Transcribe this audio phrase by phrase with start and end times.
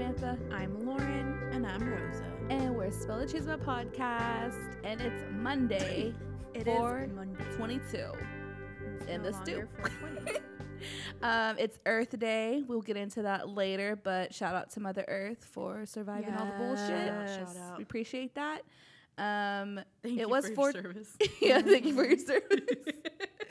[0.00, 0.38] Samantha.
[0.50, 1.38] I'm Lauren.
[1.52, 2.24] And I'm Rosa.
[2.48, 4.76] And we're Spill the Chisme podcast.
[4.82, 6.14] And it's Monday,
[6.54, 7.58] It is 422.
[7.58, 9.12] Monday.
[9.12, 9.56] in no the stew.
[9.56, 10.38] longer 420.
[11.22, 12.64] um, it's Earth Day.
[12.66, 16.52] We'll get into that later, but shout out to Mother Earth for surviving all the
[16.52, 17.28] bullshit.
[17.28, 17.76] Shout out.
[17.76, 18.62] We appreciate that.
[19.18, 21.14] Um, Thank it you was for for- service.
[21.42, 22.58] yeah, thank you for your service.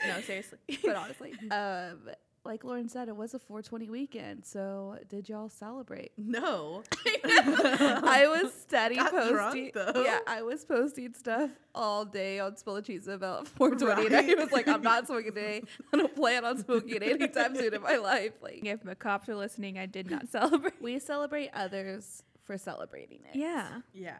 [0.04, 0.58] no, seriously.
[0.82, 2.10] but honestly, um,
[2.44, 4.44] like Lauren said, it was a 420 weekend.
[4.46, 6.12] So did y'all celebrate?
[6.18, 6.82] no.
[7.24, 9.70] I was steady Got posting.
[9.72, 9.96] drunk.
[10.06, 14.06] Yeah, I was posting stuff all day on Spill the Chisme about 420.
[14.06, 15.62] And I was like, I'm not smoking today.
[15.92, 18.32] I don't plan on smoking anytime soon in my life.
[18.40, 20.80] Like, If the cops are listening, I did not celebrate.
[20.80, 23.36] we celebrate others for celebrating it.
[23.38, 23.80] Yeah.
[23.92, 24.16] Yeah.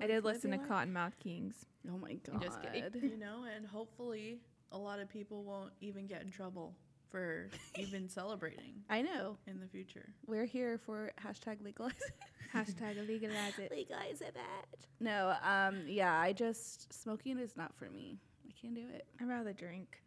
[0.00, 0.68] I did listen to Live.
[0.68, 1.54] Cottonmouth Kings.
[1.88, 2.34] Oh my god!
[2.34, 2.42] I'm god.
[2.42, 3.10] just kidding.
[3.10, 4.40] You know, and hopefully
[4.72, 6.74] a lot of people won't even get in trouble
[7.12, 9.36] for even celebrating I know.
[9.46, 10.08] in the future.
[10.26, 11.92] We're here for hashtag legalize.
[12.54, 13.70] Hashtag legalize it.
[13.70, 14.86] legalize it, bitch.
[15.00, 18.18] No, um, yeah, I just smoking is not for me.
[18.46, 19.06] I can't do it.
[19.20, 20.02] I'd rather drink.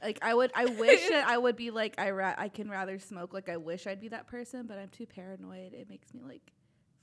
[0.00, 2.98] Like I would, I wish that I would be like I ra- I can rather
[2.98, 3.32] smoke.
[3.32, 5.72] Like I wish I'd be that person, but I'm too paranoid.
[5.72, 6.52] It makes me like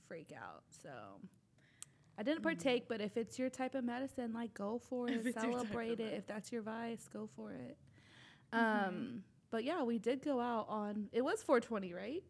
[0.08, 0.62] freak out.
[0.82, 0.90] So
[2.18, 5.24] I didn't partake, but if it's your type of medicine, like go for it, it's
[5.24, 6.14] your type of celebrate it.
[6.14, 7.76] If that's your vice, go for it.
[8.52, 11.08] Um, but yeah, we did go out on.
[11.12, 12.22] It was 420, right?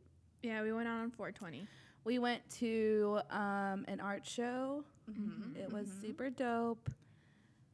[0.43, 1.67] Yeah, we went out on 420.
[2.05, 4.85] We went to um, an art show.
[5.11, 5.57] Mm-hmm.
[5.61, 6.89] It was super dope.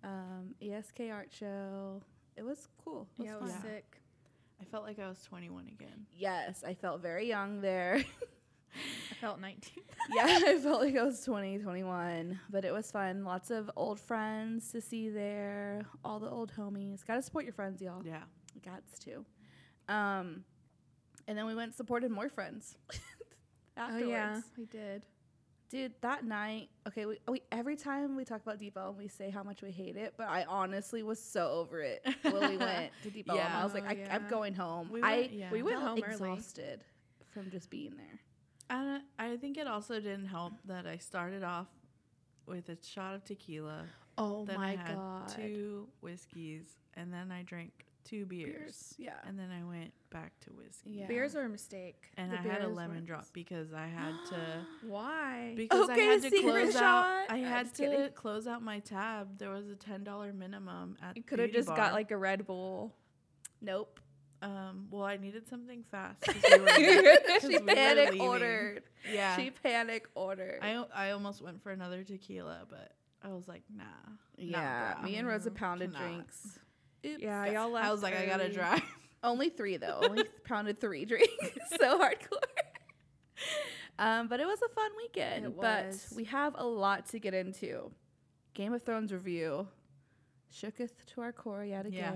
[0.03, 2.03] Um, ESK art show.
[2.37, 3.07] It was cool.
[3.19, 3.63] It was yeah, it was fun.
[3.63, 4.01] sick.
[4.61, 6.07] I felt like I was 21 again.
[6.17, 8.03] Yes, I felt very young there.
[9.11, 9.83] I felt 19.
[10.15, 12.39] yeah, I felt like I was 20, 21.
[12.51, 13.25] But it was fun.
[13.25, 15.87] Lots of old friends to see there.
[16.05, 17.07] All the old homies.
[17.07, 18.03] Got to support your friends, y'all.
[18.05, 18.23] Yeah.
[18.61, 19.25] Gots to.
[19.89, 20.45] Um,
[21.29, 22.77] and then we went and supported more friends.
[23.79, 24.09] Oh, Afterwards.
[24.09, 25.05] yeah, we did.
[25.69, 29.29] Dude, that night, okay, we, we every time we talk about Deep Ellum, we say
[29.29, 32.91] how much we hate it, but I honestly was so over it when we went
[33.03, 33.43] to Deep Ellum.
[33.45, 33.61] Yeah.
[33.61, 34.31] I was like, Oh, I, I'm yeah.
[34.31, 34.89] going home.
[34.91, 35.51] We I went- yeah.
[35.53, 36.13] we went home early.
[36.33, 36.85] exhausted
[37.35, 38.21] from just being there.
[38.71, 41.67] And I I think it also didn't help that I started off
[42.47, 43.85] with a shot of tequila.
[44.17, 46.65] Oh then my I had god, two whiskeys,
[46.95, 50.91] and then I drank two beers, beers, yeah, and then I went back to whiskey.
[50.93, 51.07] yeah.
[51.07, 52.05] Beers were a mistake.
[52.17, 53.07] And The I had a lemon weren't.
[53.07, 55.55] drop because I had to Why?
[55.57, 56.83] because Okay, I had to close shot.
[56.83, 57.27] out.
[57.31, 58.11] I had to kidding.
[58.15, 59.39] close out my tab.
[59.39, 61.17] There was a ten dollar minimum at.
[61.17, 61.77] you could have just Bar.
[61.77, 62.95] got like a Red Bull.
[63.61, 64.01] nope.
[64.43, 64.89] Um.
[64.91, 66.23] Well, I needed something fast.
[66.29, 68.83] we were- 'cause she we panic ordered.
[69.11, 69.35] Yeah.
[69.37, 70.59] She panic ordered.
[70.63, 72.93] I I almost went for another tequila, but
[73.23, 73.85] I was like, nah.
[74.37, 75.03] yeah, bro.
[75.05, 76.07] me and Rosa pounded Cannot.
[76.09, 76.59] drinks.
[77.07, 77.23] Oops.
[77.23, 77.87] Yeah, y'all left.
[77.87, 78.83] I was like, I gotta drive.
[79.23, 80.01] Only three though.
[80.03, 81.33] Only pounded three drinks.
[81.81, 82.39] so hardcore.
[83.99, 85.47] Um, but it was a fun weekend.
[85.47, 86.13] It but was.
[86.15, 87.91] we have a lot to get into.
[88.55, 89.67] Game of Thrones review.
[90.53, 92.13] Shooketh to our core yet Yeah.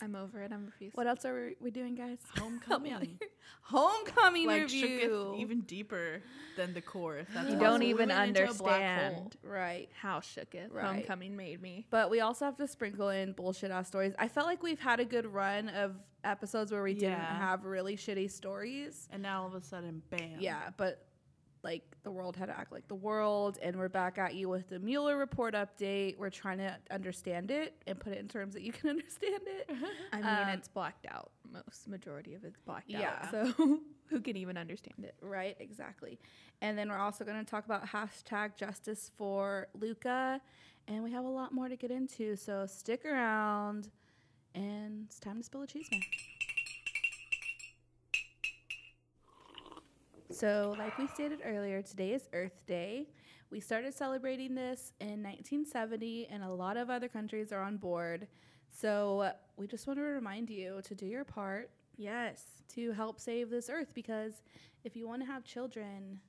[0.00, 0.14] Again.
[0.16, 0.52] I'm over it.
[0.52, 0.96] I'm refused.
[0.96, 2.18] What else are we, we doing, guys?
[2.66, 3.18] Help me out Homecoming.
[3.62, 5.36] Homecoming like review.
[5.38, 6.22] even deeper
[6.56, 7.18] than the core.
[7.18, 7.64] If that's You possible.
[7.72, 9.08] don't even went into a black hole.
[9.22, 9.36] understand.
[9.42, 9.88] right.
[10.00, 10.84] How shooketh Right.
[10.86, 11.86] homecoming made me.
[11.90, 14.14] But we also have to sprinkle in bullshit ass stories.
[14.18, 17.96] I felt like we've had a good run of episodes where we didn't have really
[17.96, 19.08] shitty stories.
[19.12, 20.36] And now all of a sudden, bam.
[20.40, 21.04] Yeah, but
[21.62, 24.68] like the world had to act like the world, and we're back at you with
[24.68, 26.16] the Mueller report update.
[26.18, 29.70] We're trying to understand it and put it in terms that you can understand it.
[30.12, 31.30] I mean, Um, it's blacked out.
[31.50, 33.00] Most majority of it's blacked out.
[33.00, 33.18] Yeah.
[33.22, 33.30] out.
[33.56, 35.14] So who can even understand it?
[35.20, 36.18] right, exactly.
[36.60, 40.40] And then we're also going to talk about hashtag justice for Luca,
[40.86, 42.36] and we have a lot more to get into.
[42.36, 43.90] So stick around,
[44.54, 46.00] and it's time to spill a chisme.
[50.30, 53.08] So, like we stated earlier, today is Earth Day.
[53.50, 58.28] We started celebrating this in 1970, and a lot of other countries are on board.
[58.68, 62.44] So, we just want to remind you to do your part Yes.
[62.74, 64.42] to help save this Earth because
[64.84, 66.20] if you want to have children,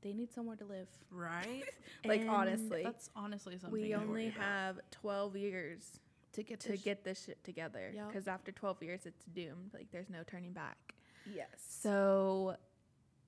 [0.00, 0.88] they need somewhere to live.
[1.10, 1.64] Right?
[2.06, 6.00] Like, And honestly, That's honestly something We only have 12 years
[6.32, 7.92] to get to this- get this shit together.
[8.08, 9.70] Because after 12 years, it's doomed.
[9.72, 10.94] Like, there's no turning back.
[11.32, 11.48] yes.
[11.66, 12.56] So,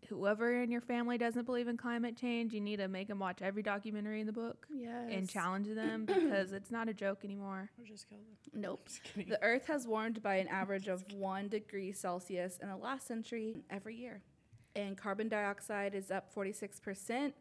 [0.08, 3.42] whoever in your family doesn't believe in climate change, you need to make them watch
[3.42, 5.08] every documentary in the book yes.
[5.10, 7.70] and challenge them because it's not a joke anymore.
[7.78, 8.60] Or just kill them.
[8.60, 8.86] Nope.
[8.86, 9.28] Just.
[9.28, 13.56] The Earth has warmed by an average of one degree Celsius in the last century
[13.70, 14.22] every year.
[14.74, 17.32] And carbon dioxide is up 46%.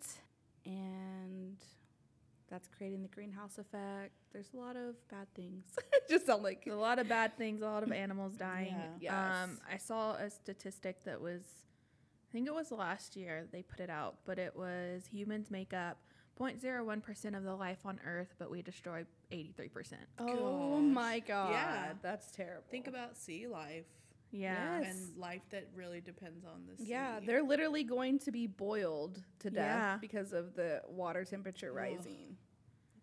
[0.65, 1.57] And
[2.50, 4.12] that's creating the greenhouse effect.
[4.31, 5.65] There's a lot of bad things.
[6.09, 6.67] Just sound like.
[6.69, 8.75] a lot of bad things, a lot of animals dying.
[9.00, 9.44] Yeah.
[9.44, 9.73] Um, Yes.
[9.73, 11.64] I saw a statistic that was, I
[12.35, 15.97] think it was last year they put it out, but it was humans make up
[16.39, 19.93] 0.01% of the life on Earth, but we destroy 83%.
[20.19, 20.93] Oh Gosh.
[20.93, 21.51] my god.
[21.51, 21.93] Yeah.
[22.01, 22.65] That's terrible.
[22.69, 23.85] Think about sea life
[24.31, 24.81] Yeah.
[24.81, 24.87] Yes.
[24.97, 26.89] and life that really depends on the sea.
[26.91, 29.97] Yeah, they're literally going to be boiled to death Yeah.
[30.01, 31.75] because of the water temperature Ugh.
[31.77, 32.35] rising.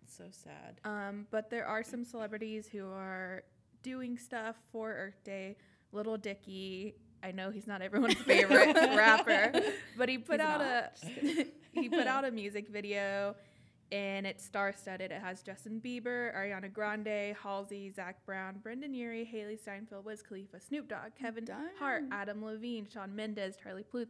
[0.02, 0.80] It's so sad.
[0.84, 3.44] Um, but there are some celebrities who are
[3.82, 5.56] doing stuff for Earth Day.
[5.90, 9.52] Little Dicky, I know he's not everyone's favorite rapper,
[9.96, 10.92] but he put He's out not.
[11.22, 11.46] a
[11.80, 13.34] he put out a music video,
[13.90, 15.10] and it's star-studded.
[15.12, 20.60] It has Justin Bieber, Ariana Grande, Halsey, Zac Brown, Brendon Urie, Hailee Steinfeld, Wiz Khalifa,
[20.60, 21.46] Snoop Dogg, Kevin
[21.78, 24.08] Hart, Adam Levine, Shawn Mendes, Charlie Puth.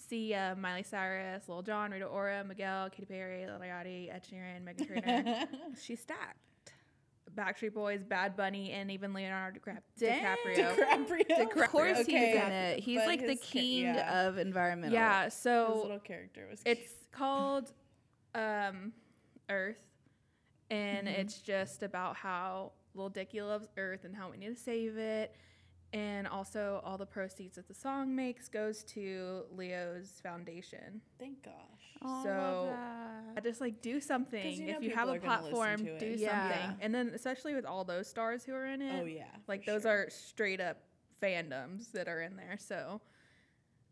[0.00, 4.86] Sia, Miley Cyrus, Lil Jon, Rita Ora, Miguel, Katy Perry, Lil Yachty, Ed Sheeran, Meghan
[4.86, 5.46] Trainor,
[5.82, 6.38] She's stacked.
[7.38, 10.24] Backstreet Boys, Bad Bunny, and even Leonardo DiCap- Dang.
[10.24, 10.76] DiCaprio.
[10.76, 11.40] DiCaprio.
[11.64, 12.32] Of course Okay.
[12.32, 12.80] he's in it.
[12.80, 14.26] He's But like the his ca- king yeah.
[14.26, 14.94] of environmental.
[14.94, 16.78] Yeah, so His little character was cute.
[16.78, 17.72] it's called
[18.34, 18.92] um,
[19.48, 19.82] Earth,
[20.70, 21.18] and Mhm.
[21.18, 25.34] it's just about how little Dicky loves Earth and how we need to save it.
[25.94, 31.00] And also, all the proceeds that the song makes goes to Leo's foundation.
[31.18, 31.54] Thank gosh.
[32.02, 34.52] Oh, So, love I just like do something.
[34.52, 35.98] you know if you have a are gonna listen platform, to it.
[36.00, 36.50] do Yeah.
[36.52, 36.76] something.
[36.82, 39.24] And then, especially with all those stars who are in it, Oh yeah.
[39.46, 40.04] like those sure.
[40.04, 40.76] are straight up
[41.22, 42.56] fandoms that are in there.
[42.58, 43.00] So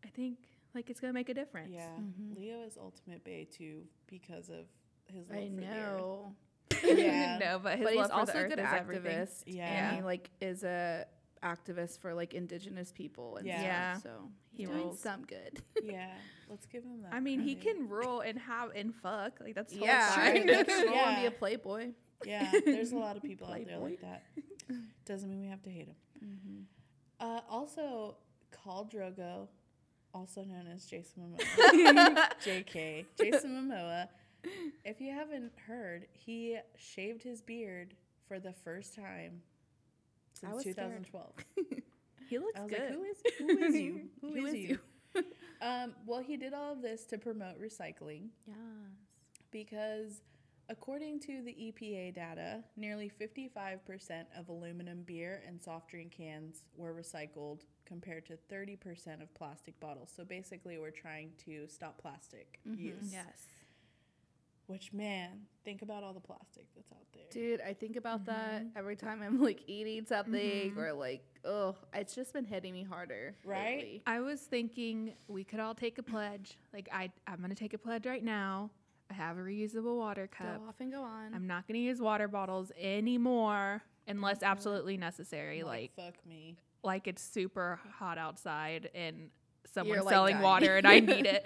[0.05, 0.37] I think
[0.75, 1.71] like it's gonna make a difference.
[1.73, 1.89] Yeah.
[1.97, 2.37] Mhm.
[2.37, 4.67] Leo is ultimate bay too because of
[5.11, 5.73] his love I for the earth.
[5.97, 6.35] know.
[6.83, 7.37] Yeah.
[7.39, 8.79] no, but his but he's love for also the a earth good is activist.
[8.79, 9.27] everything.
[9.47, 9.87] Yeah.
[9.89, 11.05] And he like is a
[11.43, 13.59] activist for like indigenous people and Yeah.
[13.59, 13.63] stuff.
[13.65, 13.97] Yeah.
[13.99, 15.61] So He he's doing some good.
[15.83, 16.11] Yeah.
[16.49, 17.13] Let's give him that.
[17.13, 19.39] I mean, he can rule and have and fuck.
[19.41, 20.35] Like that's totally yeah, fine.
[20.47, 21.89] he can roll and be a playboy.
[22.25, 22.51] Yeah.
[22.65, 24.23] There's a lot of people out there like that.
[25.05, 25.95] Doesn't mean we have to hate him.
[26.23, 26.61] Mm-hmm.
[27.19, 28.17] Uh, also,
[28.51, 29.47] Khal Drogo,
[30.13, 34.07] also known as Jason Momoa, JK, Jason Momoa.
[34.85, 37.93] If you haven't heard, he shaved his beard
[38.27, 39.41] for the first time
[40.43, 41.33] I since was 2012.
[42.29, 42.79] he looks I was good.
[42.79, 44.01] like, who is who is you?
[44.21, 44.79] Who who is, is you?
[45.61, 48.55] um, well, he did all of this to promote recycling Yes.
[49.51, 50.21] because,
[50.69, 56.93] according to the EPA data, nearly 55% of aluminum beer and soft drink cans were
[56.93, 60.11] recycled compared to 30% of plastic bottles.
[60.15, 62.77] So basically, we're trying to stop plastic Mhm.
[62.77, 63.13] use.
[63.13, 63.47] Yes.
[64.67, 65.29] Which, man,
[65.63, 67.23] think about all the plastic that's out there.
[67.31, 70.77] Dude, I think about that every time I'm like eating something Mhm.
[70.77, 73.35] or like, oh, it's just been hitting me harder.
[73.45, 73.77] Right?
[73.77, 74.03] lately.
[74.05, 76.57] I was thinking we could all take a pledge.
[76.73, 78.69] Like I, I'm gonna take a pledge right now.
[79.09, 80.59] I have a reusable water cup.
[80.61, 81.33] Go off and go on.
[81.33, 85.63] I'm not gonna use water bottles anymore unless absolutely necessary.
[85.63, 86.57] like, Like fuck me.
[86.83, 89.29] like it's super hot outside and
[89.65, 90.43] someone's like, selling dying.
[90.43, 91.45] water and I need it.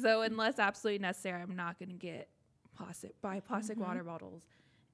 [0.00, 2.28] So unless absolutely necessary, I'm not gonna get
[2.74, 3.86] plastic buy plastic Mhm.
[3.86, 4.46] water bottles.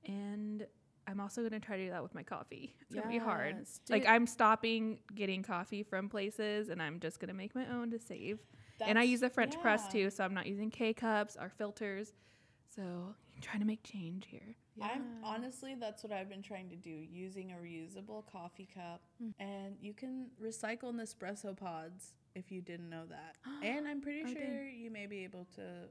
[0.05, 0.67] And
[1.07, 2.77] I'm also gonna try to do that with my coffee.
[2.83, 3.57] It's gonna be hard.
[3.59, 4.07] Yes, Like.
[4.07, 8.39] I'm stopping getting coffee from places and I'm just gonna make my own to save.
[8.79, 11.49] That's, and I use a French press too, so I'm not using K cups or
[11.51, 12.15] filters.
[12.69, 12.83] So
[13.35, 14.55] I'm trying to make change here.
[14.77, 14.87] Yeah.
[14.87, 19.35] I'm honestly that's what I've been trying to do using a reusable coffee cup Mm.
[19.41, 23.37] and you can recycle Nespresso pods if you didn't know that.
[23.63, 25.89] and I'm pretty sure you may be able to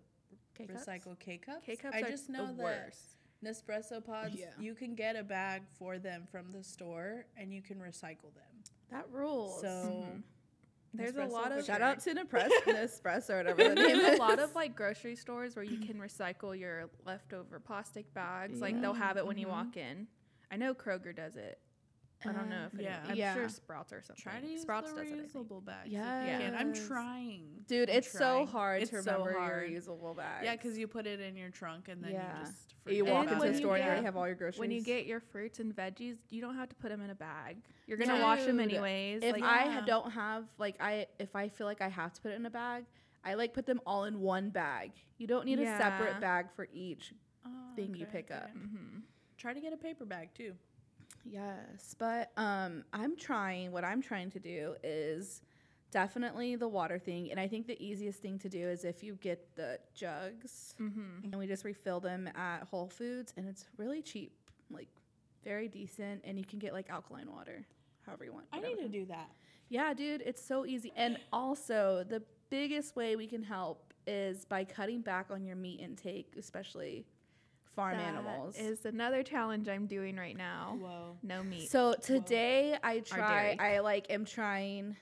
[0.68, 0.86] K-cups?
[0.86, 1.66] recycle K cups.
[1.66, 3.16] K cups I are just know the that worst.
[3.44, 4.48] Nespresso pods Yeah.
[4.60, 8.64] you can get a bag for them from the store and you can recycle them.
[8.92, 9.62] That rules.
[9.62, 10.24] So Mhm.
[10.92, 14.18] There's a lot of Shout out to Nepres- Nespresso or whatever the name There's is.
[14.20, 18.60] a lot of like grocery stores where you can recycle your leftover plastic bags.
[18.60, 19.52] Like they'll have it when you Mhm.
[19.52, 20.08] walk in.
[20.52, 21.62] I know Kroger does it.
[22.26, 23.06] I don't know Uh, if any- yeah.
[23.08, 23.34] I'm Yeah.
[23.34, 24.22] sure Sprouts or something.
[24.22, 25.14] try to use Sprouts the does it.
[25.14, 25.32] I think.
[25.32, 25.86] reusable bags.
[25.88, 26.56] if you can.
[26.56, 27.64] I'm trying.
[27.68, 29.70] Dude, I'm it's so hard It's to so remember hard.
[29.70, 30.44] your reusable bags.
[30.44, 32.40] Yeah, because you put it in your trunk and then Yeah.
[32.40, 34.36] you just you walk into when the you store and you already have all your
[34.36, 34.60] groceries.
[34.60, 37.16] When you get your fruits and veggies, you don't have to put them in a
[37.16, 37.62] bag.
[37.88, 39.24] You're gonna Dude, wash them anyways.
[39.24, 39.72] if like I Yeah.
[39.80, 42.46] ha- don't have like I if I feel like I have to put it in
[42.46, 42.86] a bag,
[43.24, 44.92] I like put them all in one bag.
[45.18, 47.14] You don't need a separate bag for each.
[47.46, 48.42] Oh, thing you pick okay.
[48.44, 48.54] up.
[48.54, 49.04] mhm.
[49.38, 50.58] Try to get a paper bag too.
[51.26, 55.42] Yes, but um I'm trying what I'm trying to do is
[55.92, 59.16] definitely the water thing and I think the easiest thing to do is if you
[59.16, 61.24] get the jugs Mhm.
[61.24, 64.32] and we just refill them at Whole Foods and it's really cheap,
[64.70, 64.88] like
[65.44, 67.66] very decent and you can get like alkaline water
[68.06, 68.46] however you want.
[68.54, 69.30] I need to do that.
[69.70, 70.92] Yeah, dude, it's so easy.
[70.96, 75.80] And also, the biggest way we can help is by cutting back on your meat
[75.80, 77.06] intake, especially
[77.76, 78.58] farm That animals.
[78.58, 80.78] is another challenge I'm doing right now.
[80.80, 81.18] Whoa.
[81.24, 81.70] No meat.
[81.70, 83.56] so today I try.
[83.60, 84.96] I like am trying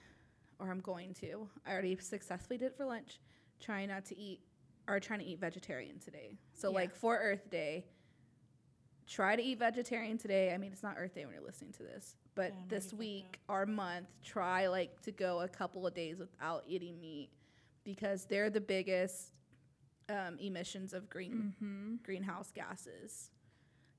[0.60, 1.48] or I'm going to.
[1.66, 3.20] I already successfully did it for lunch.
[3.60, 4.40] Trying not to eat
[4.88, 6.38] or trying to eat vegetarian today.
[6.54, 6.76] So Yeah.
[6.76, 7.86] like for Earth Day,
[9.08, 10.54] try to eat vegetarian today.
[10.54, 13.40] I mean, it's not Earth Day when you're listening to this, but Yeah, this week
[13.48, 17.30] or month, try like to go a couple of days without eating meat
[17.84, 19.32] because they're the biggest
[20.10, 21.96] um, emissions of green Mm-hmm.
[22.04, 23.32] greenhouse gases.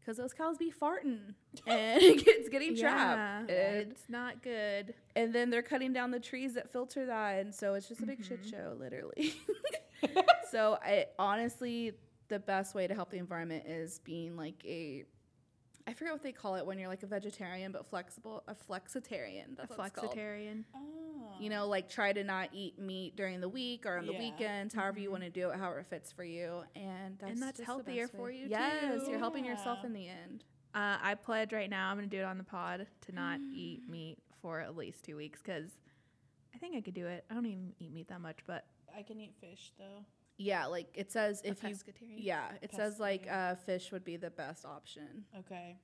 [0.00, 1.34] Because those cows be farting
[1.66, 2.82] and it's getting Yeah,
[3.44, 3.50] trapped.
[3.50, 4.94] And, it's not good.
[5.14, 7.40] and then they're cutting down the trees that filter that.
[7.40, 8.50] And so it's just a big shit Mhm.
[8.50, 9.34] show, literally.
[10.50, 11.92] so I honestly,
[12.28, 15.04] the best way to help the environment is being like a,
[15.88, 19.56] I forget what they call it when you're like a vegetarian but flexible, a flexitarian.
[19.56, 20.12] That's A what it's called.
[20.14, 20.64] flexitarian.
[20.76, 21.32] Oh.
[21.40, 24.18] You know, like try to not eat meat during the week or on the Yeah.
[24.18, 25.12] weekends, however you Mhm.
[25.12, 28.06] want to do it, however it fits for you, and that's that's just the healthier
[28.06, 29.10] best for you, Yes, too.
[29.10, 30.44] you're helping yourself in the end.
[30.74, 31.90] Uh, I pledge right now.
[31.90, 35.16] I'm gonna do it on the pod to not eat meat for at least two
[35.16, 35.78] weeks because
[36.54, 37.24] I think I could do it.
[37.30, 40.04] I don't even eat meat that much, but I can eat fish though.
[40.38, 42.14] Yeah, like it says if you, pescatarian.
[42.18, 43.52] yeah, it says like Pescatarian.
[43.52, 45.24] uh, fish would be the best option.
[45.38, 45.76] Okay.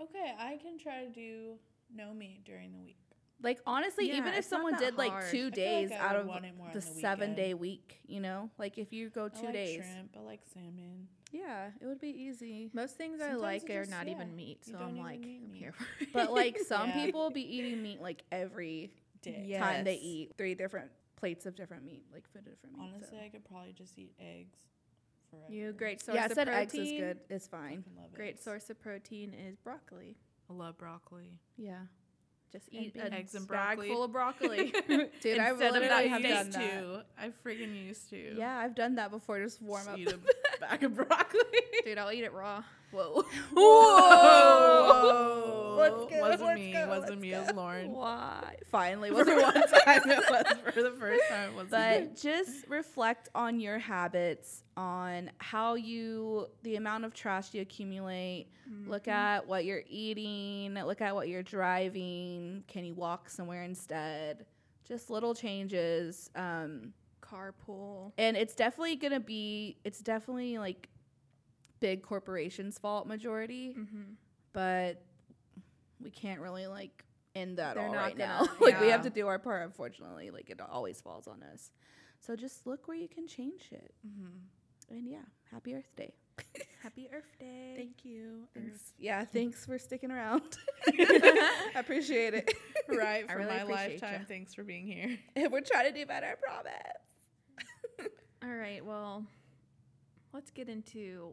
[0.00, 1.54] Okay, I can try to do
[1.94, 2.96] no meat during the week.
[3.42, 6.44] Like honestly, Yeah, even if someone that did like two days like out of want
[6.46, 9.28] it more on the the seven day week, you know, like if you go I
[9.28, 10.16] two like days, shrimp.
[10.16, 11.08] I like salmon.
[11.32, 12.70] yeah, it would be easy.
[12.72, 15.72] Most things I like are just- not yeah, even meat, so I'm like, I'm here
[15.72, 16.08] for it.
[16.12, 17.04] But like some Yeah.
[17.04, 18.90] people be eating meat like every
[19.22, 19.44] Day.
[19.46, 19.60] Yeah.
[19.60, 20.90] time they eat three different
[21.22, 22.90] plates of different meat, like food different meat.
[22.96, 23.24] Honestly, so.
[23.24, 24.58] I could probably just eat eggs
[25.30, 25.52] forever.
[25.52, 26.62] you great source yeah, I of said protein.
[26.62, 27.18] eggs is good.
[27.30, 27.84] It's fine.
[27.96, 28.42] Love Great eggs.
[28.42, 30.16] source of protein is broccoli.
[30.50, 31.38] I love broccoli.
[31.56, 31.82] Yeah,
[32.50, 33.14] Just eat a beans.
[33.14, 33.88] Eggs and bag broccoli.
[33.88, 34.72] full of broccoli.
[35.20, 36.80] dude, I Instead of literally that have done used that.
[36.80, 37.04] to.
[37.16, 38.34] I freaking used to.
[38.36, 39.40] Yeah, I've done that before.
[39.40, 39.98] Just warm Just up.
[40.00, 40.12] Eat
[40.56, 41.40] a bag of broccoli.
[41.84, 42.64] Dude, I'll eat it raw.
[42.96, 43.24] Whoa.
[44.52, 45.76] Whoa.
[45.78, 46.72] Let's go, Wasn't let's me.
[46.72, 47.30] go, wasn't me.
[47.30, 47.36] go.
[47.38, 47.92] It was Lauren.
[47.92, 48.56] Why?
[48.70, 50.46] Finally, For wasn't one time it was.
[50.74, 51.70] For the first time wasn't.
[51.70, 58.46] But just reflect on your habits, on how you, the amount of trash you accumulate.
[58.86, 60.74] Look at what you're eating.
[60.74, 62.64] Look at what you're driving.
[62.68, 64.46] Can you walk somewhere instead?
[64.86, 66.30] Just little changes.
[66.34, 68.12] Um, Carpool.
[68.18, 69.76] and it's definitely gonna be.
[69.84, 70.88] It's definitely like
[71.82, 74.12] big corporations' fault majority, Mm-hmm.
[74.54, 75.02] but
[76.00, 78.46] we can't really like end that They're all right now.
[78.46, 79.62] gonna- like we have to do our part.
[79.64, 81.70] Unfortunately, like it always falls on us.
[82.20, 83.92] So just look where you can change it.
[84.06, 84.30] Mhm.
[84.90, 86.14] And yeah, happy Earth Day.
[86.82, 87.74] Happy Earth Day.
[87.76, 88.48] Thank you.
[88.54, 88.92] Thanks.
[88.98, 90.56] Yeah, thanks for sticking around.
[90.88, 92.54] I appreciate it.
[92.88, 94.24] Right for really my lifetime.
[94.26, 95.18] Thanks for being here.
[95.36, 98.10] And we're trying to do better, I promise.
[98.44, 99.24] All right, well,
[100.32, 101.32] let's get into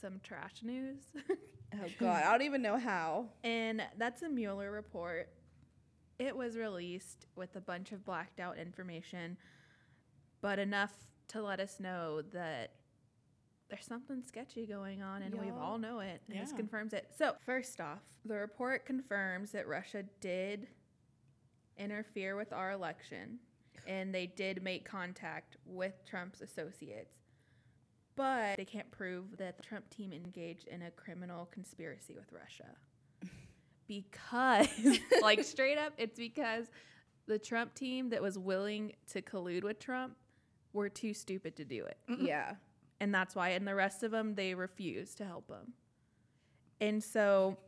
[0.00, 0.98] some trash news.
[1.74, 3.26] Oh God, I don't even know how.
[3.42, 5.28] and that's a Mueller report.
[6.18, 9.36] It was released with a bunch of blacked out information,
[10.40, 10.92] but enough
[11.28, 12.70] to let us know that
[13.68, 15.58] there's something sketchy going on, and we Yeah.
[15.58, 16.22] all know it.
[16.30, 17.08] And this confirms it.
[17.18, 20.68] So, first off, the report confirms that Russia did
[21.76, 23.40] interfere with our election,
[23.88, 27.25] and they did make contact with Trump's associates.
[28.16, 32.66] But they can't prove that the Trump team engaged in a criminal conspiracy with Russia.
[33.88, 34.66] Because,
[35.22, 36.66] like, straight up, it's because
[37.28, 40.16] the Trump team that was willing to collude with Trump
[40.72, 41.96] were too stupid to do it.
[42.18, 42.54] Yeah.
[43.00, 45.72] And that's why, and the rest of them, they refused to help him.
[46.80, 47.58] And so,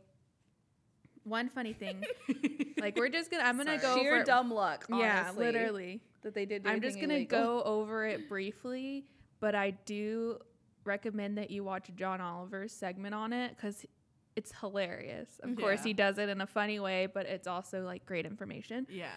[1.23, 2.03] one funny thing,
[2.81, 4.23] like, we're just gonna, I'm gonna go Sheer over.
[4.25, 4.87] dumb luck.
[4.89, 6.01] yeah, literally.
[6.23, 6.67] That they did.
[6.67, 7.39] I'm just gonna illegal.
[7.39, 9.05] go over it briefly,
[9.39, 10.39] but I do
[10.85, 13.85] recommend that you watch John Oliver's segment on it because
[14.35, 15.39] it's hilarious.
[15.43, 18.87] Of course, he does it in a funny way, but it's also like great information.
[18.89, 19.09] Yeah.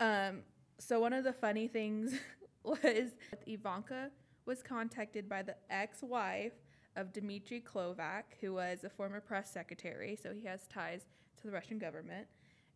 [0.00, 0.40] Um,
[0.78, 2.14] so one of the funny things
[2.64, 4.10] was that Ivanka
[4.46, 6.52] was contacted by the ex-wife
[6.96, 11.06] of Dmitry Klokov, who was a former press secretary, so he has ties
[11.38, 12.26] to the Russian government,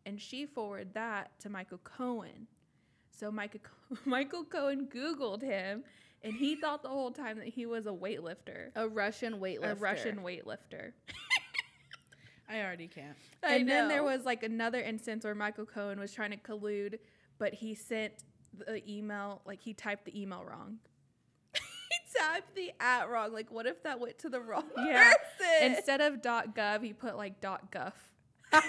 [0.05, 2.47] and she forwarded that to Michael Cohen.
[3.11, 3.61] So Michael
[4.05, 5.83] Michael Cohen Googled him,
[6.23, 9.71] and he thought the whole time that he was a weightlifter, a Russian weightlifter.
[9.71, 10.91] a Russian weightlifter.
[12.49, 13.17] I already can't.
[13.43, 16.99] I and then there was like another instance where Michael Cohen was trying to collude,
[17.39, 18.23] but he sent
[18.65, 20.77] the email, like he typed the email wrong.
[21.53, 23.33] he typed the at wrong.
[23.33, 25.11] Like, what if that went to the wrong Yeah.
[25.13, 25.73] person?
[25.75, 27.93] Instead of .gov, he put like .gov.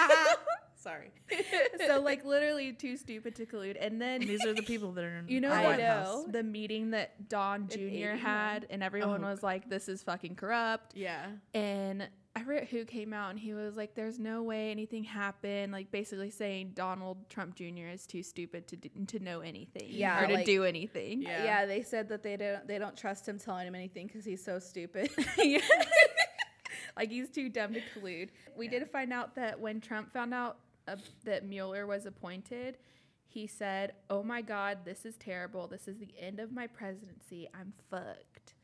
[0.81, 1.11] Sorry.
[1.87, 3.77] so like literally too stupid to collude.
[3.81, 5.71] And then These are the people that are in You know the I what?
[5.79, 6.07] White House.
[6.07, 6.27] know.
[6.31, 8.17] the meeting that Don Jr.
[8.17, 9.29] had, and everyone Oh.
[9.31, 11.27] was like, "This is fucking corrupt." Yeah.
[11.53, 15.73] And I forget who came out, and he was like, "There's no way anything happened."
[15.73, 17.89] Like basically saying Donald Trump Jr.
[17.93, 21.23] is too stupid to d- to know anything, Yeah, or to like- do anything.
[21.23, 21.43] Yeah.
[21.43, 21.67] Yeah.
[21.67, 24.61] they said that they don't they don't trust him telling him anything because he's so
[24.61, 25.11] stupid.
[25.39, 25.59] Yeah.
[26.97, 28.29] like he's too dumb to collude.
[28.57, 28.79] We Yeah.
[28.81, 30.59] did find out that when Trump found out
[30.89, 32.79] uh, that Mueller was appointed,
[33.27, 35.67] he said, "Oh my God, this is terrible.
[35.69, 37.49] This is the end of my presidency.
[37.55, 38.55] I'm fucked."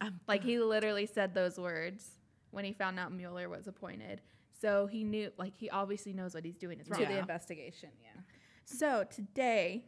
[0.00, 2.10] I'm Like he literally said those words
[2.50, 4.20] when he found out Mueller was appointed.
[4.60, 7.04] So he knew, like he obviously knows what he's doing is to wrong.
[7.04, 7.90] the investigation.
[8.02, 8.20] Yeah.
[8.64, 9.84] So today,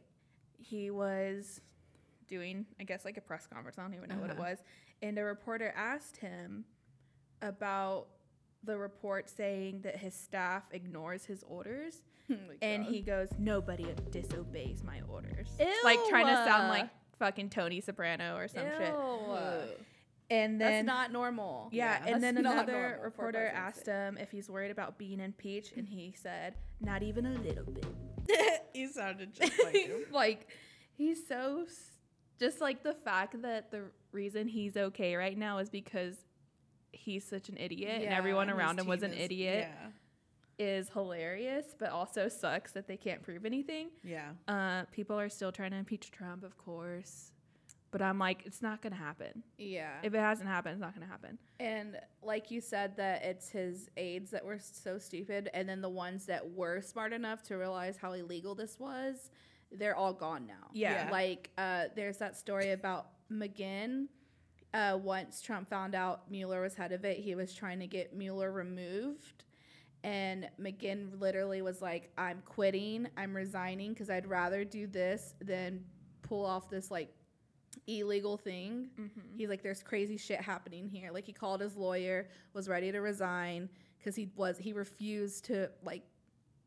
[0.58, 1.60] he was
[2.26, 3.78] doing, I guess, like a press conference.
[3.78, 4.50] I don't even know what it Uh-huh.
[4.50, 4.58] was.
[5.02, 6.64] And a reporter asked him
[7.42, 8.08] about
[8.64, 12.02] the report saying that his staff ignores his orders.
[12.30, 15.49] Oh And he goes, Nobody disobeys my orders.
[15.85, 18.88] Like trying to sound like fucking Tony Soprano or some shit.
[18.88, 19.37] Ew.
[20.30, 21.68] And then That's not normal.
[21.71, 25.87] yeah, Yeah, and then another reporter asked him if he's worried about being impeached, and
[25.87, 27.87] he said, "Not even a little bit."
[28.75, 30.04] you sounded just like him.
[30.11, 30.49] like
[30.97, 31.66] he's so
[32.40, 36.24] just like the fact that the reason he's okay right now is because
[36.94, 39.90] he's such an idiot and everyone And around him was an is- idiot Yeah.
[40.58, 43.90] is hilarious, but also sucks that they can't prove anything.
[44.02, 44.32] Yeah.
[44.48, 47.32] Uh, people are still trying to impeach Trump, of course,
[47.90, 49.42] but I'm like, it's not gonna happen.
[49.58, 49.98] Yeah.
[50.02, 51.38] If it hasn't happened, it's not gonna happen.
[51.60, 55.88] And like you said, that it's his aides that were so stupid, and then the
[55.90, 59.30] ones that were smart enough to realize how illegal this was,
[59.72, 60.70] they're all gone now.
[60.72, 61.06] Yeah.
[61.06, 61.10] Yeah.
[61.12, 64.06] Like uh, there's that story about McGahn.
[64.75, 68.14] Uh, once Trump found out Mueller was head of it, he was trying to get
[68.14, 69.45] Mueller removed.
[70.02, 75.85] And McGahn literally was like, I'm quitting, I'm resigning because I'd rather do this than
[76.23, 77.14] pull off this like
[77.87, 78.88] illegal thing.
[79.00, 79.21] Mm-hmm.
[79.38, 81.11] He's like, there's crazy shit happening here.
[81.12, 85.71] Like he called his lawyer, was ready to resign because he was he refused to
[85.84, 86.02] like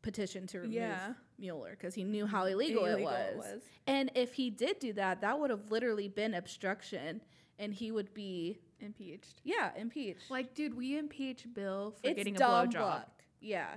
[0.02, 1.12] petition to remove Yeah.
[1.38, 3.44] Mueller because he knew how illegal, it, was.
[3.86, 7.20] And if he did do that, that would have literally been obstruction,
[7.58, 9.40] and he would be impeached.
[9.44, 10.30] yeah impeached.
[10.30, 13.22] Like, dude, we impeach Bill for it's getting a dumb blowjob, luck.
[13.40, 13.68] Yeah,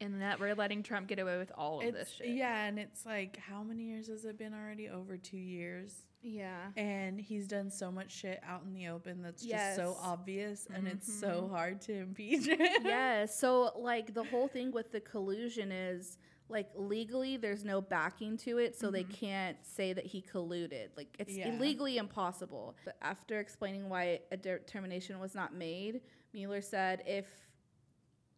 [0.00, 2.28] and that we're letting Trump get away with all of It's, this shit.
[2.30, 4.88] yeah, and it's like, how many years has it been already?
[4.88, 5.92] Over two years.
[6.22, 6.70] yeah.
[6.76, 10.00] And he's done so much shit out in the open that's just so Yes.
[10.02, 11.54] obvious and it's so mm-hmm.
[11.54, 12.46] hard to impeach.
[12.46, 12.58] Him.
[12.84, 13.26] Yeah.
[13.26, 18.58] So like the whole thing with the collusion is like legally there's no backing to
[18.58, 19.12] it, so they mm-hmm.
[19.12, 20.88] can't say that he colluded.
[20.96, 21.56] Like it's Yeah.
[21.58, 22.76] legally impossible.
[22.84, 26.02] But after explaining why a determination was not made,
[26.32, 27.26] Mueller said if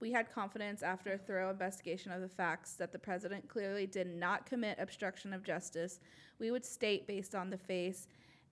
[0.00, 4.06] we had confidence after a thorough investigation of the facts that the president clearly did
[4.06, 6.00] not commit obstruction of justice,
[6.38, 8.06] we would state based on the face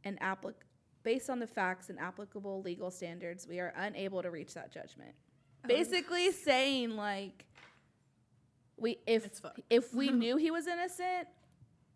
[0.04, 0.54] and applic
[1.02, 5.12] based on the facts and applicable legal standards, we are unable to reach that judgment.
[5.64, 7.44] Oh, Basically saying like
[8.82, 9.30] we if
[9.70, 11.28] if we knew he was innocent,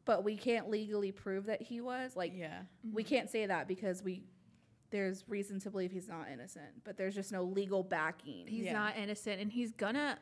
[0.05, 2.63] but we can't legally prove that he was, like yeah.
[2.93, 3.15] we mm-hmm.
[3.15, 4.23] can't say that because we
[4.91, 8.47] there's reason to believe he's not innocent, but there's just no legal backing.
[8.47, 8.73] He's Yeah.
[8.73, 10.19] not innocent, and he's gonna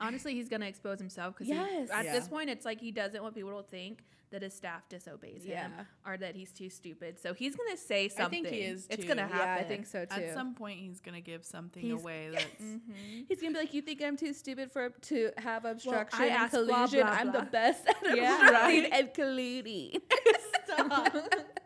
[0.00, 1.90] honestly, he's gonna expose himself because Yes.
[1.90, 5.44] at this point, it's like he doesn't want people to think that his staff disobeys
[5.44, 5.72] him
[6.04, 7.18] or that he's too stupid.
[7.18, 8.44] So he's gonna say something.
[8.44, 9.38] I think he is, It's gonna happen.
[9.38, 10.14] Yeah, I think so too.
[10.20, 13.24] At some point, he's gonna give something He's- away that's Mhm.
[13.26, 16.34] He's gonna be like, "You think I'm too stupid for to have obstruction I and
[16.34, 17.00] asked blah, collusion?
[17.06, 18.34] blah, I'm the best at Yeah.
[18.40, 18.92] obstructing Right.
[18.92, 20.02] and colluding."
[20.64, 21.14] Stop.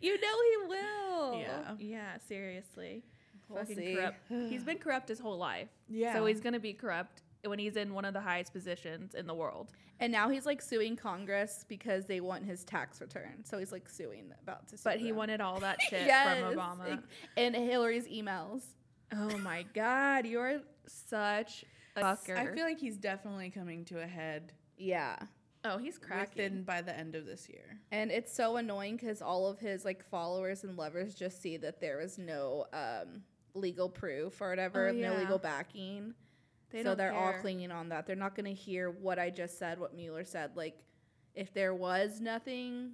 [0.00, 1.38] you know he will.
[1.40, 1.74] yeah.
[1.78, 3.02] Yeah, seriously.
[3.48, 3.94] We'll Fucking see.
[3.94, 4.16] corrupt.
[4.50, 5.68] He's been corrupt his whole life.
[5.88, 6.14] yeah.
[6.14, 9.34] So he's gonna be corrupt when he's in one of the highest positions in the
[9.34, 9.70] world.
[10.00, 13.44] And now he's like suing Congress because they want his tax return.
[13.44, 16.54] So he's like suing about to sue But he wanted all that shit Yes, from
[16.56, 17.02] Obama.
[17.36, 18.62] and Hillary's emails.
[19.14, 22.36] Oh my god, you're such a fucker.
[22.36, 25.16] I feel like he's definitely coming to a head Yeah.
[25.66, 26.42] Oh, he's cracking.
[26.42, 27.80] within by the end of this year.
[27.90, 31.80] And it's so annoying because all of his like followers and lovers just see that
[31.80, 33.22] there is no um,
[33.54, 36.14] legal proof or whatever, Oh, no legal backing.
[36.70, 38.06] They so they're all clinging on that.
[38.06, 40.56] They're not going to hear what I just said, what Mueller said.
[40.56, 40.78] Like,
[41.34, 42.92] if there was nothing,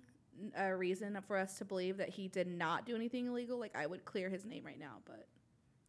[0.57, 3.87] a reason for us to believe that he did not do anything illegal, like I
[3.87, 5.27] would clear his name right now, but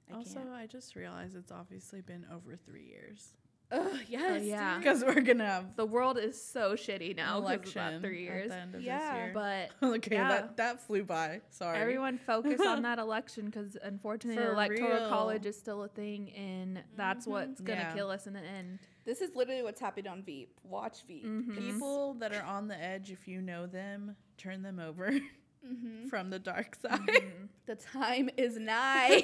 [0.10, 0.50] I also, can't.
[0.52, 3.34] I just realized it's obviously been over three years.
[3.74, 4.44] Ugh, yes.
[4.44, 4.74] yeah.
[4.76, 4.84] dude.
[4.84, 8.52] because we're gonna have The world is so shitty now because of election three years.
[8.52, 9.00] at the end of Yeah.
[9.00, 9.32] this year.
[9.34, 10.28] But okay, yeah.
[10.30, 11.42] that that flew by.
[11.50, 11.78] Sorry.
[11.80, 15.10] everyone focus on that election because unfortunately, For electoral real.
[15.10, 17.94] college is still a thing, and that's what's gonna Yeah.
[17.94, 18.80] kill us in the end.
[19.06, 20.58] This is literally what's happening on Veep.
[20.64, 21.26] Watch Veep.
[21.26, 21.58] Mhm.
[21.58, 26.08] people that are on the edge, if you know them, turn them over Mm-hmm.
[26.10, 27.00] from the dark side.
[27.00, 27.48] Mhm.
[27.66, 29.22] The time is nigh.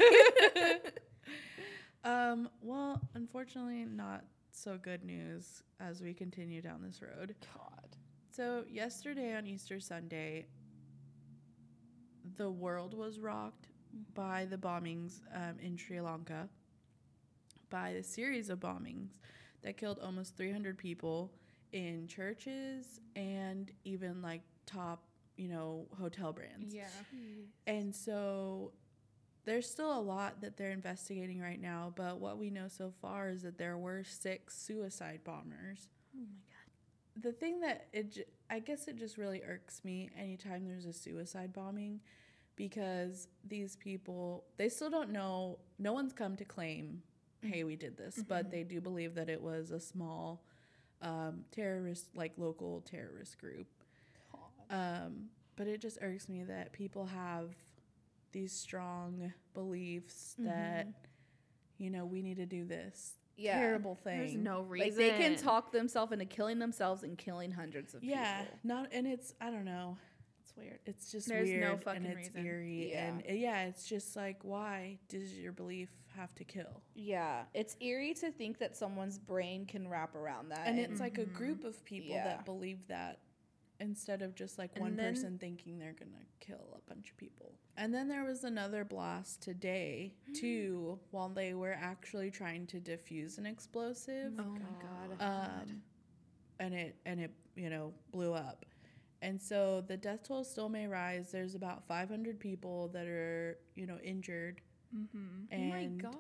[2.04, 7.36] Um, well, unfortunately, not so good news as we continue down this road.
[7.56, 7.98] God.
[8.32, 10.46] So, yesterday on Easter Sunday,
[12.38, 13.68] the world was rocked
[14.14, 16.48] by the bombings um, in Sri Lanka,
[17.70, 19.20] by a series of bombings
[19.62, 21.32] that killed almost 300 people
[21.72, 25.04] in churches and even like top,
[25.38, 26.74] you know, hotel brands.
[26.74, 26.86] Yeah.
[27.68, 28.72] And so
[29.46, 33.30] there's still a lot that they're investigating right now, but what we know so far
[33.30, 35.88] is that there were six suicide bombers.
[36.16, 37.24] Oh my god.
[37.24, 41.54] The thing that it I guess it just really irks me anytime there's a suicide
[41.54, 42.00] bombing
[42.56, 47.02] because these people they still don't know no one's come to claim
[47.42, 50.44] hey we did this but they do believe that it was a small
[51.02, 53.68] um, terrorist like local terrorist group
[54.70, 57.54] um, but it just irks me that people have
[58.32, 60.88] these strong beliefs that
[61.78, 63.58] you know we need to do this Yeah.
[63.60, 64.20] terrible thing.
[64.20, 64.88] There's no reason.
[64.90, 68.60] Like they can talk themselves into killing themselves and killing hundreds of Yeah, people.
[68.64, 69.98] not and it's I don't know.
[70.44, 70.80] It's weird.
[70.86, 72.46] It's just There's no weird fucking and it's reason.
[72.46, 73.08] eerie Yeah.
[73.08, 76.82] and uh, yeah, it's just like why does your belief have to kill?
[76.96, 77.44] Yeah.
[77.54, 80.68] It's eerie to think that someone's brain can wrap around that.
[80.68, 82.24] And it's like a group of people Yeah.
[82.26, 83.20] that believe that
[83.80, 87.18] instead of just like And one then- person thinking they're gonna kill a bunch of
[87.18, 87.54] people.
[87.78, 93.38] And then there was another blast today too, while they were actually trying to defuse
[93.38, 94.34] an explosive.
[94.38, 95.22] Oh my god.
[95.62, 95.82] um,
[96.60, 98.66] and it and it you know blew up
[99.22, 103.86] and so the death toll still may rise there's about 500 people that are you
[103.88, 104.62] know injured
[104.96, 105.18] mm-hmm.
[105.54, 106.12] oh my and god.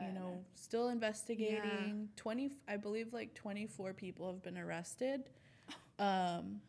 [0.00, 5.30] you know still investigating 20 i believe like 24 people have been arrested
[5.98, 6.60] um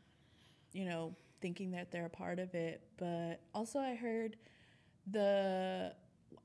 [0.74, 4.38] you know thinking that they're a part of it but also i heard
[5.12, 5.94] the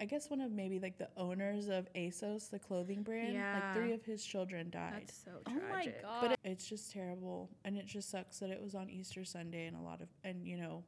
[0.01, 3.93] i guess one of maybe like the owners of asos the clothing brand like three
[3.93, 6.03] of his children died That's so tragic.
[6.03, 6.21] Oh my god.
[6.23, 9.67] but it, it's just terrible and it just sucks that it was on easter sunday
[9.67, 10.83] and a lot of and you know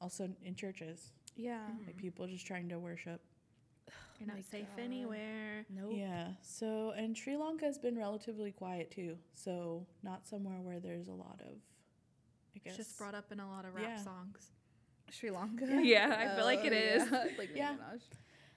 [0.00, 1.58] also in churches yeah.
[1.86, 2.00] like mm-hmm.
[2.00, 3.20] people just trying to worship
[4.20, 4.84] You're my not safe God.
[4.84, 5.66] anywhere.
[5.68, 5.92] Nope.
[5.94, 11.08] yeah so and sri lanka has been relatively quiet too so not somewhere where there's
[11.08, 11.73] a lot of i
[12.64, 14.02] guess It's just brought up in a lot of rap Yeah.
[14.02, 14.50] songs.
[15.10, 15.66] Sri Lanka.
[15.82, 17.08] Yeah, I feel like it is.
[17.12, 17.24] Yeah.
[17.38, 17.74] like Yeah.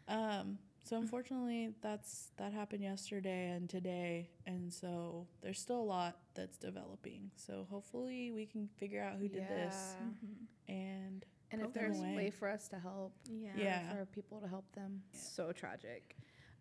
[0.07, 6.17] Um so unfortunately that's that happened yesterday and today and so there's still a lot
[6.33, 10.71] that's developing so hopefully we can figure out who did this Mm-hmm.
[10.73, 13.51] and And if there's a way for us to help, Yeah.
[13.57, 13.93] Yeah.
[13.93, 15.01] for people to help them.
[15.13, 16.15] So tragic.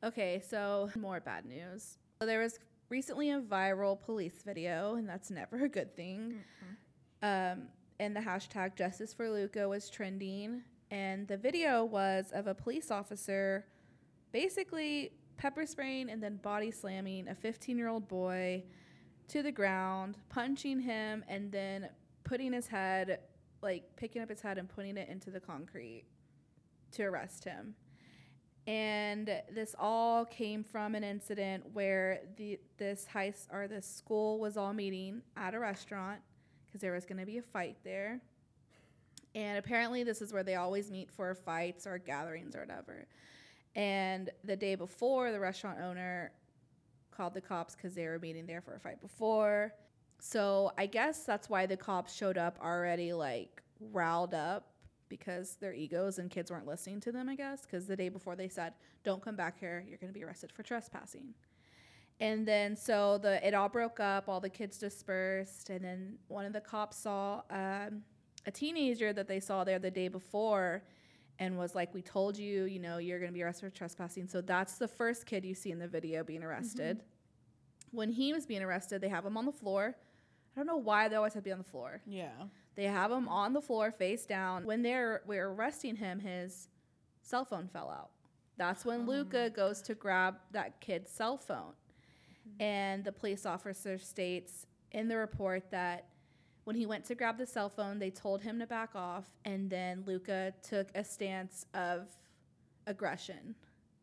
[0.05, 1.99] Okay, so more bad news.
[2.21, 6.41] So there was recently a viral police video, and that's never a good thing.
[7.23, 12.55] Um, and the hashtag Justice for Luca was trending, and the video was of a
[12.55, 13.67] police officer
[14.33, 18.63] basically pepper spraying and then body slamming a 15 year old boy
[19.29, 21.89] to the ground, punching him, and then
[22.25, 23.21] putting his head,
[23.63, 26.05] like picking up his head and putting it into the concrete
[26.93, 27.75] to arrest him.
[28.67, 34.57] And this all came from an incident where the this high or this school was
[34.57, 36.21] all meeting at a restaurant
[36.77, 38.21] because there was going to be a fight there.
[39.35, 43.07] And apparently, this is where they always meet for fights or gatherings or whatever.
[43.75, 46.33] And the day before, the restaurant owner
[47.11, 49.73] called the cops because they were meeting there for a fight before.
[50.19, 53.63] So I guess that's why the cops showed up already like
[53.93, 54.73] riled up
[55.09, 58.37] because their egos and kids weren't listening to them, I guess, because the day before
[58.37, 59.85] they said, "Don't come back here.
[59.89, 61.35] You're going to be arrested for trespassing."
[62.19, 64.29] And then so the it all broke up.
[64.29, 68.03] All the kids dispersed, and then one of the cops saw um,
[68.47, 70.83] a teenager that they saw there the day before,
[71.39, 74.29] and was like, "We told you, you know, you're going to be arrested for trespassing."
[74.29, 77.03] So that's the first kid you see in the video being arrested.
[77.91, 79.95] When he was being arrested, they have him on the floor.
[80.55, 82.01] I don't know why they always have to be on the floor.
[82.07, 82.31] yeah
[82.77, 84.65] They have him on the floor face down.
[84.65, 86.69] When they're we're arresting him, his
[87.21, 88.11] cell phone fell out.
[88.57, 91.75] That's when Luca goes to grab that kid's cell phone.
[92.61, 96.09] And the police officer states in the report that
[96.65, 99.71] when he went to grab the cell phone, they told him to back off, and
[99.71, 102.09] then Luca took a stance of
[102.87, 103.55] aggression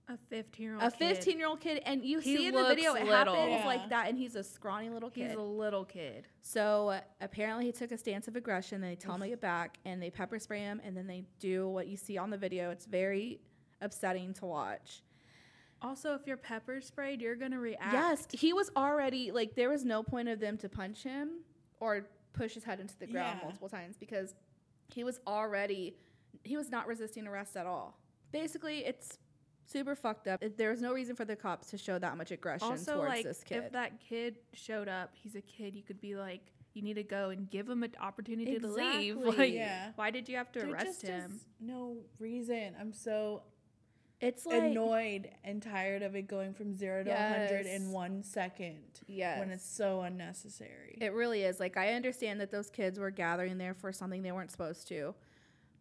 [0.09, 0.83] A 15 year old.
[0.83, 3.35] a 15 year old kid, and you He see in the video it little.
[3.35, 3.65] happens Yeah.
[3.65, 5.29] like that, and he's a scrawny little kid.
[5.29, 6.27] He's a little kid.
[6.41, 8.81] So uh, apparently, he took a stance of aggression.
[8.81, 11.67] They tell him to get back, and they pepper spray him, and then they do
[11.69, 12.69] what you see on the video.
[12.69, 13.39] It's very
[13.81, 15.01] upsetting to watch.
[15.83, 17.93] Also, if you're pepper sprayed, you're gonna react.
[17.93, 21.41] Yes, he was already like there was no point of them to punch him
[21.79, 23.43] or push his head into the ground Yeah.
[23.45, 24.33] multiple times because
[24.93, 25.97] he was already
[26.43, 27.99] he was not resisting arrest at all.
[28.31, 29.19] Basically, it's
[29.65, 30.41] super fucked up.
[30.43, 33.23] It- was no reason for the cops to show that much aggression Also, towards like
[33.25, 33.63] this kid.
[33.65, 35.75] if that kid showed up, he's a kid.
[35.75, 36.41] You could be like,
[36.73, 39.15] you need to go and give him an opportunity to leave.
[39.17, 39.91] Like, Yeah.
[39.95, 41.39] why did you have to There arrest just him?
[41.59, 42.75] no reason.
[42.79, 43.43] I'm so
[44.23, 48.79] it's like annoyed and tired of it going from zero to 100 in one second
[49.05, 49.37] yes.
[49.37, 50.97] when it's so unnecessary.
[51.01, 51.59] It really is.
[51.59, 55.13] Like I understand that those kids were gathering there for something they weren't supposed to.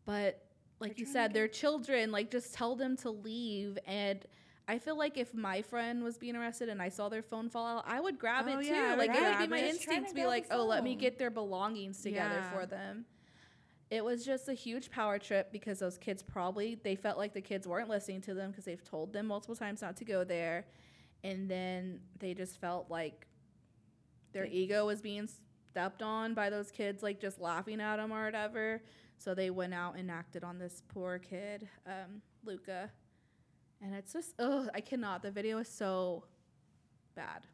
[0.05, 0.44] But
[0.81, 2.11] like They're you said, they're children.
[2.11, 4.24] Like just tell them to leave and
[4.68, 7.66] I feel like if my friend was being arrested and I saw their phone fall
[7.66, 8.72] out, I would grab Oh, it too.
[8.72, 9.72] yeah, like it would be my it.
[9.72, 12.50] Just try instinct to to be like, oh, let me get their belongings together Yeah.
[12.52, 13.05] for them.
[13.92, 17.42] It was just a huge power trip because those kids probably they felt like the
[17.42, 20.64] kids weren't listening to them because they've told them multiple times not to go there,
[21.22, 23.26] and then they just felt like
[24.33, 25.28] their They- ego was being
[25.68, 28.83] stepped on by those kids, like just laughing at them or whatever.
[29.18, 32.90] So they went out and acted on this poor kid, um, Luca,
[33.83, 35.22] and it's just oh, I cannot.
[35.22, 36.24] The video is so
[37.14, 37.46] bad.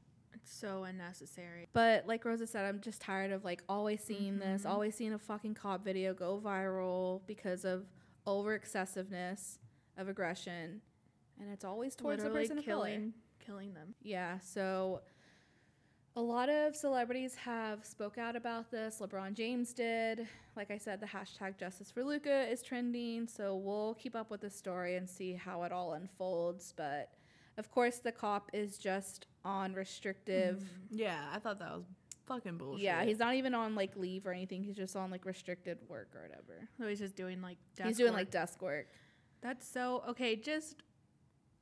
[0.50, 1.68] So unnecessary.
[1.72, 4.70] But like Rosa said, I'm just tired of like always seeing this, Mhm.
[4.70, 7.86] always seeing a fucking cop video go viral because of
[8.26, 9.58] over excessiveness
[9.96, 10.80] of aggression,
[11.38, 13.94] and it's always towards Literally the person killing, killing them.
[14.02, 15.02] Yeah, so
[16.16, 18.98] a lot of celebrities have spoke out about this.
[19.00, 20.26] LeBron James did.
[20.56, 24.40] Like I said, the hashtag Justice for Luca is trending, so we'll keep up with
[24.40, 26.72] the story and see how it all unfolds.
[26.76, 27.12] But
[27.56, 30.58] of course, the cop is just on restrictive.
[30.58, 30.66] Mm.
[30.90, 31.84] Yeah, I thought that was
[32.26, 32.82] fucking bullshit.
[32.82, 34.62] Yeah, he's not even on like leave or anything.
[34.62, 36.68] He's just on like restricted work or whatever.
[36.78, 37.56] So he's just doing like.
[37.74, 38.18] desk he's doing work.
[38.20, 38.86] like desk work.
[39.40, 40.36] That's so okay.
[40.36, 40.82] Just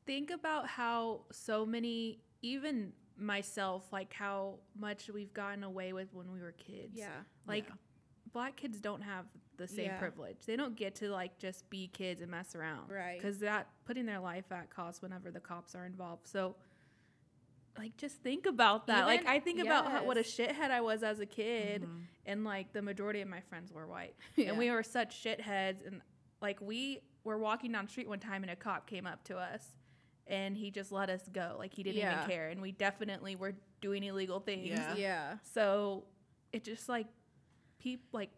[0.07, 6.33] think about how so many, even myself, like how much we've gotten away with when
[6.33, 6.93] we were kids.
[6.95, 7.09] Yeah,
[7.47, 7.75] like Yeah.
[8.33, 9.99] black kids don't have the same Yeah.
[9.99, 10.45] privilege.
[10.47, 12.91] They don't get to like just be kids and mess around.
[12.91, 13.17] Right.
[13.19, 16.27] Because that putting their life at cost whenever the cops are involved.
[16.27, 16.57] So
[17.79, 19.07] like just think about that.
[19.07, 20.31] like I think about how, what a yes.
[20.37, 22.03] shithead I was as a kid Mhm.
[22.25, 24.15] and like the majority of my friends were white.
[24.37, 24.47] Yeah.
[24.51, 26.01] And we were such shitheads and
[26.41, 29.37] like we were walking down the street one time and a cop came up to
[29.37, 29.65] us
[30.27, 31.57] and he just let us go.
[31.59, 32.17] Like he didn't Yeah.
[32.19, 34.69] even care and we definitely were doing illegal things.
[34.69, 34.95] Yeah.
[34.97, 35.35] yeah.
[35.43, 36.05] So
[36.53, 37.07] it just like
[37.79, 38.31] people like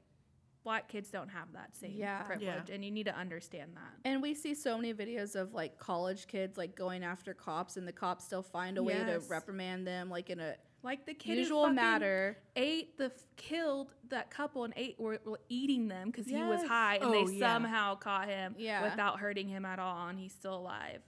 [0.64, 2.22] black kids don't have that same Yeah.
[2.22, 2.74] privilege Yeah.
[2.74, 3.92] and you need to understand that.
[4.04, 7.86] And we see so many videos of like college kids like going after cops, and
[7.88, 11.38] the cops still find a way to reprimand them like in a Like the kid
[11.38, 12.38] usual matter.
[12.54, 16.62] ate the f- killed that couple and ate were, were eating them because he was
[16.68, 17.54] high and Oh, they yeah.
[17.54, 18.82] somehow caught him Yeah.
[18.90, 21.02] without hurting him at all and he's still alive.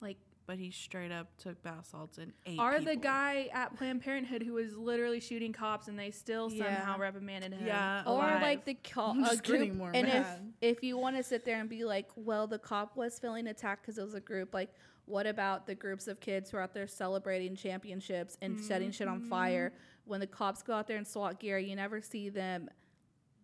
[0.00, 0.18] Like
[0.50, 2.58] But he straight up took bath salts and ate.
[2.58, 6.64] are the guy at Planned Parenthood who was literally shooting cops and they still Yeah.
[6.64, 7.64] somehow reprimanded him.
[7.64, 8.02] Yeah.
[8.04, 8.42] Or alive.
[8.42, 10.52] like the call I'm a just group, getting more and mad.
[10.60, 13.46] if if you want to sit there and be like, well, the cop was feeling
[13.46, 14.52] attacked because it was a group.
[14.52, 18.90] Like, what about the groups of kids who are out there celebrating championships and setting
[18.90, 19.30] shit on mm-hmm.
[19.30, 19.72] fire?
[20.04, 22.68] When the cops go out there in SWAT gear, you never see them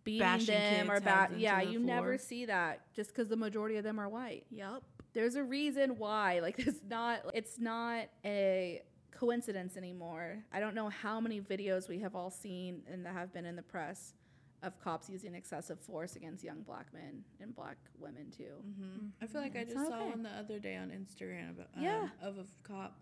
[0.03, 1.39] beating Bashing them or kids' bat.
[1.39, 4.45] Yeah, the you never see that just because the majority of them are white.
[4.51, 4.83] Yep.
[5.17, 10.89] There's a reason why like it's not it's not a coincidence anymore i don't know
[10.89, 14.13] how many videos we have all seen and that have been in the press
[14.61, 19.25] of cops using excessive force against young black men and black women too hmm I
[19.25, 20.09] feel like I just not saw okay.
[20.09, 22.07] one the other day on Instagram about, um, Yeah.
[22.21, 22.99] of a cop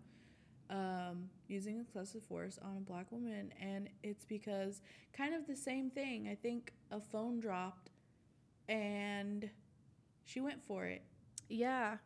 [0.70, 4.80] um, using excessive force on a black woman, and it's because
[5.12, 6.26] kind of the same thing.
[6.28, 7.90] I think a phone dropped,
[8.68, 9.48] and
[10.24, 11.02] she went for it.
[11.48, 11.98] yeah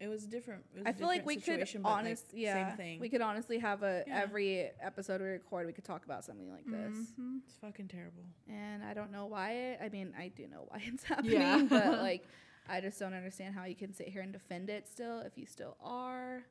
[0.00, 0.64] It was different.
[0.74, 3.00] It was i feel like we could but, like, yeah same thing.
[3.00, 4.20] we could honestly have a Yeah.
[4.22, 7.40] every episode we record we could talk about something like this Mhm.
[7.44, 8.22] it's fucking terrible.
[8.48, 11.66] and i don't know why it, i mean i do know why it's happening Yeah.
[11.68, 12.28] but like
[12.68, 15.46] i just don't understand how you can sit here and defend it still if you
[15.46, 16.44] still are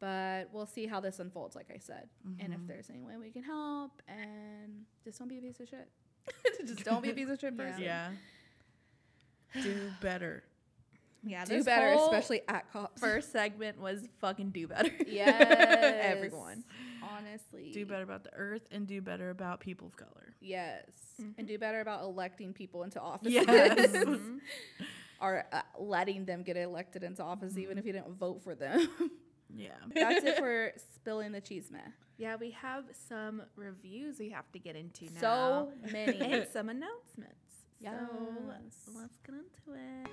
[0.00, 2.66] but we'll see how this unfolds like i said and if Mhm.
[2.66, 5.88] there's any way we can help and just don't be a piece of shit
[6.66, 7.64] just don't be a piece of shit Yeah.
[7.64, 8.10] person Yeah.
[9.62, 10.42] Do better.
[11.26, 14.90] Yeah, do better especially at cops first segment was fucking do better.
[15.06, 16.64] yes Everyone.
[17.02, 20.34] honestly Do better about the earth and do better about people of color.
[20.40, 20.84] yes
[21.20, 21.34] Mhm.
[21.38, 23.46] and do better about electing people into office Yes.
[23.94, 24.40] Mhm.
[25.20, 28.88] are uh, letting them get elected into office, even if you didn't vote for them.
[29.56, 29.76] Yeah.
[29.94, 31.78] That's it for spilling the chisme.
[32.16, 35.20] Yeah, we have some reviews we have to get into now.
[35.20, 36.18] So many.
[36.20, 37.43] and some announcements.
[37.82, 38.88] So Yes.
[38.94, 40.10] let's get into it.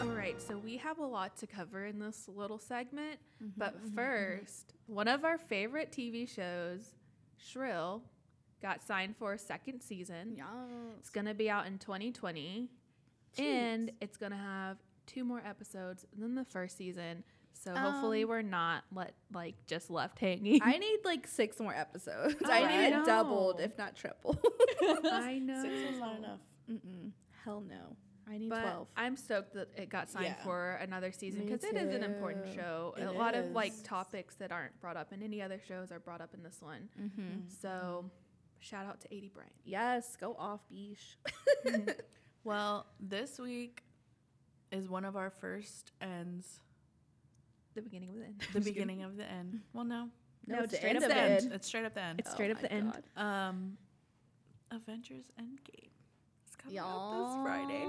[0.00, 3.18] All right, so we have a lot to cover in this little segment.
[3.42, 4.94] Mm-hmm, but mm-hmm, first, mm-hmm.
[4.94, 6.94] one of our favorite TV shows,
[7.36, 8.02] Shrill,
[8.62, 10.34] got signed for a second season.
[10.98, 12.68] It's going to be out in 2020.
[13.38, 17.24] And it's going to have two more episodes than the first season.
[17.52, 20.60] So hopefully Um, we're not let like just left hanging.
[20.62, 22.36] I need like six more episodes.
[22.44, 24.38] Oh, I I need it doubled, if not triple.
[25.04, 25.62] I know.
[25.62, 26.40] Six was not enough.
[26.70, 27.10] Mm-mm.
[27.44, 27.96] Hell no.
[28.30, 28.88] I need But 12.
[28.96, 30.44] I'm stoked that it got signed Yeah.
[30.44, 32.94] for another season because it is an important show.
[32.98, 35.98] It a lot of like topics that aren't brought up in any other shows are
[35.98, 36.88] brought up in this one.
[37.00, 37.48] Mm-hmm.
[37.62, 38.10] So
[38.60, 39.52] shout out to 80 Bryant.
[39.64, 41.16] Yes, go off, Beesh.
[42.44, 43.82] Well, this week
[44.72, 46.60] is one of our first ends.
[47.74, 48.42] The beginning of the end.
[48.52, 49.60] The beginning of the end.
[49.72, 50.08] Well, no,
[50.46, 51.42] No, it's it's straight up the the end.
[51.44, 51.52] end.
[51.52, 52.18] it's straight up the end.
[52.20, 52.92] It's straight up my the end.
[53.16, 53.22] God.
[53.22, 53.76] Um,
[54.70, 55.90] Avengers Endgame.
[56.46, 57.86] It's coming out this Friday.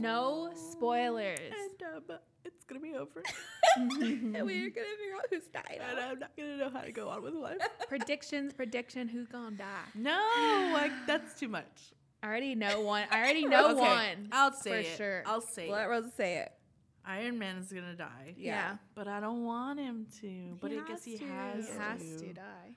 [0.00, 1.38] No spoilers.
[1.40, 3.22] And um, it's gonna be over.
[3.76, 5.80] and we're gonna figure out who's died.
[5.90, 7.58] and I'm not gonna know how to go on with life.
[7.88, 9.64] Predictions, prediction, who's gonna die?
[9.94, 11.92] No, like that's too much.
[12.22, 13.04] I already know one.
[13.10, 14.28] I already know Okay, one.
[14.32, 14.96] I'll say for it.
[14.96, 15.22] sure.
[15.26, 15.88] I'll say Let it.
[15.88, 16.52] Rosa say it.
[17.08, 18.34] Iron Man is gonna die.
[18.36, 18.76] yeah.
[18.94, 20.56] But I don't want him to.
[20.60, 21.72] But I guess he has to.
[21.72, 22.12] has, He to.
[22.12, 22.70] has to die.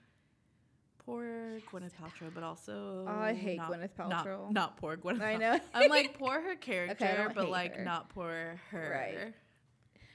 [1.06, 4.52] Poor Gwyneth Paltrow, but also Oh, I hate not, Gwyneth Not, Paltrow.
[4.52, 5.22] not poor Gwyneth.
[5.22, 5.60] I Pal- know.
[5.74, 7.84] I'm like poor her character, don't but hate like her.
[7.84, 8.92] not poor her.
[8.94, 9.34] Right.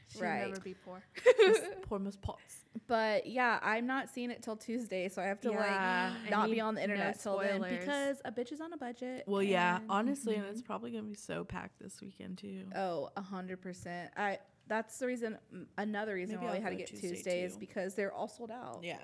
[0.09, 0.49] She'll Right.
[0.49, 1.03] never be poor.
[1.39, 2.65] Miss- poor Miss Potts.
[2.87, 6.51] But yeah, I'm not seeing it till Tuesday, so I have to Yeah, like not
[6.51, 9.25] be on the no internet till then because a bitch is on a budget.
[9.27, 12.65] Well, yeah, and- honestly, and it's probably gonna be so packed this weekend too.
[12.75, 14.11] Oh, a hundred percent.
[14.17, 14.39] I.
[14.69, 15.39] That's the reason.
[15.79, 18.27] Another reason Maybe why we I'll had to get Tuesday, Tuesday is because they're all
[18.27, 18.81] sold out.
[18.83, 18.97] Yeah.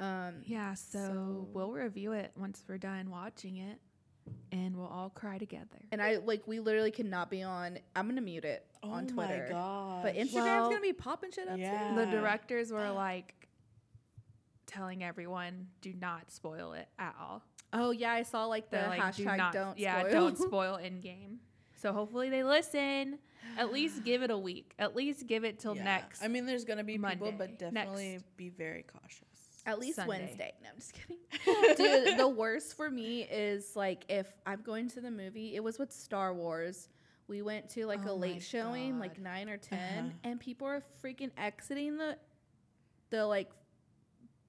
[0.00, 0.42] Um.
[0.44, 3.78] Yeah, so, So- we'll review it once we're done watching it
[4.50, 5.78] and we'll all cry together.
[5.90, 7.78] And I like we literally cannot be on.
[7.96, 9.46] I'm gonna mute it oh on Twitter.
[9.50, 10.02] oh my god.
[10.04, 11.90] But Instagram's Well, gonna be popping shit up yeah.
[11.90, 11.96] too.
[11.96, 13.48] The directors were like
[14.66, 17.42] telling everyone do not spoil it at all.
[17.72, 20.12] Oh yeah, I saw like the They're like, do hashtag not, don't yeah, spoil.
[20.12, 21.36] don't spoil Endgame.
[21.74, 23.18] So hopefully they listen.
[23.58, 24.72] At least give it a week.
[24.78, 25.82] At least give it till Yeah.
[25.84, 26.22] next.
[26.22, 27.34] I mean, there's gonna be people, Monday.
[27.36, 28.36] but definitely Next.
[28.36, 29.26] be very cautious.
[29.64, 30.08] At least Sunday.
[30.08, 30.52] Wednesday.
[30.62, 31.76] No, I'm just kidding.
[31.76, 35.78] Dude, the worst for me is like if I'm going to the movie, it was
[35.78, 36.88] with Star Wars.
[37.28, 40.08] We went to like a Oh my late showing, like nine or 10 Uh-huh.
[40.24, 42.16] and people are freaking exiting the
[43.10, 43.50] the like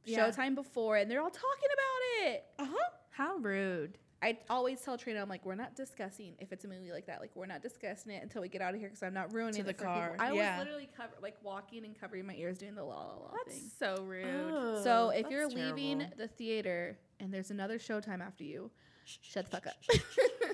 [0.06, 0.28] Yeah.
[0.30, 2.44] showtime before and they're all talking about it.
[2.60, 2.90] Uh huh.
[3.12, 3.98] How rude.
[4.24, 7.20] I always tell Trina, I'm like, we're not discussing if it's a movie like that.
[7.20, 9.56] Like, we're not discussing it until we get out of here because I'm not ruining
[9.56, 10.26] To it the for car, people.
[10.26, 10.58] I yeah.
[10.58, 13.58] was literally cover like walking and covering my ears doing the la la la That's
[13.60, 13.70] thing.
[13.78, 14.26] so rude.
[14.52, 18.72] Oh, So if you're leaving the theater and there's another showtime after you,
[19.06, 19.76] shut the fuck up.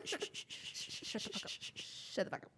[0.04, 1.50] Shut the fuck up.
[1.76, 2.52] Shut the fuck up.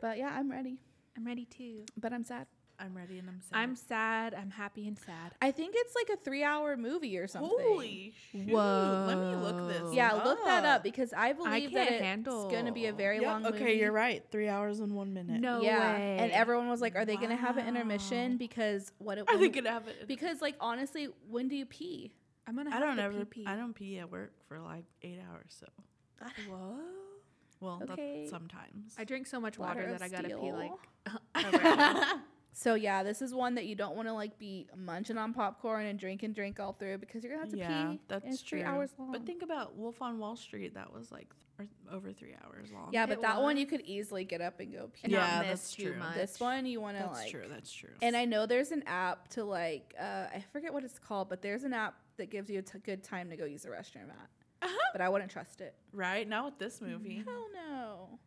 [0.00, 0.78] But yeah, I'm ready.
[1.16, 1.84] I'm ready too.
[2.00, 2.46] But I'm sad.
[2.78, 3.56] I'm ready and I'm sad.
[3.58, 4.34] I'm sad.
[4.34, 5.32] I'm happy and sad.
[5.40, 7.50] I think it's like a three hour movie or something.
[7.50, 8.48] Holy shoot.
[8.52, 9.94] Let me look this.
[9.94, 10.82] Yeah, look that up up.
[10.82, 13.56] because I believe that it's handle- going to be a very Yep, long movie.
[13.58, 14.24] okay, you're right.
[14.32, 15.40] Three hours and one minute.
[15.40, 16.16] No yeah, way.
[16.18, 19.18] and everyone was like, "Are they going to have an intermission?" Because what?
[19.18, 20.08] It, was Are they gonna have it?
[20.08, 22.12] because like honestly, when do you pee?
[22.46, 22.70] I'm gonna.
[22.74, 23.24] I don't to ever.
[23.24, 23.46] pee-pee.
[23.46, 25.54] I don't pee at work for like eight hours.
[25.60, 25.66] So
[26.50, 26.78] Whoa.
[27.60, 28.26] well, Okay.
[28.28, 28.94] sometimes.
[28.98, 30.54] I drink so much water, Water that I gotta pee steel.
[30.56, 30.72] like.
[32.52, 35.32] every- So yeah, this is one that you don't want to like be munching on
[35.32, 38.00] popcorn and drink and drink all through because you're gonna have to yeah, pee.
[38.08, 38.58] that's and it's true.
[38.60, 39.12] three hours long.
[39.12, 40.74] But think about Wolf on Wall Street.
[40.74, 42.88] That was like th- over three hours long.
[42.92, 45.00] yeah, but It that one you could easily get up and go pee.
[45.04, 45.98] and Yeah, not miss that's too true.
[45.98, 46.14] much.
[46.16, 47.30] This one you want to that's like.
[47.30, 47.44] true.
[47.48, 47.90] That's true.
[48.02, 51.42] And I know there's an app to like uh, I forget what it's called, but
[51.42, 54.10] there's an app that gives you a t- good time to go use the restroom
[54.10, 54.28] at.
[54.62, 54.78] Uh-huh.
[54.92, 55.74] But I wouldn't trust it.
[55.92, 57.22] right now with this movie.
[57.26, 58.18] Hell no.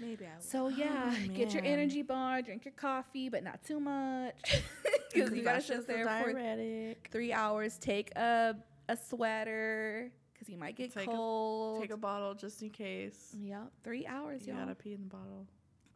[0.00, 0.42] Maybe I will.
[0.42, 4.34] So yeah, Oh, get your energy bar, drink your coffee, but not too much,
[5.12, 7.08] because you gotta That's sit just a there for diuretic.
[7.10, 7.78] three hours.
[7.78, 8.56] Take a
[8.88, 11.80] a sweater because you might get Take a- cold.
[11.82, 13.34] Take a bottle just in case.
[13.40, 14.62] yeah, three hours, You y'all.
[14.62, 15.46] gotta pee in the bottle.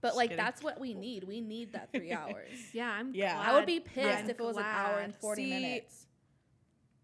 [0.01, 0.45] But Just like kidding.
[0.45, 1.23] that's what we need.
[1.25, 2.51] We need that three hours.
[2.73, 3.15] yeah, I'm.
[3.15, 3.35] Yeah.
[3.37, 3.49] Glad.
[3.49, 6.07] I would be pissed I'm if it was an hour and forty See, minutes.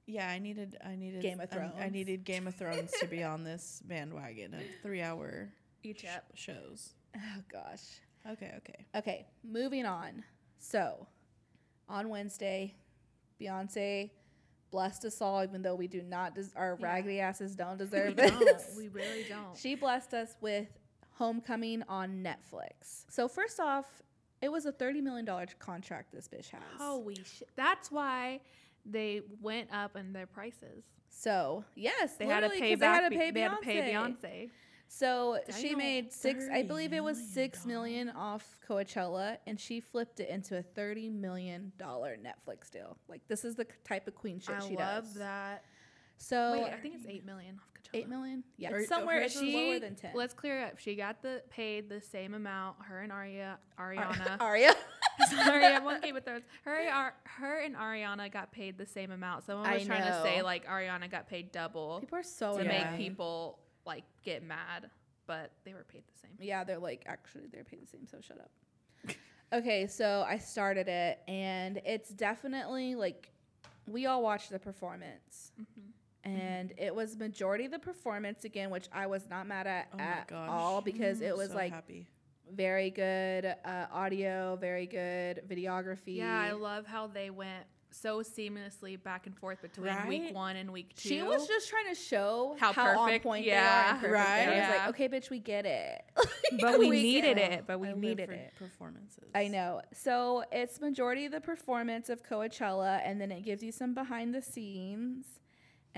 [0.07, 0.76] Yeah, I needed.
[0.84, 4.55] I needed Game of I- I, needed Game of Thrones to be on this bandwagon
[4.55, 5.49] of three-hour
[5.82, 6.24] each sh- up.
[6.34, 6.94] shows.
[7.16, 7.82] Oh gosh.
[8.30, 8.86] Okay, okay.
[8.94, 10.22] Okay, moving on.
[10.58, 11.06] So,
[11.88, 12.74] on Wednesday,
[13.40, 14.10] Beyonce
[14.70, 16.86] blessed us all, even though we do not, des- our Yeah.
[16.86, 18.38] raggedy asses don't We deserve don't.
[18.38, 18.74] this.
[18.76, 19.56] We really don't.
[19.56, 20.68] She blessed us with
[21.14, 23.04] Homecoming on Netflix.
[23.08, 23.86] So first off,
[24.42, 26.62] it was a thirty million dollar contract this bitch has.
[26.78, 27.48] Holy shit.
[27.56, 28.40] That's why
[28.84, 30.84] they went up in their prices.
[31.08, 33.00] So yes, They had to pay back.
[33.00, 34.50] They had to pay they had to pay Beyonce.
[34.91, 36.47] So she made six.
[36.51, 40.62] I $30 believe it was six million off Coachella, and she flipped it into a
[40.62, 42.97] thirty million dollar Netflix deal.
[43.07, 44.80] Like this is the type of queen shit I she does.
[44.80, 45.64] I love that.
[46.16, 47.99] So Wait, I think it's eight million off Coachella.
[48.01, 48.43] eight million.
[48.57, 50.12] Yeah, Or- somewhere it's was lower She- than ten.
[50.14, 50.78] Let's clear up.
[50.78, 52.76] She got the paid the same amount.
[52.82, 54.36] Her and Aria, Ariana.
[54.41, 54.74] Aria.
[55.45, 56.45] Sorry, I'm on Game of Thrones.
[56.64, 59.45] Her, Ar- her and Ariana got paid the same amount.
[59.45, 62.64] Someone I was trying to say like Ariana got paid double People are so to
[62.64, 63.59] make people
[63.89, 64.89] like get mad,
[65.26, 66.30] but they were paid the same.
[66.41, 68.51] Yeah, they're like actually they're paid the same, so shut up.
[69.53, 73.32] okay, so I started it and it's definitely like
[73.89, 75.51] we all watched the performance.
[76.24, 79.99] And it was majority of the performance again, which I was not mad at Oh
[79.99, 82.07] at all because it was so like happy.
[82.53, 86.16] very good uh, audio, very good videography.
[86.16, 90.72] Yeah, I love how they went so seamlessly back and forth between week one and
[90.72, 91.09] week two.
[91.09, 93.99] she was just trying to show How how, perfect, on point yeah.
[93.99, 94.12] they are.
[94.12, 94.47] Right?
[94.47, 94.64] they are.
[94.64, 96.03] I was like, okay, bitch, we get it.
[96.61, 97.64] but we We needed get it.
[97.66, 98.53] But we I needed it.
[98.59, 99.24] Performances.
[99.34, 99.82] I know.
[99.93, 104.34] So it's majority of the performance of Coachella, and then it gives you some behind
[104.34, 105.26] the scenes.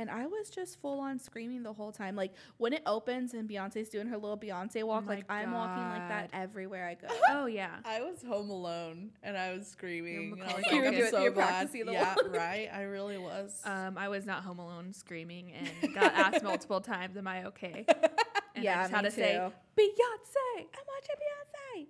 [0.00, 2.16] And I was just full on screaming the whole time.
[2.16, 5.82] Like when it opens and Beyonce's doing her little Beyonce walk, my like I'm walking
[5.82, 7.08] like that everywhere I go.
[7.28, 7.76] Oh yeah.
[7.84, 10.32] I was home alone and I was screaming.
[10.40, 10.86] and I was like, Culkin.
[10.88, 11.34] I'm You're so glad.
[11.34, 12.32] practicing the Yeah, one.
[12.32, 12.68] right.
[12.72, 13.60] I really was.
[13.66, 17.84] Um, I was not home alone screaming and got asked multiple times, "Am I okay?"
[18.56, 19.52] And Yeah, I just had me to say, too.
[19.80, 21.86] "Beyonce." I'm watching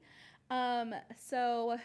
[0.50, 0.92] Beyonce.
[0.92, 1.78] Um, so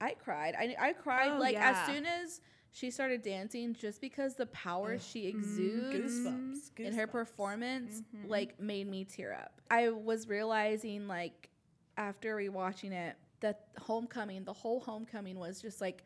[0.00, 0.54] I cried.
[0.58, 1.70] I I cried Oh, like yeah.
[1.70, 2.40] as soon as
[2.72, 5.94] she started dancing, just because the power she exudes.
[6.20, 6.78] goosebumps.
[6.78, 7.10] in her goosebumps.
[7.10, 8.28] performance Mhm.
[8.28, 9.60] like made me tear up.
[9.70, 11.50] I was realizing like
[11.96, 16.04] after rewatching it that homecoming, the whole homecoming was just like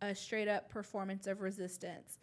[0.00, 2.18] a straight up performance of resistance.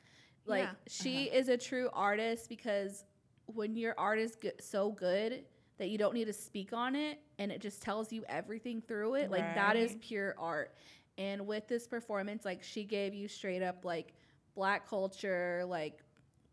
[0.46, 0.74] Like Yeah.
[0.88, 3.06] she is a true artist because
[3.48, 5.46] when your art is good, so good
[5.78, 9.16] that you don't need to speak on it and it just tells you everything through
[9.16, 10.76] it, like that is pure art.
[11.20, 14.14] And with this performance, like she gave you straight up like
[14.56, 16.00] black culture, like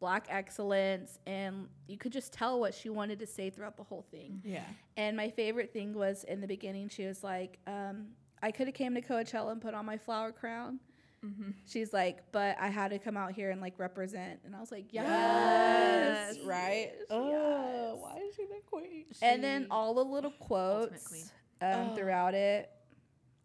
[0.01, 4.05] black excellence, and you could just tell what she wanted to say throughout the whole
[4.11, 4.43] thing.
[4.45, 4.65] Yeah.
[4.97, 8.09] And my favorite thing was in the beginning, she was like, um,
[8.43, 10.81] I could have came to Coachella and put on my flower crown.
[11.25, 11.51] Mm-hmm.
[11.67, 14.41] She's like, but I had to come out here and like represent.
[14.45, 15.07] And I was like, yes.
[15.07, 16.37] Yes.
[16.37, 16.47] Yes.
[16.47, 16.91] Right.
[16.93, 17.07] yes.
[17.11, 19.07] Oh, why is she the queen?
[19.23, 21.31] And then all the little quotes
[21.63, 21.95] um, Oh.
[21.95, 22.71] throughout it,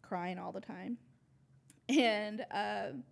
[0.02, 0.98] crying all the time.
[1.88, 3.02] And um,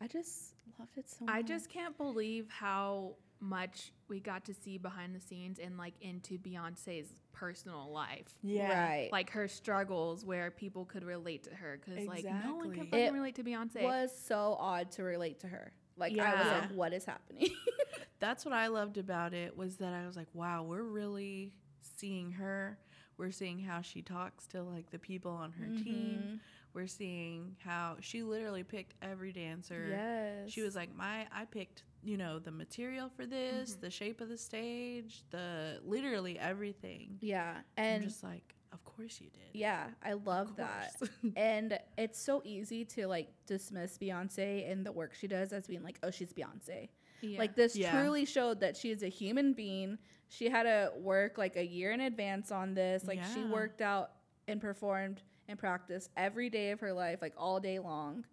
[0.00, 1.34] I just loved it so much.
[1.34, 5.94] I just can't believe how much we got to see behind the scenes and like
[6.02, 8.34] into Beyonce's personal life.
[8.42, 8.88] Yeah.
[8.88, 9.08] Right.
[9.10, 12.98] Like her struggles where people could relate to her because like no one can fucking
[13.06, 13.76] It relate to Beyonce.
[13.76, 15.72] It was so odd to relate to her.
[15.96, 17.48] Like I was like, what is happening?
[18.20, 21.52] That's what I loved about it was that I was like, wow, we're really
[21.96, 22.78] seeing her.
[23.16, 25.82] We're seeing how she talks to like the people on her Mm-hmm.
[25.84, 26.40] team.
[26.72, 29.86] We're seeing how she literally picked every dancer.
[29.90, 30.50] yes.
[30.52, 33.80] She was like, my I picked, you know, the material for this, Mm-hmm.
[33.80, 37.16] the shape of the stage, the literally everything.
[37.20, 39.50] yeah, And and just like, of course you did.
[39.58, 40.94] yeah, I love that.
[41.36, 45.82] and it's so easy to like dismiss Beyonce and the work she does as being
[45.82, 46.88] like, oh, she's Beyonce.
[47.20, 47.38] Yeah.
[47.38, 47.90] Like this Yeah.
[48.00, 49.98] truly showed that she is a human being.
[50.28, 53.04] She had to work like a year in advance on this.
[53.06, 54.12] Like she worked out
[54.46, 58.24] and performed and practice every day of her life, like all day long.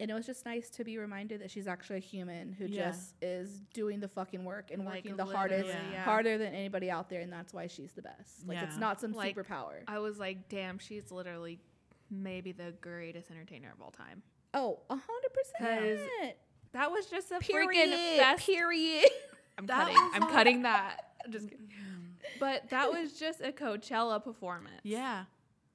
[0.00, 2.90] And it was just nice to be reminded that she's actually a human who Yeah.
[2.90, 6.02] just is doing the fucking work and Like, working the hardest, yeah.
[6.02, 8.46] harder than anybody out there, and that's why she's the best.
[8.48, 9.82] Like it's not some Like, superpower.
[9.86, 11.60] I was like, damn, she's literally
[12.10, 14.22] maybe the greatest entertainer of all time.
[14.54, 16.36] Oh, a hundred 'Cause percent.
[16.72, 17.90] That was just a Period.
[17.90, 18.46] freaking best.
[18.46, 19.08] Period.
[19.58, 20.10] I'm That cutting.
[20.22, 21.14] I'm cutting that.
[21.24, 21.68] I'm just kidding.
[22.40, 24.80] But that was just a Coachella performance.
[24.82, 25.24] Yeah.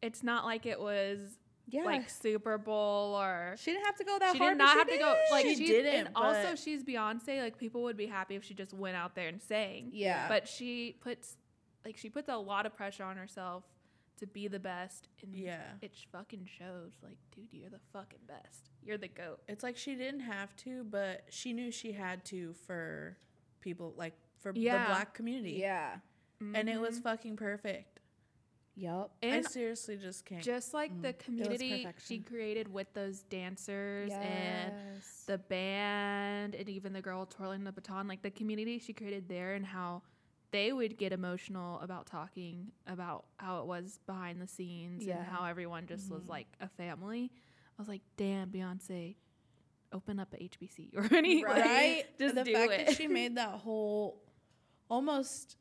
[0.02, 1.20] It's not like it was
[1.68, 1.84] Yeah.
[1.84, 4.38] like Super Bowl or she didn't have to go that hard.
[4.38, 4.52] she hard.
[4.54, 7.42] Did not she have to go like She she, didn't, And also, she's Beyonce.
[7.42, 9.90] Like people would be happy if she just went out there and sang.
[9.92, 10.28] Yeah.
[10.28, 11.38] But she puts
[11.86, 13.64] like she puts a lot of pressure on herself
[14.20, 15.08] to be the best.
[15.22, 15.62] And Yeah.
[15.82, 16.94] it fucking shows.
[17.04, 18.70] Like, dude, you're the fucking best.
[18.84, 19.40] You're the goat.
[19.48, 23.18] It's like she didn't have to, but she knew she had to for
[23.62, 24.84] people like for Yeah.
[24.84, 25.54] the black community.
[25.60, 25.98] yeah.
[26.42, 26.56] Mm-hmm.
[26.56, 27.97] And it was fucking perfect.
[28.80, 29.10] Yep.
[29.24, 30.44] I And seriously just can't.
[30.44, 34.72] just like the community she created with those dancers and
[35.26, 39.56] the band and even the girl twirling the baton, like the community she created there
[39.56, 40.04] and how
[40.52, 45.18] they would get emotional about talking about how it was behind the scenes Yeah.
[45.18, 46.30] and how everyone just was Mhm.
[46.30, 47.32] like a family.
[47.34, 49.16] I was like, damn, Beyonce,
[49.92, 52.06] open up a HBC or any like, right?
[52.20, 52.86] just the do fact it.
[52.88, 54.22] that she made that whole
[54.88, 55.58] almost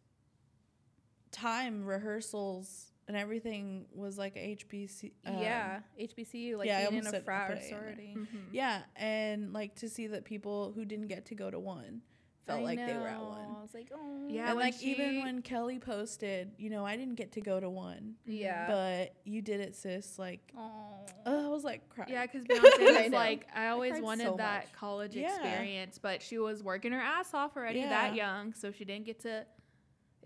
[1.32, 5.12] time rehearsals and everything was like HBC.
[5.26, 5.80] um, yeah.
[6.00, 7.80] HBCU, like yeah, I being in a said- frat or put A in there.
[7.80, 8.14] sorority.
[8.16, 8.26] Mhm.
[8.52, 12.02] Yeah, and like to see that people who didn't get to go to one
[12.46, 13.44] felt I like they were at one.
[13.58, 14.28] I was like, oh.
[14.28, 17.58] Yeah, and when like even when Kelly posted, you know, I didn't get to go
[17.58, 18.68] to one, Yeah.
[18.68, 20.16] but you did it, sis.
[20.16, 21.04] Like, Oh.
[21.26, 22.12] I was like crying.
[22.12, 24.72] Yeah, because Beyonce I was like, I always cried wanted so that much.
[24.74, 25.34] college Yeah.
[25.34, 27.88] experience, but she was working her ass off already Yeah.
[27.88, 29.44] that young, so she didn't get to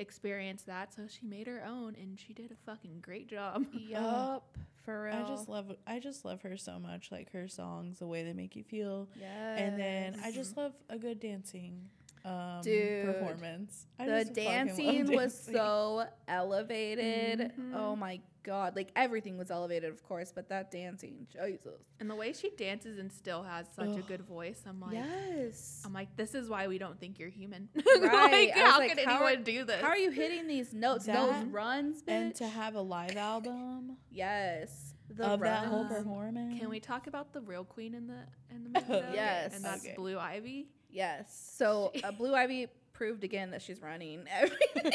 [0.01, 0.93] experience that.
[0.95, 3.67] So she made her own, and she did a fucking great job.
[3.73, 4.45] Yup.
[4.85, 5.15] For real.
[5.15, 7.13] I just love I just love her so much.
[7.13, 9.61] Like her songs, the way they make you feel, Yes.
[9.61, 11.83] and then I just love a good dancing
[12.25, 13.05] um, Dude.
[13.07, 13.87] performance.
[13.99, 17.53] I the love dancing was so elevated.
[17.59, 17.75] Mhm.
[17.75, 18.77] Oh my god.
[18.77, 21.81] Like everything was elevated, of course, but that dancing, Jesus.
[22.01, 25.83] And the way she dances and still has such a good voice, I'm like, yes.
[25.85, 27.69] I'm like, this is why we don't think you're human.
[28.01, 28.49] Right.
[28.49, 29.81] like, how like, could how are- anyone do this?
[29.81, 31.07] How are you hitting these notes?
[31.07, 32.09] Those runs, bitch.
[32.09, 34.95] and to have a live album yes.
[35.13, 36.61] The of that whole performance.
[36.61, 38.21] Can we talk about the real queen in the
[38.55, 39.07] in the movie?
[39.15, 39.57] Yes.
[39.57, 39.95] and that's Okay.
[39.97, 40.69] Blue Ivy.
[40.89, 41.53] Yes.
[41.57, 44.93] So uh, Blue Ivy proved again that she's running everything.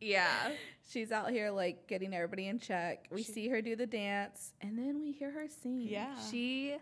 [0.00, 0.50] Yeah,
[0.88, 3.06] she's out here like getting everybody in check.
[3.10, 5.80] We She- see her do the dance, and then we hear her sing.
[5.82, 6.14] Yeah.
[6.30, 6.76] she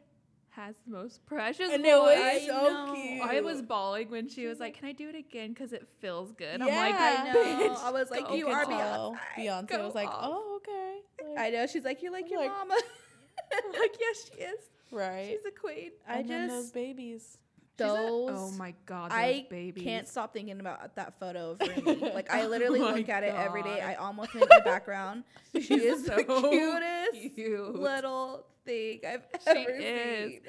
[0.50, 1.92] has the most precious and voice.
[1.92, 2.52] it was I so
[2.86, 2.94] know.
[2.94, 3.22] cute.
[3.22, 5.48] I was bawling when she was like, "Can I do it again?
[5.52, 6.78] Because it feels good." I'm Yeah.
[6.78, 7.44] like, I know.
[7.74, 9.44] "Bitch, I was like, you could are tell Beyonce.
[9.46, 10.30] Beyonce Go was like, off.
[10.32, 11.30] oh okay.
[11.34, 11.66] Like, I know.
[11.66, 12.76] She's like, you're like I'm your like- mama.
[13.78, 14.60] Like, yes, she is.
[14.92, 15.26] right.
[15.28, 15.90] She's a queen.
[16.08, 17.38] I and then just those babies.
[17.76, 19.82] She's a- oh my god, those I babies.
[19.82, 22.12] can't stop thinking about that photo of Rumi.
[22.14, 23.80] like I literally Oh look at it every day.
[23.80, 25.24] I almost make my background.
[25.54, 27.74] She She's is the so cutest cute.
[27.74, 30.30] little thing I've She ever is.
[30.32, 30.40] seen.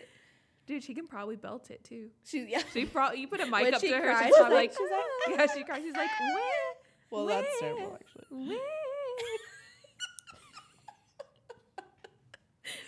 [0.68, 2.10] Dude, she can probably belt it too.
[2.26, 2.62] She's yeah.
[2.74, 4.74] She probably you put a mic When up to her, cries, she's she's probably like,
[5.28, 5.82] like, yeah, she cries.
[5.84, 6.74] She's like, where?
[7.12, 8.48] Well, that's terrible actually.
[8.50, 8.60] Where?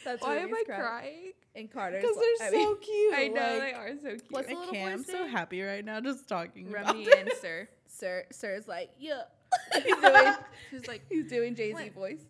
[0.06, 1.34] That's Why am I crying?
[1.58, 3.14] And Carter's Because they're I mean, so cute.
[3.16, 4.24] I know like, they are so cute.
[4.30, 4.94] What's the I little can't.
[4.94, 7.20] I'm so happy right now just talking about Rumi it.
[7.20, 7.68] and Sir.
[7.88, 9.24] Sir, Sir's like, yeah.
[9.74, 10.34] he's doing,
[10.70, 12.22] She's like, he's doing Jay Z voice.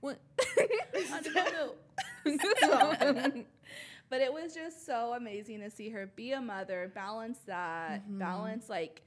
[0.00, 0.18] what?
[0.56, 3.44] I don't know.
[4.10, 8.18] but it was just so amazing to see her be a mother, balance that, Mhm.
[8.18, 9.02] balance like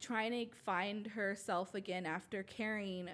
[0.00, 3.08] trying to find herself again after carrying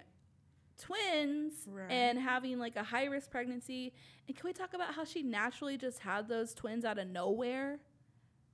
[0.79, 1.91] twins Right.
[1.91, 3.93] and having like a high risk pregnancy.
[4.27, 7.79] And can we talk about how she naturally just had those twins out of nowhere?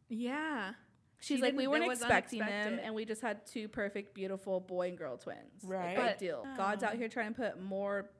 [0.08, 0.72] yeah.
[1.20, 4.14] She's She like, we weren't it was expecting them, and we just had two perfect,
[4.14, 5.62] beautiful boy and girl twins.
[5.64, 5.86] Right.
[5.86, 6.44] Like, But- big deal.
[6.46, 6.56] Oh.
[6.56, 6.98] God's out Oh.
[6.98, 8.10] here trying to put more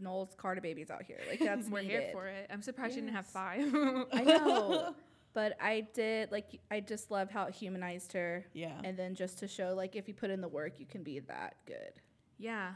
[0.00, 1.20] Knowles Carter babies out here.
[1.30, 2.00] Like that's We're needed.
[2.02, 2.48] here for it.
[2.50, 3.72] I'm surprised she didn't have five.
[4.12, 4.96] I know.
[5.32, 8.44] but I did like I just love how it humanized her.
[8.52, 8.80] Yeah.
[8.82, 11.20] And then just to show like if you put in the work you can be
[11.20, 12.00] that good.
[12.38, 12.72] yeah.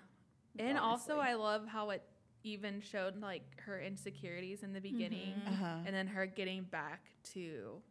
[0.58, 2.02] And also, I love how it
[2.44, 5.52] even showed like her insecurities in the beginning, Mhm.
[5.52, 5.78] Uh-huh.
[5.86, 7.82] and then her getting back to.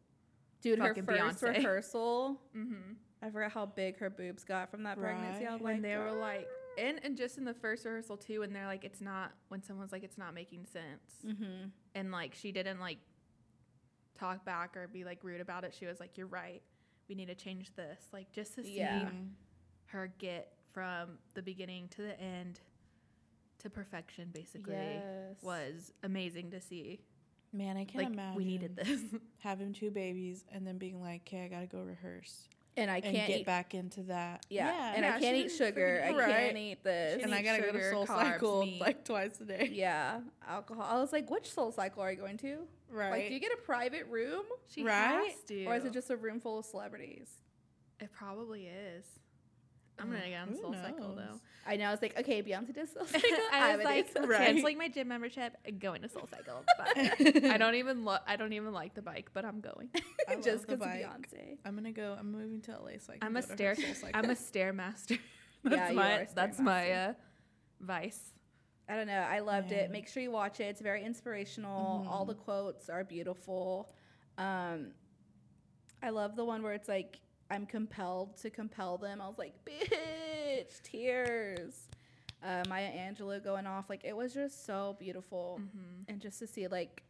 [0.62, 1.56] Dude, her Fucking first Beyonce.
[1.56, 2.94] rehearsal, Mm-hmm.
[3.22, 5.46] I forgot how big her boobs got from that pregnancy.
[5.46, 5.54] I Right.
[5.54, 6.48] was When like, they were "Ah." like,
[6.78, 9.92] and and just in the first rehearsal too, when they're like, it's not when someone's
[9.92, 11.72] like, it's not making sense, Mhm.
[11.96, 12.98] and like she didn't like
[14.16, 15.74] talk back or be like rude about it.
[15.74, 16.62] She was like, you're right.
[17.08, 18.10] We need to change this.
[18.12, 19.12] Like just to see Yeah.
[19.86, 22.60] Her get from the beginning to the end
[23.58, 25.38] to perfection basically Yes.
[25.42, 27.00] was amazing to see.
[27.52, 29.02] Man, I can't like imagine we needed this.
[29.40, 33.16] having two babies and then being like, okay, I gotta go rehearse And I can't
[33.28, 34.46] get eat back into that.
[34.52, 36.04] yeah, and Yeah, I can't eat didn't sugar.
[36.06, 37.16] I freaking- can't eat this.
[37.18, 38.80] She and I gotta go to Soul carbs, Cycle meat.
[38.80, 39.72] like twice a day.
[39.74, 40.86] yeah, alcohol.
[40.88, 42.58] I was like, which soul cycle are you going to?
[42.92, 43.10] Right.
[43.10, 44.44] Like, do you get a private room?
[44.68, 45.32] she Right?
[45.32, 45.66] has to.
[45.66, 47.28] Or is it just a room full of celebrities?
[48.00, 49.06] It probably is.
[50.00, 51.40] I'm gonna get on Who Soul Cycle though.
[51.66, 51.86] I know.
[51.88, 53.30] I was like, okay, Beyonce does Soul Cycle.
[53.52, 54.40] I I'm was gonna like do Right.
[54.46, 56.64] canceling my gym membership and going to Soul Cycle.
[57.52, 58.22] I don't even look.
[58.28, 59.90] I don't even like the bike, but I'm going.
[60.30, 61.06] I love just the because bike.
[61.06, 61.58] Beyonce.
[61.66, 62.16] I'm gonna go.
[62.20, 63.76] I'm moving to LA so I can I'm a go to her stair.
[63.96, 65.20] Soul I'm a stairmaster.
[65.64, 66.18] that's Yeah, my.
[66.20, 67.14] are a that's my uh,
[67.82, 68.34] vice.
[68.90, 69.20] I don't know.
[69.20, 69.80] I loved Yeah.
[69.80, 69.92] it.
[69.92, 70.66] Make sure you watch it.
[70.66, 72.06] It's very inspirational.
[72.10, 72.30] All Mm-hmm.
[72.30, 73.90] the quotes are beautiful.
[74.38, 74.92] Um,
[76.02, 77.20] I love the one where it's like,
[77.50, 79.22] I'm compelled to compel them.
[79.22, 81.88] I was like, bitch, tears.
[82.44, 83.90] uh, Maya Angelou going off.
[83.90, 86.04] Like it was just so beautiful, Mm-hmm.
[86.12, 87.04] and just to see like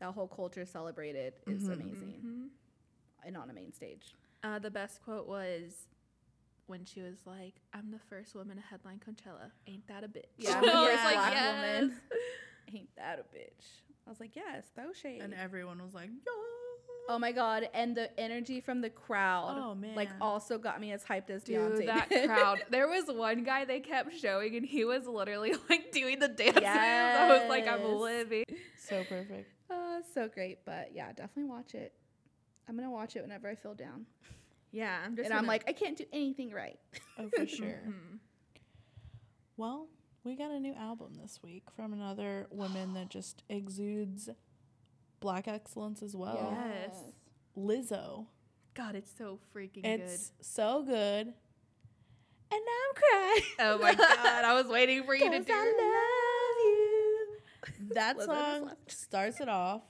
[0.00, 1.72] that whole culture celebrated is Mhm.
[1.72, 2.46] amazing, Mm-hmm.
[3.26, 4.14] and on a main stage.
[4.42, 5.88] Uh, the best quote was
[6.66, 9.50] when she was like, "I'm the first woman to headline Coachella.
[9.66, 11.80] Ain't that a bitch?" Yeah, I'm the first like, black yes.
[11.82, 12.00] woman.
[12.74, 13.64] Ain't that a bitch?
[14.06, 15.20] I was like, yes, throw shade.
[15.22, 16.32] And everyone was like, yo.
[17.08, 21.04] Oh my god, and the energy from the crowd, Oh, like also got me as
[21.04, 21.78] hyped as Beyonce.
[21.78, 22.62] Dude, that crowd.
[22.70, 26.62] There was one guy they kept showing, and he was literally like doing the dances.
[26.64, 28.44] I was like, I'm living.
[28.78, 29.50] So perfect.
[29.70, 30.58] Oh, so great.
[30.64, 31.92] But yeah, definitely watch it.
[32.68, 34.06] I'm gonna watch it whenever I feel down.
[34.72, 35.28] Yeah, I'm just.
[35.30, 36.78] and I'm like, I can't do anything right.
[37.18, 37.80] Oh, for sure.
[37.88, 38.18] Mhm.
[39.56, 39.88] Well,
[40.24, 44.28] we got a new album this week from another woman that just exudes
[45.20, 46.56] black excellence as well.
[46.56, 46.96] Yes.
[47.56, 48.26] Lizzo.
[48.74, 50.00] God, it's so freaking good.
[50.00, 51.28] It's so good.
[51.28, 51.32] And
[52.52, 53.42] I'm crying.
[53.60, 55.52] Oh my god, I was waiting for you to 'Cause do.
[55.52, 57.94] I love you.
[57.94, 58.90] That Lizzo just song left.
[58.92, 59.82] starts it off.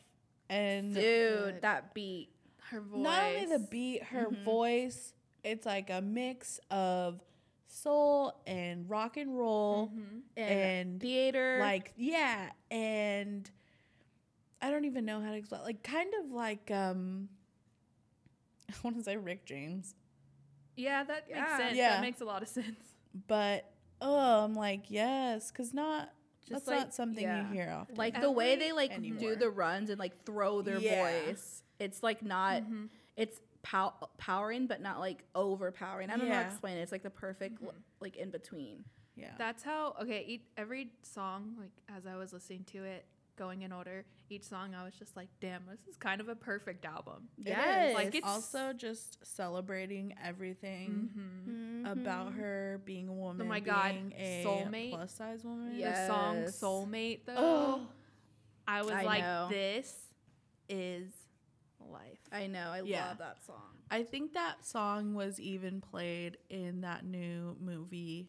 [0.49, 2.31] And Dude, that beat.
[2.71, 3.01] Her voice.
[3.03, 4.45] not only the beat, her Mhm.
[4.45, 5.13] voice,
[5.45, 7.21] it's like a mix of
[7.67, 9.89] soul and rock and roll.
[9.89, 10.23] Mhm.
[10.37, 10.51] And,
[10.91, 11.59] And, theater.
[11.61, 13.49] like yeah and
[14.63, 17.29] i don't even know how to explain like kind of like um
[18.71, 19.95] i want to say rick james
[20.77, 21.57] Yeah, that makes Yeah.
[21.59, 21.77] sense.
[21.77, 21.89] Yeah.
[21.91, 22.77] That makes a lot of sense.
[23.29, 26.11] but oh i'm like yes because not
[26.47, 27.49] Just that's like- not something yeah.
[27.49, 29.21] you hear often like the way they like anymore.
[29.21, 31.25] do the runs and like throw their Yeah.
[31.29, 31.63] voice.
[31.79, 32.89] It's like not Mhm.
[33.17, 36.09] it's pow- powering but not like overpowering.
[36.11, 36.83] I don't know how to explain it.
[36.83, 38.85] It's like the perfect l- like in between.
[39.17, 39.95] yeah That's how.
[40.03, 43.05] Okay, each, every song, like as I was listening to it,
[43.37, 46.35] going in order, each song I was just like, "Damn, this is kind of a
[46.35, 47.47] perfect album." It is.
[47.49, 47.95] Yes.
[47.95, 51.87] Like, it's- also just celebrating everything Mm-hmm.
[51.87, 54.91] about her being a woman oh my God, a soulmate.
[54.91, 56.07] plus size woman Yeah.
[56.07, 57.87] The song "Soulmate" though, oh
[58.69, 59.47] I was I like, know.
[59.51, 59.95] "This
[60.69, 61.13] is
[61.81, 62.71] life." I know.
[62.73, 63.09] I Yeah.
[63.09, 63.63] love that song.
[63.91, 68.29] I think that song was even played in that new movie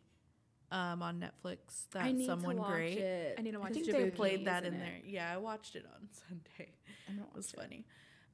[0.72, 1.88] um, on Netflix.
[1.92, 2.98] That I need someone to watch great.
[2.98, 3.36] it.
[3.38, 3.92] I need to watch I think it.
[3.94, 4.84] they played that isn't in it?
[4.84, 5.00] there.
[5.06, 6.72] Yeah, I watched it on Sunday.
[7.10, 7.86] I'm It was watch funny.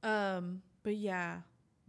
[0.04, 1.40] Um, but yeah,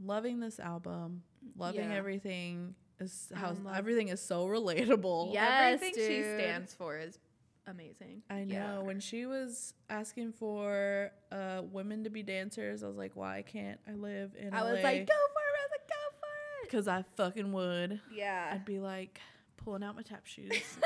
[0.02, 1.22] loving this album,
[1.56, 1.96] loving Yeah.
[1.96, 2.74] everything.
[3.00, 5.32] Is how love- everything is so relatable.
[5.34, 5.70] Yeah.
[5.70, 7.18] Yes, Everything she stands for is
[7.66, 8.22] amazing.
[8.30, 8.54] I know.
[8.54, 8.78] Yeah.
[8.78, 13.80] When she was asking for uh, women to be dancers, I was like, why can't
[13.88, 14.70] I live in I LA?
[14.74, 16.70] was like, go for it, I was like, go for it.
[16.70, 18.00] because I fucking would.
[18.14, 18.50] Yeah.
[18.52, 19.20] I'd be like
[19.56, 20.50] pulling out my tap shoes.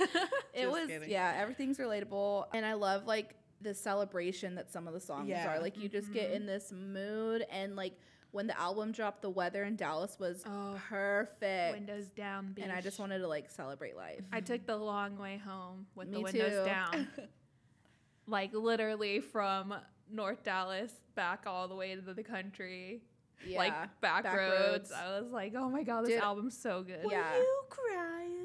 [0.54, 1.10] it was kidding.
[1.10, 5.54] yeah everything's relatable and i love like the celebration that some of the songs Yeah.
[5.54, 6.36] are like you just get Mhm.
[6.36, 7.92] in this mood and like
[8.32, 12.80] when the album dropped the weather in dallas was Oh, perfect windows down, and i
[12.80, 16.50] just wanted to like celebrate life I took the long way home with the windows
[16.50, 16.64] too.
[16.64, 17.08] down.
[18.26, 19.74] like literally from
[20.10, 23.02] North Dallas back all the way to the country.
[23.46, 24.90] Yeah Like back, back roads.
[24.90, 24.92] roads.
[24.92, 27.00] I was like, oh my god, this Dude, album's so good.
[27.10, 27.30] Yeah.
[27.32, 28.38] Were you crying?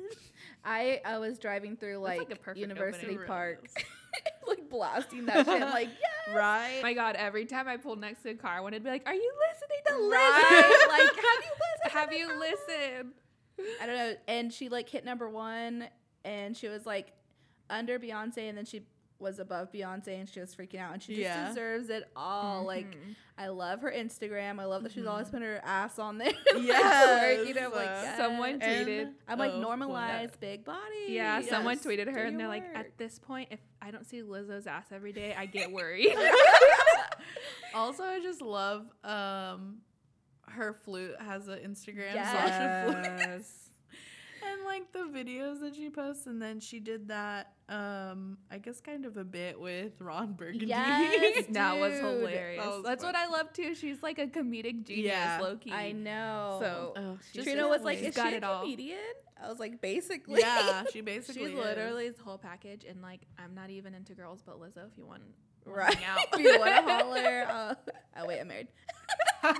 [0.63, 3.27] i i was driving through like, like, a perfect university opening.
[3.27, 3.67] Park
[4.47, 6.79] like blasting that shit I'm like yeah Right?
[6.81, 9.03] My god, every time I pulled next to a car, I wanted to be like,
[9.05, 10.11] are you listening to Lizzo?
[10.11, 11.51] right like have you
[11.85, 12.39] listened Have to you album?
[12.39, 13.11] listened?
[13.81, 14.13] I don't know.
[14.27, 15.87] And she like hit number one,
[16.25, 17.13] and she was like
[17.69, 18.81] under Beyonce, and then she
[19.19, 21.47] was above Beyonce, and she was freaking out, and she just Yeah.
[21.49, 22.63] deserves it all.
[22.63, 23.15] Like Mhm.
[23.37, 24.59] I love her Instagram.
[24.59, 26.31] I love that she's always putting her ass on there.
[26.57, 27.47] Yes.
[27.47, 28.17] you know, I'm like Uh, yes.
[28.17, 29.13] Someone tweeted.
[29.27, 30.79] I'm like Oh, normalize big body.
[31.09, 34.21] Yeah, someone tweeted her Do and they're like, at this point, if I don't see
[34.21, 36.15] Lizzo's ass every day, I get worried.
[37.73, 39.77] also, I just love um,
[40.49, 42.13] her flute has an Instagram.
[42.13, 43.45] Sasha flute.
[44.49, 48.79] And like the videos that she posts, and then she did that, um, I guess,
[48.79, 50.67] kind of a bit with Ron Burgundy.
[50.67, 52.63] Yes, that was hilarious.
[52.63, 53.15] that was That's what.
[53.15, 53.75] I love too.
[53.75, 55.39] She's like a comedic genius, Yeah.
[55.41, 55.71] low key.
[55.71, 56.57] I know.
[56.61, 58.97] So Just Trina was like, "Is she a comedian?"
[59.43, 61.63] I was like, "Basically." yeah, she basically she's is.
[61.65, 65.05] literally this whole package, and like I'm not even into girls, but Lizzo, if you
[65.05, 65.21] want,
[65.65, 65.97] Right.
[66.07, 66.19] out.
[66.33, 67.45] if you want to holler.
[67.49, 67.75] Uh,
[68.19, 68.67] oh wait, I'm married.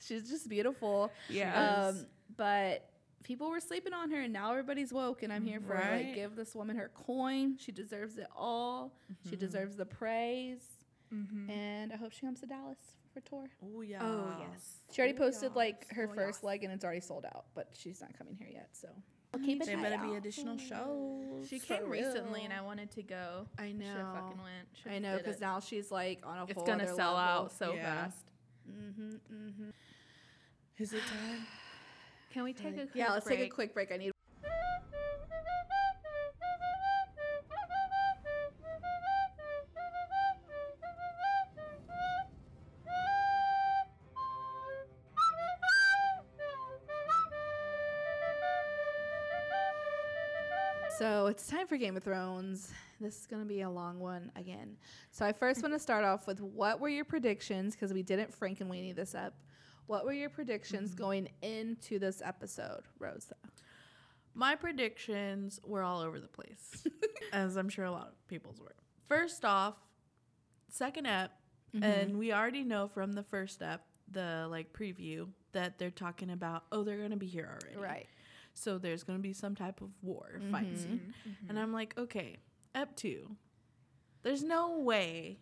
[0.00, 1.10] She's just beautiful.
[1.28, 1.88] yeah.
[1.88, 2.88] Um, but
[3.26, 5.78] people were sleeping on her, and now everybody's woke, and I'm here for it.
[5.84, 6.06] Right.
[6.06, 7.56] like give this woman her coin.
[7.58, 8.92] She deserves it all.
[9.28, 9.40] She Mhm.
[9.40, 11.50] deserves the praise, Mhm.
[11.50, 12.78] and I hope she comes to Dallas
[13.12, 13.48] for tour.
[13.62, 13.98] Oh yeah.
[14.02, 14.78] Oh, yes.
[14.92, 15.56] She already Oh, posted yes.
[15.56, 16.44] like her Oh, first yes.
[16.44, 17.46] leg, and it's already sold out.
[17.54, 18.88] But she's not coming here yet, so
[19.34, 21.48] I'll keep There an eye better be additional shows.
[21.48, 22.52] She came recently, and.
[22.52, 23.48] I wanted to go.
[23.58, 24.12] I Should have know.
[24.14, 24.68] fucking went.
[24.74, 27.44] Should've I know because now she's like on a it's whole gonna other sell level.
[27.44, 27.82] out so Yeah.
[28.04, 28.30] fast.
[28.70, 29.70] Mm-hmm, mm-hmm.
[30.78, 31.46] Is it time?
[32.36, 33.38] Can we take a quick Yeah, let's break?
[33.38, 33.90] take a quick break.
[33.90, 34.12] I need
[50.98, 52.70] So it's time for Game of Thrones.
[53.00, 54.76] This is going to be a long one again.
[55.10, 58.34] So I first want to start off with what were your predictions because we didn't
[58.34, 59.32] Frank and Weenie this up.
[59.86, 61.02] What were your predictions mm-hmm.
[61.02, 63.36] going into this episode, Rosa?
[64.34, 66.86] My predictions were all over the place,
[67.32, 68.74] as I'm sure a lot of people's were.
[69.08, 69.74] First off,
[70.68, 71.32] second ep,
[71.74, 71.82] mm-hmm.
[71.82, 76.64] and we already know from the first ep, the like preview, that they're talking about,
[76.70, 77.80] oh, they're gonna be here already.
[77.80, 78.06] Right.
[78.52, 81.14] So there's gonna be some type of war fight scene.
[81.48, 82.36] And I'm like, okay,
[82.74, 83.36] ep two.
[84.22, 85.38] There's no way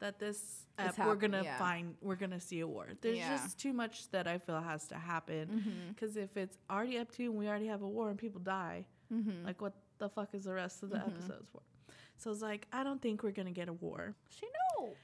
[0.00, 1.58] that this ep It's we're gonna yeah.
[1.58, 2.88] find we're gonna see a war.
[3.00, 3.36] There's Yeah.
[3.36, 5.48] just too much that I feel has to happen.
[5.48, 5.88] Mm-hmm.
[5.90, 8.84] Because if it's already up to and we already have a war and people die,
[9.12, 9.44] Mm-hmm.
[9.46, 11.60] like what the fuck is the rest of the episodes for?
[12.16, 14.14] So it's like I don't think we're gonna get a war.
[14.30, 14.46] She
[14.78, 14.94] know.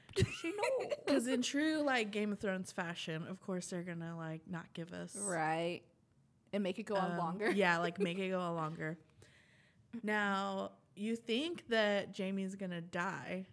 [0.41, 0.89] She know.
[1.05, 4.91] Because in true like Game of Thrones fashion, of course they're gonna like not give
[4.93, 5.81] us right.
[6.53, 7.49] And make it go on um, longer.
[7.51, 8.97] yeah, like make it go on longer.
[10.03, 13.45] Now you think that Jaime's gonna die.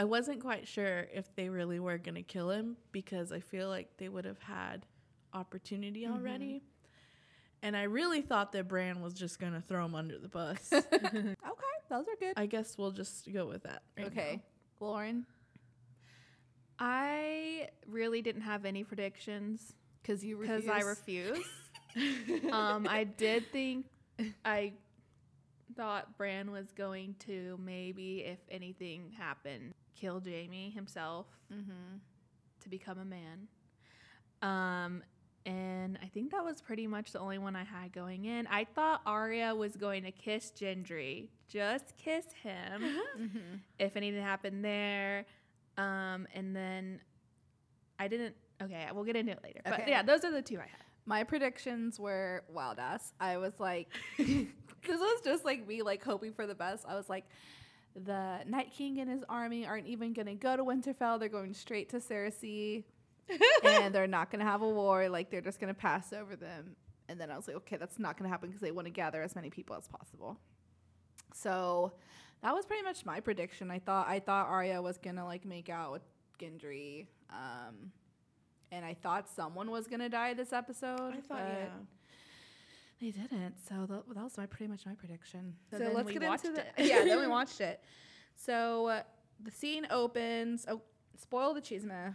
[0.00, 3.98] I wasn't quite sure if they really were gonna kill him because I feel like
[3.98, 4.86] they would have had
[5.34, 6.14] opportunity Mm-hmm.
[6.14, 6.62] already.
[7.62, 10.72] And I really thought that Bran was just gonna throw him under the bus.
[10.92, 11.34] Okay,
[11.90, 12.32] those are good.
[12.34, 13.82] I guess we'll just go with that.
[13.98, 14.42] right okay.
[14.80, 15.26] Lauren,
[16.78, 21.44] I really didn't have any predictions because you because I refuse.
[22.52, 23.84] um, I did think
[24.46, 24.72] I
[25.76, 31.96] thought Bran was going to maybe, if anything happened, kill Jaime himself mm-hmm.
[32.62, 33.48] to become a man.
[34.42, 35.02] Um,
[35.46, 38.46] and I think that was pretty much the only one I had going in.
[38.48, 42.82] I thought Arya was going to kiss Gendry, just kiss him.
[43.20, 43.56] Mm-hmm.
[43.78, 45.26] if anything happened there.
[45.76, 47.00] Um, and then
[47.98, 48.34] I didn't.
[48.62, 49.60] Okay, we'll get into it later.
[49.64, 50.84] But yeah, those are the two I had.
[51.06, 53.12] My predictions were wild ass.
[53.20, 53.88] I was like,
[54.18, 54.46] this
[54.86, 56.84] was just like me, like hoping for the best.
[56.88, 57.24] I was like,
[57.94, 61.18] the Night King and his army aren't even gonna go to Winterfell.
[61.18, 62.84] They're going straight to Cersei,
[63.64, 65.08] and they're not gonna have a war.
[65.08, 66.76] Like they're just gonna pass over them.
[67.08, 69.22] And then I was like, okay, that's not gonna happen because they want to gather
[69.22, 70.38] as many people as possible.
[71.34, 71.92] So
[72.42, 73.70] that was pretty much my prediction.
[73.70, 76.02] I thought I thought Arya was gonna like make out with
[76.40, 77.06] Gendry.
[77.30, 77.92] Um,
[78.72, 81.14] and I thought someone was gonna die this episode.
[81.14, 81.66] I thought, yeah.
[83.00, 83.54] They didn't.
[83.66, 85.54] So that, that was my pretty much my prediction.
[85.70, 86.66] So So, then let's we get watched into it.
[86.78, 87.04] yeah.
[87.04, 87.80] Then we watched it.
[88.36, 89.02] So uh,
[89.42, 90.66] the scene opens.
[90.68, 90.82] Oh,
[91.18, 92.14] spoil the chisme.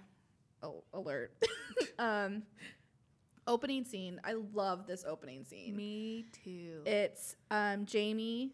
[0.62, 1.32] Oh, alert.
[2.00, 2.44] um,
[3.48, 4.22] opening scene.
[4.24, 5.76] I love this opening scene.
[5.76, 6.82] Me too.
[6.86, 8.52] It's um, Jaime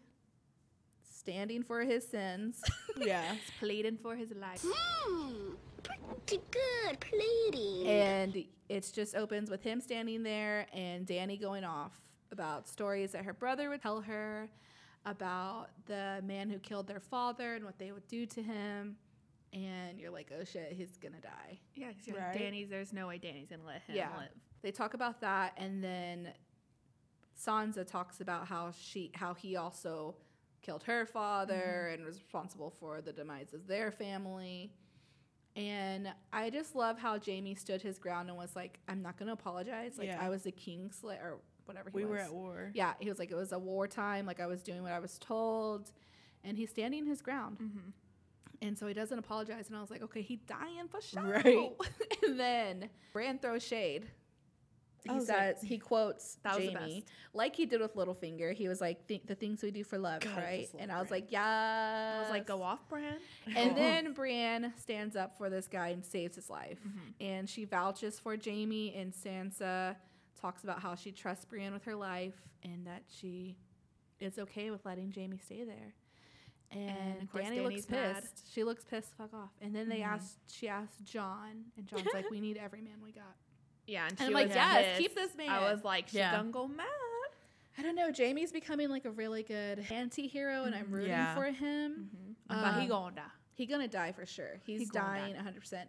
[1.02, 2.62] standing for his sins.
[2.96, 3.36] Yeah.
[3.58, 4.64] pleading for his life.
[4.66, 5.52] Hmm,
[5.82, 7.86] pretty good plating.
[7.86, 11.92] and it just opens with him standing there and Dany going off
[12.32, 14.48] about stories that her brother would tell her
[15.04, 18.96] about the man who killed their father and what they would do to him.
[19.52, 21.58] And you're like, oh shit, he's gonna die.
[21.74, 22.28] Yeah, 'cause you're Right.
[22.30, 22.70] like, Dany's.
[22.70, 24.16] There's no way Dany's gonna let him Yeah.
[24.16, 24.30] live.
[24.62, 26.32] They talk about that, and then
[27.36, 30.16] Sansa talks about how she, how he also
[30.62, 31.94] killed her father mm-hmm.
[31.94, 34.72] and was responsible for the demise of their family.
[35.56, 39.32] And I just love how Jaime stood his ground and was like, "I'm not gonna
[39.32, 39.98] apologize.
[39.98, 40.24] Like Yeah.
[40.24, 42.70] I was the king slayer or whatever he We was." were at war.
[42.74, 44.26] Yeah, he was like, "It was a wartime.
[44.26, 45.90] Like I was doing what I was told,"
[46.44, 47.58] and he's standing his ground.
[47.60, 47.90] Mm-hmm.
[48.62, 49.66] And so he doesn't apologize.
[49.68, 51.22] And I was like, okay, he dying for sure.
[51.44, 51.70] Right.
[52.24, 54.06] and then Bran throws shade.
[55.02, 57.12] He was says, like- he quotes That was the Jaime, best.
[57.34, 58.54] like he did with Littlefinger.
[58.54, 60.68] He was like, "Th- the things we do for love, God, right?
[60.78, 61.20] And I was Bran.
[61.22, 62.14] like, yeah.
[62.18, 63.16] I was like, go off, Bran.
[63.56, 66.78] And then Bran stands up for this guy and saves his life.
[66.86, 66.98] Mm-hmm.
[67.20, 69.96] And she vouches for Jaime, and Sansa
[70.42, 72.34] talks about how she trusts Bran with her life
[72.64, 73.56] and that she
[74.20, 75.94] is okay with letting Jaime stay there.
[76.72, 78.14] And, of course Dany looks Dany's mad.
[78.22, 78.52] pissed.
[78.52, 79.14] She looks pissed.
[79.16, 79.50] Fuck off.
[79.60, 80.06] And then they Mhm.
[80.06, 80.38] asked.
[80.50, 83.36] She asked Jon, and Jon's like, "We need every man we got."
[83.86, 84.98] Yeah, and, And I'm like, was yes, pissed.
[85.00, 85.50] keep this man.
[85.50, 86.32] I was like, she Yeah.
[86.36, 86.86] gonna go mad.
[87.78, 88.10] I don't know.
[88.12, 91.34] Jaime's becoming like a really good anti-hero, and I'm rooting Yeah.
[91.34, 92.36] for him.
[92.48, 93.30] but he Um, gonna die.
[93.54, 94.56] He gonna die for sure.
[94.64, 95.88] He's He dying 100%.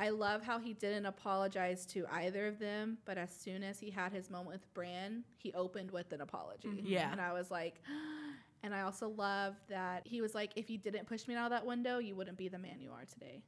[0.00, 3.90] I love how he didn't apologize to either of them, but as soon as he
[3.90, 6.68] had his moment with Bran, he opened with an apology.
[6.68, 6.80] Mhm.
[6.84, 7.12] Yeah.
[7.12, 7.82] And I was like,
[8.62, 11.50] and I also love that he was like, if you didn't push me out of
[11.50, 13.42] that window, you wouldn't be the man you are today.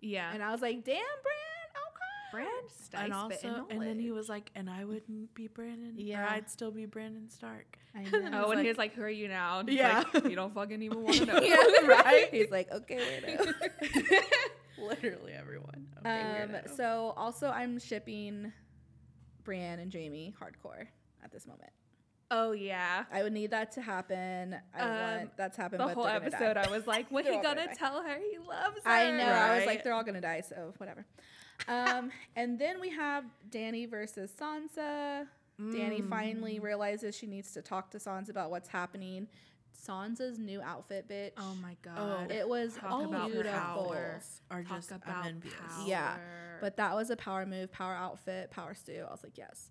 [0.00, 2.30] Yeah, And I was like, damn, Bran, okay.
[2.30, 5.94] Bran just And also, and then he was like, and I wouldn't be Brandon.
[5.96, 6.22] Yeah.
[6.24, 7.78] Or I'd still be Brandon Stark.
[7.96, 8.44] I Oh, know.
[8.44, 10.04] and like- he was like, "Who are you now?" And he's Yeah.
[10.14, 11.40] like, you don't fucking even want to know.
[11.40, 11.56] yeah,
[11.86, 12.28] right?
[12.30, 13.54] He's like, okay, weirdo.
[14.88, 15.86] Literally everyone.
[15.98, 16.76] Okay, Um, weirdo.
[16.76, 18.52] so also I'm shipping
[19.44, 20.86] Brienne and Jaime hardcore
[21.24, 21.70] at this moment.
[22.30, 23.04] Oh yeah.
[23.10, 24.56] I would need that to happen.
[24.74, 25.78] I Um, want that to happen.
[25.78, 26.26] The whole they're die.
[26.26, 28.90] episode, I was like, when They're he gonna gonna tell her he loves her?
[28.90, 29.24] I know.
[29.24, 31.06] I was like, they're all gonna die, so whatever.
[31.66, 35.26] Um, and then we have Dany versus Sansa.
[35.60, 36.08] Dany Mm.
[36.08, 39.26] finally realizes she needs to talk to Sansa about what's happening.
[39.86, 41.32] Sansa's new outfit, bitch.
[41.38, 42.30] Oh my god.
[42.30, 43.92] It was Talk All about her beautiful.
[43.92, 45.86] outfits are Talk just about I'm power.
[45.86, 46.16] Yeah,
[46.60, 49.04] But that was a power move, power outfit, power stew.
[49.06, 49.70] I was like, yes.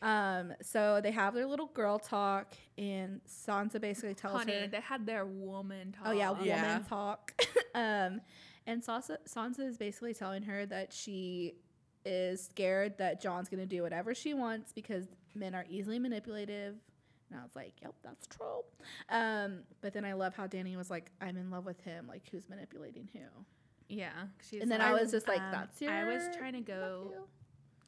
[0.00, 4.80] Um, so they have their little girl talk, and Sansa basically tells Honey, her, they
[4.80, 6.08] had their woman talk.
[6.08, 6.80] "Oh yeah, woman Yeah.
[6.88, 7.32] talk."
[7.76, 8.20] um,
[8.66, 11.54] and Sansa, Sansa is basically telling her that she
[12.04, 16.74] is scared that Jon's gonna do whatever she wants because men are easily manipulative.
[17.32, 18.62] And I was like, "Yep, that's true."
[19.08, 22.06] Um, but then I love how Dany was like, "I'm in love with him.
[22.06, 23.20] Like, who's manipulating who?"
[23.88, 24.26] Yeah.
[24.60, 27.26] And then like, I was just like, um, "That's your." I was trying to go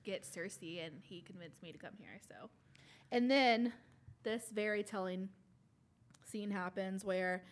[0.02, 2.18] get Cersei, and he convinced me to come here.
[2.28, 2.48] So
[3.10, 3.72] And then
[4.22, 5.28] this very telling
[6.24, 7.44] scene happens where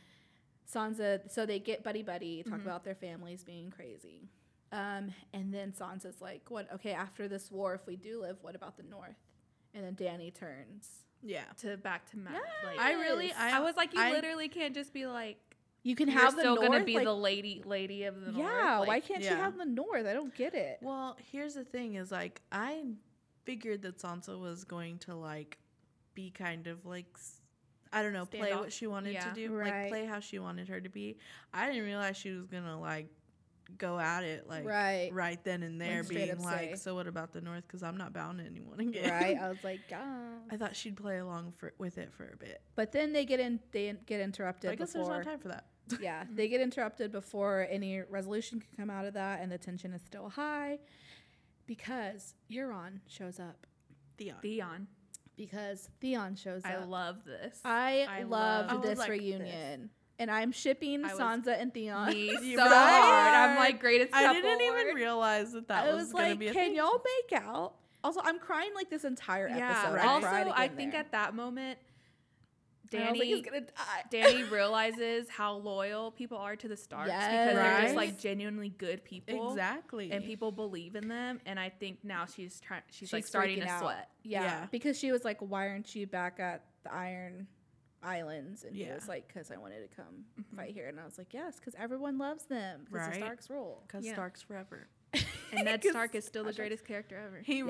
[0.71, 2.63] Sansa, so they get buddy buddy, talk Mhm.
[2.63, 4.31] about their families being crazy.
[4.73, 8.55] Um, and then Sansa's like, what, okay, after this war, if we do live, what
[8.55, 9.19] about the North?
[9.75, 11.05] And then Dany turns.
[11.23, 11.45] Yeah.
[11.61, 12.35] to back to Matt.
[12.65, 15.39] Like, I really, I, I was like, you I- literally can't just be like,
[15.85, 16.69] You can you're have the still North.
[16.71, 18.45] gonna be like- the lady, lady of the North.
[18.47, 19.37] yeah, why can't she Yeah.
[19.37, 20.07] have the North?
[20.07, 20.79] I don't get it.
[20.83, 22.85] Well, here's the thing: is like I
[23.45, 25.59] figured that Sansa was going to like
[26.15, 27.07] be kind of like
[27.95, 29.25] I don't know, play Stand what she wanted Yeah.
[29.29, 29.83] to do, Right.
[29.83, 31.19] like play how she wanted her to be.
[31.53, 33.09] I didn't realize she was gonna like
[33.79, 35.11] go at it like Right.
[35.13, 36.75] right then and there, being up like, say.
[36.77, 37.65] "So what about the North?
[37.67, 39.37] Because I'm not bound to anyone again." right?
[39.37, 40.29] I was like, yeah.
[40.51, 42.61] I thought she'd play along for with it for a bit.
[42.75, 45.07] But then they get in, they get But interrupted I guess before.
[45.13, 45.67] there's not time for that.
[46.01, 49.93] yeah, they get interrupted before any resolution can come out of that, and the tension
[49.93, 50.79] is still high
[51.67, 53.67] because Euron shows up.
[54.19, 54.37] Theon.
[54.43, 54.87] Theon.
[55.37, 56.83] Because Theon shows I up.
[56.83, 57.59] I love this.
[57.65, 59.91] I, I loved love- this was like reunion,
[60.23, 62.09] and I'm shipping I Sansa and Theon.
[62.11, 62.71] me so right?
[62.71, 63.51] hard.
[63.51, 64.41] I'm like greatest I couple.
[64.43, 66.77] didn't even realize that that I was, was gonna be a can thing.
[66.77, 67.01] y'all
[67.31, 67.75] make out?
[68.05, 69.71] Also, I'm crying like this entire Yeah.
[69.71, 69.95] episode.
[69.97, 70.05] right.
[70.05, 71.01] I Also, cried I think there.
[71.01, 71.79] at that moment,
[72.93, 74.03] And I was Dany like, he's gonna die.
[74.13, 79.05] Dany realizes how loyal people are to the Starks because they're just like genuinely good
[79.05, 79.51] people.
[79.53, 80.11] Exactly.
[80.13, 82.83] And people believe in them, and I think now she's trying.
[82.91, 83.81] She's, She's like starting to out.
[83.81, 84.09] sweat.
[84.25, 84.67] Yeah, Yeah.
[84.71, 87.47] because she was like, "Why aren't you back at the Iron
[88.03, 88.95] Islands?" And he Yeah.
[88.95, 90.57] was like, "Because I wanted to come Mm-hmm.
[90.57, 92.85] fight here." And I was like, "Yes, because everyone loves them.
[92.85, 93.17] Because Right.
[93.17, 94.13] Starks rule." Because Yeah.
[94.15, 94.89] Starks forever.
[95.53, 97.41] And Ned Stark is still the greatest character ever.
[97.41, 97.67] He Yes.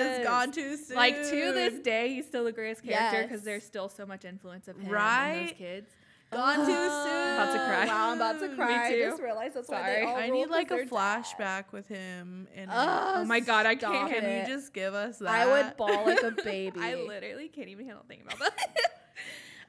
[0.00, 0.96] really is gone too soon.
[0.96, 3.44] Like to this day, he's still the greatest character because Yes.
[3.44, 5.46] there's still so much influence of him and Right?
[5.48, 5.90] those kids.
[6.32, 7.34] gone too soon.
[7.34, 7.86] About to cry.
[7.86, 8.86] Wow, I'm about to Me cry.
[8.88, 9.94] I just realized that's why Sorry.
[9.96, 12.48] they all I need like a flashback with him.
[12.54, 14.10] And Oh, Oh my God, I can't.
[14.10, 15.28] can you just give us that?
[15.28, 16.80] I would bawl like a baby.
[16.80, 18.58] I literally can't even handle thinking about that.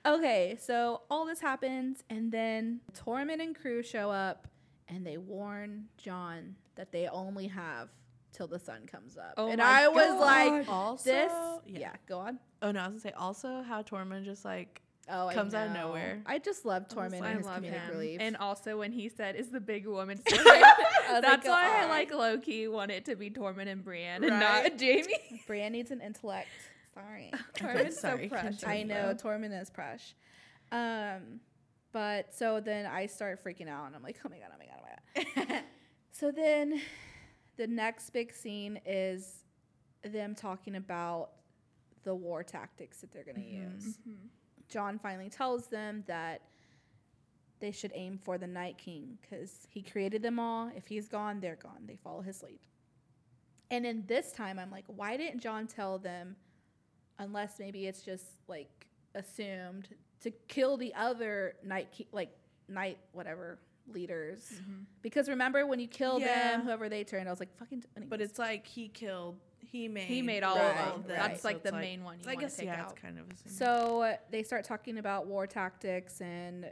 [0.07, 4.47] Okay, so all this happens, and then Tormund and crew show up,
[4.87, 7.89] and they warn Jon that they only have
[8.31, 9.33] till the sun comes up.
[9.37, 11.31] Oh and my I was like, Also, this.
[11.65, 11.79] yeah.
[11.79, 11.91] Yeah.
[12.07, 12.39] go on.
[12.61, 15.73] Oh no, I was gonna say also how Tormund just like Oh, Comes out of
[15.73, 16.21] nowhere.
[16.25, 17.91] I just love Tormund like, and I his love comedic him.
[17.91, 18.17] relief.
[18.19, 21.63] And also when he said, "Is the big woman?" still I here?" was That's like,
[21.63, 25.43] why I like lowkey wanted to be Tormund and Brienne and not Jaime.
[25.47, 26.49] Brienne needs an intellect.
[26.97, 27.31] Sorry.
[27.55, 28.63] Tormund's so sorry, precious.
[28.65, 29.29] I know though.
[29.29, 30.15] Tormund is fresh.
[30.71, 31.39] Um,
[31.91, 34.65] but so then I start freaking out, and I'm like, oh my god, oh my
[34.65, 35.63] god, oh my god.
[36.11, 36.81] so then,
[37.57, 39.43] the next big scene is
[40.03, 41.29] them talking about
[42.03, 43.73] the war tactics that they're going to Mhm.
[43.73, 43.97] use.
[44.07, 44.29] Mhm.
[44.69, 46.41] Jon finally tells them that
[47.59, 50.69] they should aim for the Night King because he created them all.
[50.75, 51.85] If he's gone, they're gone.
[51.87, 52.59] They follow his lead.
[53.71, 56.35] And in this time, I'm like, why didn't Jon tell them,
[57.19, 59.89] unless maybe it's just like assumed,
[60.21, 62.35] to kill the other Night King, like
[62.67, 64.51] Night whatever leaders?
[64.55, 64.85] Mhm.
[65.01, 66.51] Because remember when you kill Yeah.
[66.57, 67.83] them, whoever they turned, I was like, fucking.
[67.95, 68.09] anyways.
[68.09, 69.39] But it's like he killed.
[69.59, 70.05] He made.
[70.05, 71.17] He made all Right, of them.
[71.17, 71.29] right.
[71.29, 72.91] That's like it's the main one you so I want to guess take yeah, out.
[72.93, 73.25] it's kind of.
[73.29, 73.55] Assumed.
[73.55, 76.71] So uh, they start talking about war tactics, and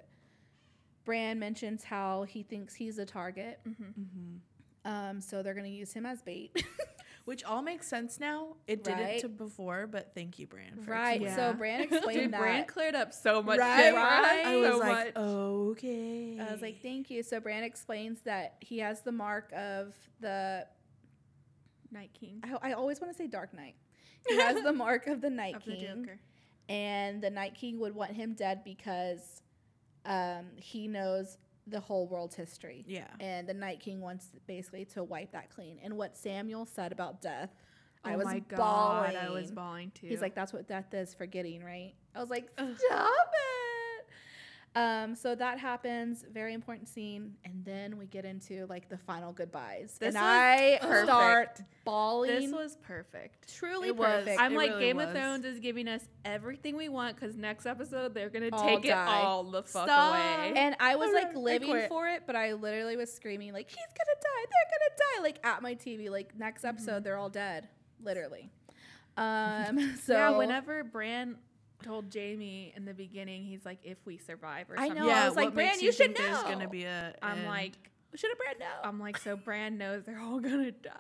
[1.04, 3.60] Bran mentions how he thinks he's a target.
[3.68, 3.94] Mhm.
[4.00, 4.40] Mhm.
[4.86, 6.52] Um, so they're gonna use him as bait.
[7.26, 8.56] Which all makes sense now.
[8.68, 8.98] It Right.
[8.98, 10.78] didn't to before, but thank you, Bran.
[10.84, 11.14] for right.
[11.22, 11.58] explaining So that.
[11.58, 12.40] Bran explained Dude, that.
[12.40, 13.84] Bran cleared up so much Right?
[13.86, 13.94] shit.
[13.96, 14.44] Right?
[14.46, 15.24] I was so like, much.
[15.24, 16.40] okay.
[16.40, 17.24] I was like, thank you.
[17.24, 20.68] So Bran explains that he has the mark of the.
[21.92, 23.76] Night King I, I always want to say Dark Knight.
[24.28, 26.20] He has the mark of the Night of the King, Joker.
[26.68, 29.42] and the Night King would want him dead because
[30.06, 31.38] um, he knows
[31.68, 32.84] the whole world's history.
[32.88, 33.08] yeah.
[33.20, 35.80] and the Night King wants basically to wipe that clean.
[35.84, 37.50] And what Samwell said about death,
[38.04, 39.18] I oh was my god, bawling.
[39.18, 40.08] I was bawling too.
[40.08, 41.94] He's like, that's what death is, forgetting, right?
[42.14, 43.55] I was like, stop it.
[44.76, 49.32] Um, so that happens, very important scene, and then we get into like the final
[49.32, 51.06] goodbyes, This and was I perfect.
[51.06, 52.42] start bawling.
[52.42, 53.54] this was perfect.
[53.56, 54.06] truly It was.
[54.26, 54.42] perfect.
[54.42, 55.06] I'm It like really Game was.
[55.08, 58.84] of Thrones is giving us everything we want because next episode they're gonna All take
[58.86, 60.12] it all the fuck Stop.
[60.14, 60.54] away.
[60.58, 61.88] and I was like living quit.
[61.88, 64.46] for it, but I literally was screaming like, "He's gonna die!
[64.52, 66.10] They're gonna die!" Like at my TV.
[66.10, 67.70] Like next episode, they're all dead,
[68.04, 68.50] literally.
[69.16, 69.96] Um.
[70.04, 71.38] So yeah, whenever Bran
[71.86, 75.28] told Jaime in the beginning, he's like, "If we survive or I something." know, I
[75.28, 77.14] was like, what "Bran, makes you should think There's know." gonna be a.
[77.22, 77.48] I'm end?
[77.48, 77.74] like,
[78.16, 78.90] should have Brad know.
[78.90, 80.92] I'm like, so Bran knows they're all gonna die,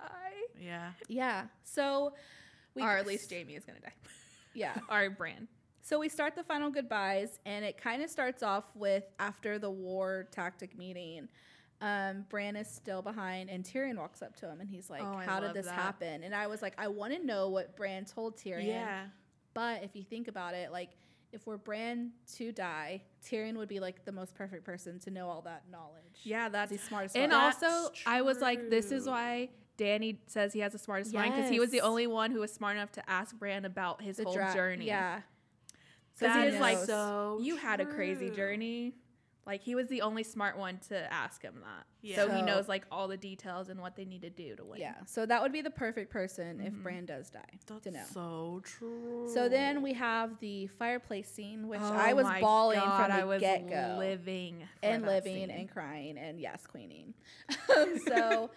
[0.61, 0.91] yeah.
[1.07, 1.45] yeah.
[1.63, 2.13] So
[2.75, 3.93] we or at least Jaime is gonna die,
[4.53, 4.75] Yeah.
[4.89, 5.47] or Bran.
[5.81, 9.69] So we start the final goodbyes, and it kind of starts off with after the
[9.69, 11.27] war tactic meeting.
[11.81, 15.17] Um, Bran is still behind, and Tyrion walks up to him, and he's like, Oh,
[15.17, 15.75] "How did this that.
[15.75, 19.05] happen?" And I was like, "I want to know what Bran told Tyrion." Yeah.
[19.55, 20.91] But if you think about it, like
[21.31, 25.27] if we're Bran to die, Tyrion would be like the most perfect person to know
[25.27, 26.21] all that knowledge.
[26.23, 27.41] Yeah, that's he's smart as and fuck.
[27.63, 31.49] also I was like, this is why Dany says he has the smartest mind because
[31.49, 34.23] he was the only one who was smart enough to ask Bran about his the
[34.25, 34.85] whole dra- journey.
[34.85, 35.21] Yeah.
[36.17, 38.93] because he was like, so you had a crazy journey.
[39.47, 42.15] Like he was the only smart one to ask him that.
[42.15, 42.35] So Yeah.
[42.37, 44.79] he knows like all the details and what they need to do to win.
[44.81, 44.95] Yeah.
[45.05, 46.81] So that would be the perfect person if Mhm.
[46.83, 48.03] Bran does die That's to know.
[48.11, 49.29] so true.
[49.31, 53.11] So then we have the fireplace scene, which Oh I was my bawling God, from
[53.11, 55.51] I the was get go, living for and that living scene.
[55.51, 57.13] and crying and yes, queening.
[58.07, 58.49] So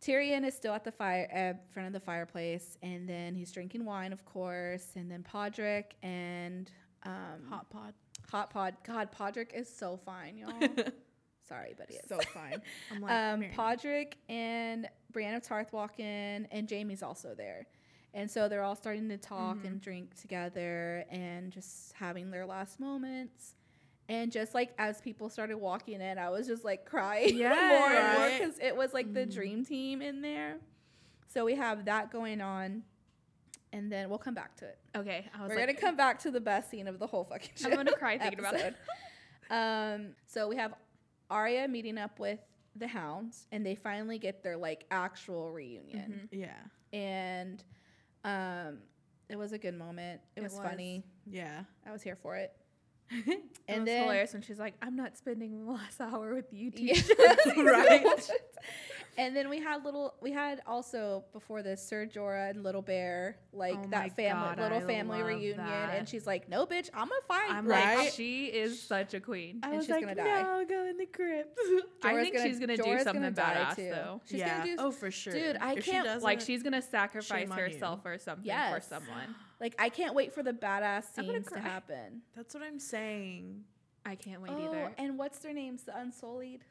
[0.00, 3.84] Tyrion is still at the fire, uh, front of the fireplace, and then he's drinking
[3.84, 6.70] wine, of course, and then Podrick and
[7.04, 7.94] um, hot pod.
[8.30, 8.76] Hot Pod.
[8.86, 10.52] God, Podrick is so fine, y'all.
[11.48, 12.04] Sorry, but he is.
[12.08, 12.62] So fine.
[12.90, 17.66] I'm like, um, Podrick and Brienne of Tarth walk in, and Jaime's also there.
[18.14, 19.66] And so they're all starting to talk Mm-hmm.
[19.66, 23.54] and drink together and just having their last moments.
[24.08, 28.18] And just like as people started walking in, I was just like crying more and
[28.18, 29.30] more because it was like the Mm-hmm.
[29.30, 30.56] dream team in there.
[31.28, 32.82] So we have that going on.
[33.72, 34.78] And then we'll come back to it.
[34.96, 37.24] Okay, I was We're like, gonna come back to the best scene of the whole
[37.24, 37.68] fucking show.
[37.70, 38.76] I'm gonna cry thinking about it.
[39.50, 40.74] um, so we have
[41.30, 42.38] Arya meeting up with
[42.76, 46.38] the Hounds, and they finally get their like actual reunion, Mhm.
[46.40, 46.96] Yeah.
[46.98, 47.62] and
[48.24, 48.78] um,
[49.28, 50.20] it was a good moment.
[50.36, 50.62] It, It was, was.
[50.64, 51.04] funny.
[51.26, 51.64] Yeah.
[51.86, 52.54] I was here for it.
[53.26, 56.52] It and was then hilarious when she's like, "I'm not spending the last hour with
[56.52, 57.08] you two." Yes,
[57.56, 58.30] Right.
[59.18, 60.14] and then we had little.
[60.22, 64.58] We had also before this Sir Jorah and Little Bear, like Oh that family, God,
[64.58, 65.96] little I family reunion, that.
[65.98, 68.12] and she's like, "No, bitch, I'm gonna fight." I'm Like, like, Right?
[68.12, 69.60] she is such a queen.
[69.62, 70.42] I And was she's like, gonna die.
[70.42, 71.58] no, go in the crypt.
[72.02, 74.20] I Jorah's think she's gonna do Jorah's something die badass, though.
[74.28, 74.58] She's yeah.
[74.60, 75.32] gonna do oh, for sure.
[75.34, 77.54] Dude, I If can't- doesn't- like she's gonna sacrifice Shame you.
[77.54, 78.74] herself or something Yes.
[78.74, 79.34] for someone.
[79.62, 82.22] Like I can't wait for the badass scenes to happen.
[82.36, 83.62] That's what I'm saying.
[84.04, 84.92] I can't wait oh, either.
[84.98, 85.84] and what's their names?
[85.84, 86.64] The Unsullied.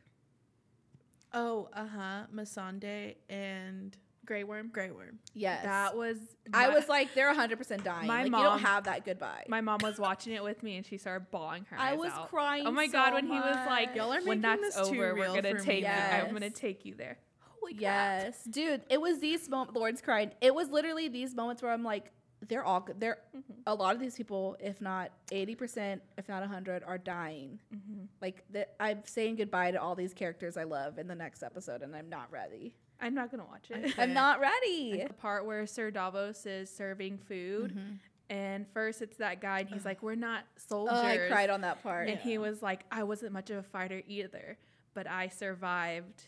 [1.33, 2.21] Oh, uh huh.
[2.35, 4.67] Missandei and Grey Worm.
[4.73, 5.19] Grey Worm.
[5.33, 5.63] Yes.
[5.63, 6.17] That was.
[6.53, 8.07] I was like, they're 100 percent dying.
[8.07, 9.45] my like you mom- don't have that goodbye.
[9.47, 11.81] My mom was watching it with me and she started bawling her ass.
[11.81, 12.29] I eyes was out.
[12.29, 12.67] crying.
[12.67, 13.13] Oh my so god!
[13.13, 13.95] When he was like, much.
[13.95, 15.89] Y'all are "When that's this too over, we're gonna take me.
[15.89, 15.95] you.
[15.95, 17.17] I'm gonna take you there."
[17.61, 17.81] Holy crap!
[17.81, 19.77] yes, dude, it was these moments.
[19.77, 20.31] Lord's crying.
[20.41, 22.11] It was literally these moments where I'm like,
[22.47, 22.99] they're all good.
[22.99, 23.43] They're Mhm.
[23.67, 27.59] a lot of these people, if not 80 percent, if not 100, are dying.
[27.73, 28.07] Mhm.
[28.21, 31.81] Like the, I'm saying goodbye to all these characters I love in the next episode,
[31.83, 32.75] and I'm not ready.
[32.99, 33.97] I'm not gonna watch it.
[33.97, 35.03] I'm not ready.
[35.07, 37.99] the part where Sir Davos is serving food, Mhm.
[38.29, 41.61] and first it's that guy, and he's like, "We're not soldiers." Oh, I cried on
[41.61, 42.09] that part.
[42.09, 44.57] and he was like, "I wasn't much of a fighter either,
[44.93, 46.25] but I survived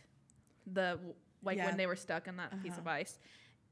[0.67, 0.99] the
[1.43, 1.65] like Yeah.
[1.67, 2.97] when they were stuck in that piece of Uh-huh.
[2.97, 3.19] ice."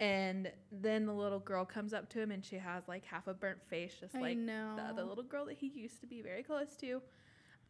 [0.02, 3.34] And then the little girl comes up to him, and she has like half a
[3.34, 4.74] burnt face, just I like know.
[4.76, 7.02] the other little girl that he used to be very close to.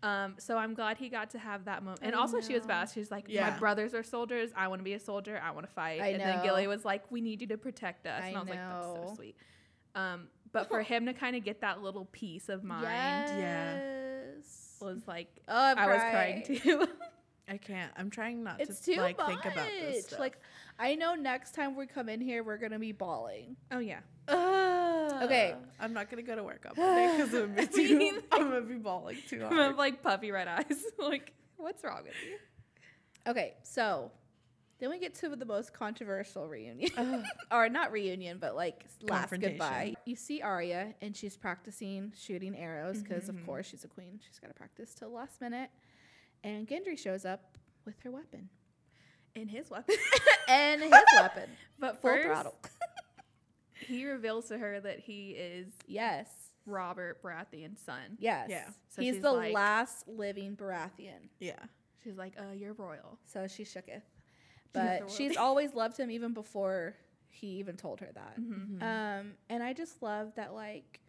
[0.02, 2.00] Um, so I'm glad he got to have that moment.
[2.04, 2.74] And I also, she was know.
[2.74, 2.94] badass.
[2.94, 4.52] She's like, "My brothers are soldiers.
[4.56, 5.40] I want to be a soldier.
[5.44, 6.42] I want to fight." I and then.
[6.42, 8.86] Gilly was like, "We need you to protect us." I and I was like, "That's
[8.86, 9.36] so sweet."
[9.94, 14.78] Um, but for him to kind of get that little piece of mind Yes.
[14.82, 16.88] was like, Oh, I was crying too.
[17.52, 17.92] I can't.
[17.98, 19.28] I'm trying not It's to too like much.
[19.28, 20.20] think about this stuff.
[20.20, 20.38] Like,
[20.80, 23.58] I know next time we come in here, we're gonna be bawling.
[23.72, 24.00] oh yeah.
[24.30, 25.56] Okay.
[25.80, 28.62] I'm not gonna go to work on Monday because I'm, gonna be too- I'm gonna
[28.62, 30.84] be bawling too I have like puffy red eyes.
[30.98, 32.38] like, what's wrong with you?
[33.30, 34.12] Okay, so
[34.80, 36.90] then we get to the most controversial reunion,
[37.52, 39.94] or not reunion, but like last goodbye.
[40.06, 43.38] You see Arya, and she's practicing shooting arrows because, Mm-hmm.
[43.38, 44.20] of course, she's a queen.
[44.26, 45.70] She's got to practice till the last minute.
[46.44, 48.50] And Gendry shows up with her weapon
[49.36, 49.96] And his weapon.
[50.48, 51.50] and his weapon.
[51.80, 52.56] but Full first, throttle.
[53.74, 56.28] he reveals to her that he is Yes.
[56.66, 58.18] Robert Baratheon's son.
[58.20, 58.48] Yes.
[58.50, 58.68] Yeah.
[58.90, 61.30] So He's the like- last living Baratheon.
[61.40, 61.60] Yeah.
[62.04, 63.18] She's like, uh, you're royal.
[63.26, 64.02] So she shooketh.
[64.74, 65.38] But she's world.
[65.38, 66.96] always loved him even before
[67.30, 68.40] he even told her that.
[68.40, 68.82] Mm-hmm.
[68.82, 71.00] Um, and I just love that like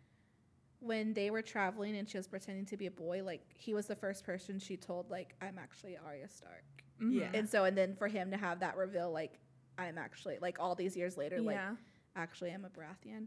[0.83, 3.87] when they were traveling and she was pretending to be a boy, like he was
[3.87, 6.65] the first person she told like I'm actually Arya Stark.
[7.01, 7.21] Mm-hmm.
[7.21, 7.31] Yeah.
[7.35, 9.39] And so and then for him to have that reveal like
[9.79, 11.59] I'm actually like all these years later like
[12.17, 13.27] actually I'm a Baratheon.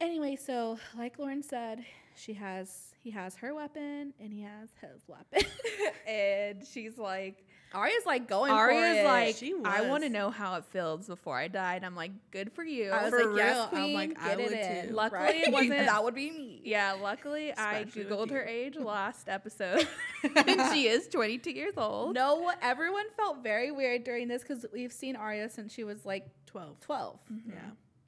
[0.00, 1.84] Anyway, so like Lauren said,
[2.16, 5.42] she has he has her weapon and he has his weapon.
[6.06, 9.04] and she's like, Arya's like going for Arya's it.
[9.04, 11.74] like, She I want to know how it feels before I die.
[11.76, 12.90] And I'm like, good for you.
[12.90, 14.88] I was For like, yes, real, I'm queen, like, I get it would in.
[14.88, 14.94] too.
[14.94, 15.34] Luckily, right?
[15.36, 16.60] it wasn't- that would be me.
[16.64, 19.86] yeah, luckily I Especially with Googled her age last episode.
[20.36, 22.14] and she is 22 years old.
[22.14, 26.26] No, everyone felt very weird during this because we've seen Arya since she was like
[26.46, 26.80] 12.
[26.80, 27.18] 12.
[27.32, 27.50] Mm-hmm.
[27.50, 27.56] Yeah.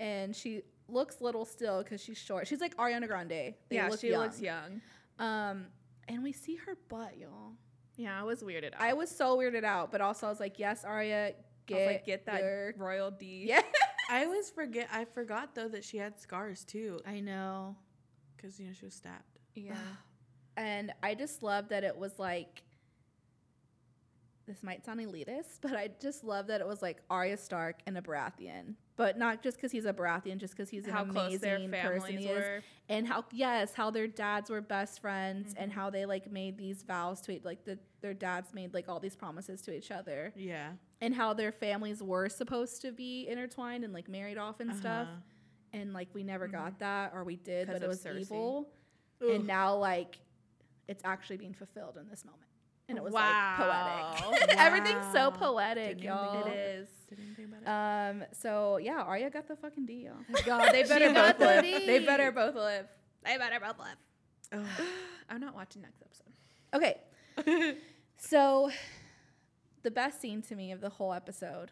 [0.07, 2.47] And she looks little still because she's short.
[2.47, 3.29] She's like Ariana Grande.
[3.29, 4.21] They yeah, look she young.
[4.23, 4.81] looks young.
[5.19, 5.67] Um,
[6.07, 7.53] and we see her butt, y'all.
[7.99, 8.81] Yeah, I was weirded out.
[8.81, 11.33] I was so weirded out, but also I was like, yes, Arya,
[11.67, 13.45] get, like, get that your- royal D.
[13.49, 13.61] Yeah.
[14.11, 14.89] I always forget.
[14.91, 17.77] I forgot though that she had scars too, I know.
[18.37, 19.39] because you know she was stabbed.
[19.55, 19.75] Yeah.
[20.57, 22.63] And I just love that it was like,
[24.47, 27.99] this might sound elitist, but I just love that it was like Arya Stark and
[27.99, 28.75] a Baratheon.
[28.99, 31.71] But not just because he's a Baratheon, just because he's an how close their amazing
[31.91, 32.63] person he is.
[32.91, 35.81] and how yes how their dads were best friends and Mm-hmm.
[35.81, 38.99] how they like made these vows to each like the, their dads made like all
[39.01, 40.71] these promises to each other Yeah.
[41.01, 45.07] and how their families were supposed to be intertwined and like married off and stuff
[45.07, 45.79] Uh-huh.
[45.81, 48.21] and like we never got that or we did, but it was Cersei.
[48.23, 48.69] evil
[49.21, 50.19] and now like
[50.89, 52.48] it's actually being fulfilled in this moment
[52.89, 53.57] and it was Wow.
[53.59, 56.89] like poetic everything's so poetic Didn't y'all It is.
[57.09, 57.69] Didn't think about it.
[58.21, 60.17] um so yeah Arya got the fucking D y'all
[60.47, 61.65] God, they better got both live.
[61.65, 62.87] the They better both live.
[63.25, 63.97] They better both live.
[64.53, 64.85] Oh.
[65.31, 66.33] I'm not watching next episode.
[66.75, 67.77] Okay.
[68.19, 68.71] so
[69.83, 71.71] the best scene to me of the whole episode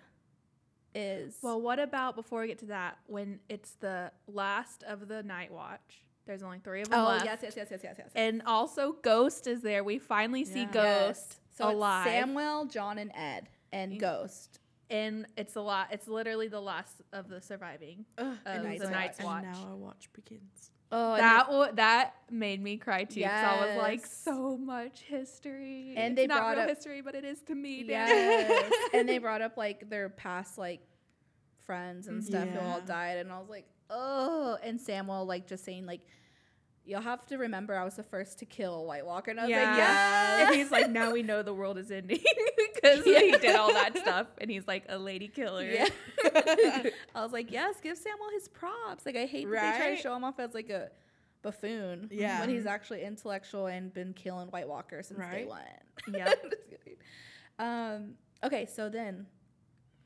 [0.95, 5.23] is Well, what about before we get to that, when it's the last of the
[5.23, 6.03] night watch?
[6.27, 7.25] There's only three of them oh left.
[7.25, 9.85] yes yes yes yes yes yes And also, Ghost is there.
[9.85, 10.73] We finally see Yeah.
[10.73, 14.59] Ghost so alive, it's Samwell, Jon, and Ed, and You- Ghost.
[14.91, 15.89] and it's a lot.
[15.93, 18.05] It's literally the last of the surviving.
[18.19, 18.95] Ugh, of Night's the Watch.
[18.95, 20.71] Night's and now our watch begins.
[20.93, 23.23] Oh, that w- that made me cry too.
[23.23, 25.95] 'cause I was like, so much history.
[25.97, 27.83] And it's they not brought real up- history, but it is to me.
[27.85, 30.81] yes, and they brought up like their past like
[31.63, 35.65] friends and stuff who all died, and I was like, oh, and Samwell like just
[35.65, 36.01] saying like.
[36.89, 39.33] You'll have to remember I was the first to kill a White Walker.
[39.33, 40.47] And I was like, yeah.
[40.47, 42.23] And he's like, now we know the world is ending
[42.75, 45.69] because he did all that stuff, and he's like a lady killer.
[45.69, 45.89] Yeah.
[46.25, 49.05] I was like, yes, give Samwell his props.
[49.05, 50.91] Like, I hate that they try to show him off as like a
[51.43, 52.09] buffoon.
[52.13, 52.41] Yeah.
[52.41, 55.63] When he's actually intellectual and been killing White Walkers since day one.
[56.13, 56.33] Yeah.
[57.59, 58.15] Um,
[58.45, 59.27] okay, so then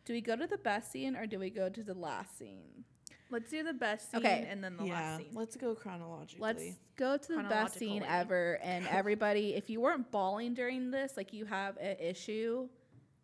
[0.04, 2.84] do we go to the best scene or do we go to the last scene?
[3.30, 4.46] Let's do the best scene Okay.
[4.50, 4.92] and then the yeah.
[4.92, 5.30] last scene.
[5.32, 6.40] Let's go chronologically.
[6.40, 6.64] Let's
[6.96, 8.58] go to the best scene ever.
[8.62, 12.68] And everybody, if you weren't bawling during this, like you have an issue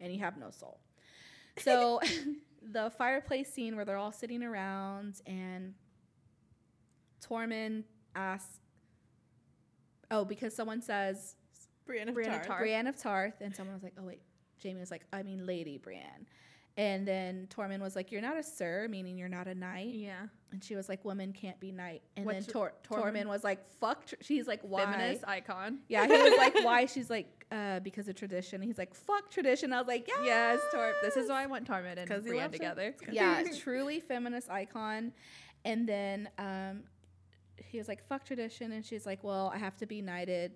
[0.01, 0.81] and you have no soul.
[1.59, 2.01] So
[2.63, 5.75] the fireplace scene where they're all sitting around and
[7.27, 7.85] Tormund
[8.15, 8.61] asks,
[10.11, 11.35] oh, because someone says
[11.87, 12.47] Brienne of Brienne of Tarth.
[12.47, 12.59] Tarth.
[12.61, 14.21] Brienne of Tarth, and someone was like, oh, wait.
[14.63, 16.27] Jaime was like, I mean, Lady Brienne.
[16.79, 19.95] And then Tormund was like, You're not a sir, meaning you're not a knight.
[19.95, 20.27] yeah.
[20.53, 22.03] And she was like, Women can't be knight.
[22.17, 23.14] And What's then Tor- Tormund?
[23.14, 24.07] Tormund was like, Fuck.
[24.07, 24.14] Tr-.
[24.21, 24.84] She's like, Why?
[24.84, 25.79] Feminist icon.
[25.88, 26.84] Yeah, he was like, Why?
[26.95, 28.61] She's like, uh, Because of tradition.
[28.61, 29.72] He's like, Fuck tradition.
[29.72, 30.22] I was like, Yeah.
[30.25, 30.92] Yes, Tor.
[31.03, 32.59] This is why I want Tormund and he Brienne loves her.
[32.59, 32.95] together.
[33.11, 35.13] yeah, truly feminist icon.
[35.64, 36.83] And then um,
[37.57, 40.53] he was like, "Fuck tradition," and she's like, "Well, I have to be knighted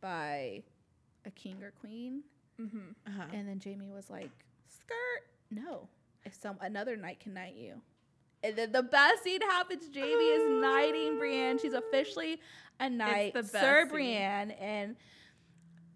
[0.00, 0.62] by
[1.26, 2.22] a king or queen."
[2.58, 2.78] mm-hmm.
[3.06, 3.24] Uh-huh.
[3.34, 4.30] And then Jaime was like,
[4.66, 5.88] "Skirt, no.
[6.24, 7.80] If some another knight can knight you."
[8.42, 9.84] And then the best scene happens.
[9.94, 11.58] Jaime is knighting Brienne.
[11.58, 12.40] She's officially
[12.78, 13.90] a knight, the best Sir scene.
[13.90, 14.96] Brienne, and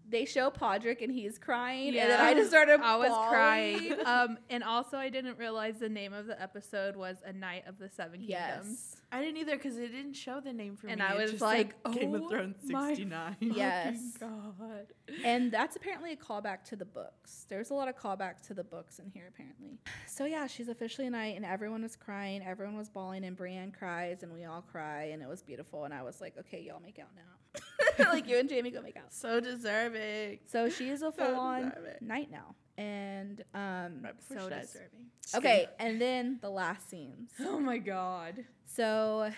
[0.07, 1.89] they show Podrick and he's crying.
[1.97, 2.79] And then I just started.
[2.81, 3.93] I was crying.
[4.05, 7.79] Um, and also, I didn't realize the name of the episode was A Knight of
[7.79, 8.27] the Seven Kingdoms.
[8.29, 8.95] Yes.
[9.13, 11.05] I didn't either because it didn't show the name for And me.
[11.05, 13.35] I was like, said Game "Oh of Thrones my 69.
[13.41, 14.17] Yes.
[14.19, 14.87] God.
[15.23, 17.45] And that's apparently a callback to the books.
[17.47, 19.77] There's a lot of callback to the books in here, apparently.
[20.07, 23.71] So yeah, she's officially a knight, and everyone was crying, everyone was bawling, and Brienne
[23.71, 25.85] cries, and we all cry, and it was beautiful.
[25.85, 28.05] And I was like, okay, y'all make out now.
[28.11, 29.13] like you and Jaime go make out.
[29.13, 30.39] So deserving.
[30.47, 32.55] So she is a full on deserve knight now.
[32.77, 35.05] And um, So she disturbing.
[35.35, 37.29] okay, and then the last scenes.
[37.39, 38.45] Oh my god.
[38.65, 39.29] So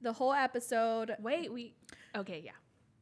[0.00, 1.74] the whole episode, Wait, we.
[2.16, 2.52] Okay, yeah.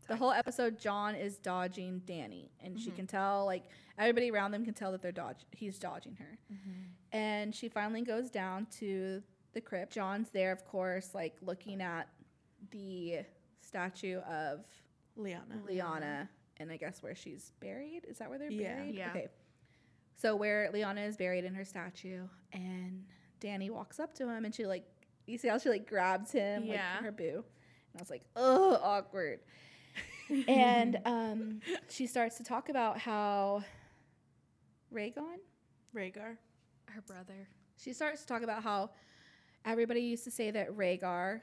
[0.09, 2.97] the whole episode, Jon is dodging Dany, and she Mhm.
[2.97, 3.65] can tell, like
[3.99, 5.45] everybody around them can tell that they're dodge.
[5.53, 6.39] He's dodging her,
[7.13, 9.23] and she finally goes down to
[9.53, 9.93] the crypt.
[9.93, 12.09] Jon's there, of course, like looking at
[12.71, 13.21] the
[13.61, 14.65] statue of
[15.19, 15.61] Lyanna.
[15.69, 16.29] Lyanna,
[16.59, 18.05] and I guess where she's buried.
[18.09, 18.77] Is that where they're Yeah.
[18.77, 18.95] buried?
[18.95, 19.11] Yeah.
[19.11, 19.29] Okay.
[20.17, 23.05] So where Lyanna is buried in her statue, and
[23.41, 24.85] Dany walks up to him, and she like,
[25.27, 26.95] you see how she like grabs him, Yeah.
[26.95, 27.45] like her boo,
[27.93, 29.41] and I was like, oh, awkward.
[30.49, 33.63] and um, she starts to talk about how
[34.93, 35.39] Rhaegon.
[35.95, 36.37] Rhaegar.
[36.89, 37.49] Her brother.
[37.77, 38.91] She starts to talk about how
[39.65, 41.41] everybody used to say that Rhaegar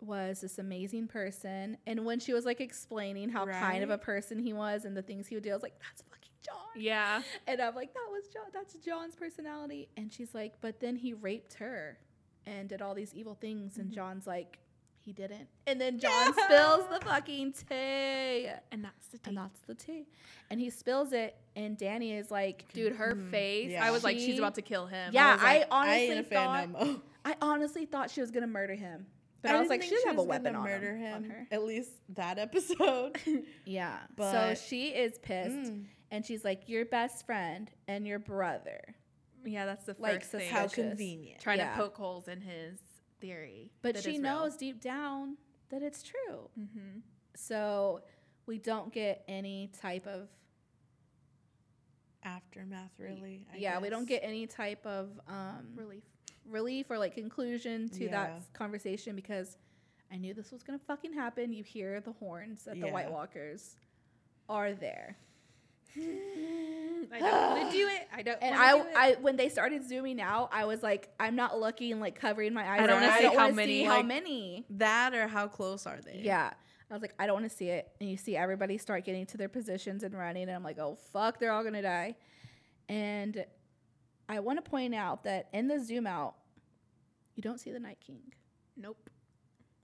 [0.00, 4.38] was this amazing person, and when she was like explaining how kind of a person
[4.38, 7.22] he was and the things he would do, I was like, "That's fucking Jon." Yeah.
[7.46, 8.44] And I'm like, "That was Jon.
[8.52, 11.98] That's Jon's personality." And she's like, "But then he raped her
[12.46, 14.58] and did all these evil things," and Jon's like,
[15.00, 18.48] "He didn't." And then Jon spills the fucking tea.
[18.72, 19.34] And that's the And tea.
[19.36, 20.06] that's the tea.
[20.50, 23.30] And he spills it, and Dany is like, Dude, her Mhm.
[23.30, 23.70] face.
[23.72, 23.84] Yeah.
[23.84, 25.12] I was like, she's about to kill him.
[25.12, 27.02] Yeah, I like, honestly ain't a fan thought- no.
[27.24, 29.06] I honestly thought she was gonna murder him,
[29.42, 31.24] but I, I was like, she doesn't have a weapon gonna on, murder him, on
[31.24, 31.46] her.
[31.52, 33.18] At least that episode.
[33.66, 35.84] Yeah, But so she is pissed, Mm.
[36.10, 38.80] And she's like, "Your best friend and your brother."
[39.44, 40.50] Yeah, that's the first Like, thing.
[40.50, 41.40] How convenient.
[41.40, 41.70] Trying Yeah.
[41.70, 42.78] to poke holes in his
[43.20, 43.72] theory.
[43.82, 44.22] But she is real.
[44.22, 45.36] knows deep down
[45.70, 46.50] that it's true.
[46.58, 47.02] Mhm.
[47.34, 48.02] So
[48.46, 50.28] we don't get any type of
[52.22, 53.46] Aftermath, really.
[53.52, 56.02] I yeah, we don't get any type of um, relief.
[56.44, 58.10] relief or like conclusion to Yeah.
[58.10, 59.56] that conversation because
[60.10, 61.50] I knew this was gonna fucking happen.
[61.52, 63.76] You hear the horns that the White Walkers
[64.50, 65.16] are there.
[67.12, 68.08] I don't want to do it.
[68.14, 68.38] I don't.
[68.40, 68.96] And wanna I, do it.
[68.96, 72.68] I, when they started zooming out, I was like, I'm not looking, like covering my
[72.68, 72.80] eyes.
[72.82, 74.64] I don't wanna see how many, see how like- many.
[74.70, 76.20] that or how close are they?
[76.22, 76.50] Yeah,
[76.90, 77.88] I was like, I don't want to see it.
[78.00, 80.98] And you see everybody start getting to their positions and running, and I'm like, oh
[81.12, 82.16] fuck, they're all gonna die.
[82.88, 83.44] And
[84.28, 86.34] I want to point out that in the zoom out,
[87.34, 88.22] you don't see the Night King.
[88.76, 89.10] Nope.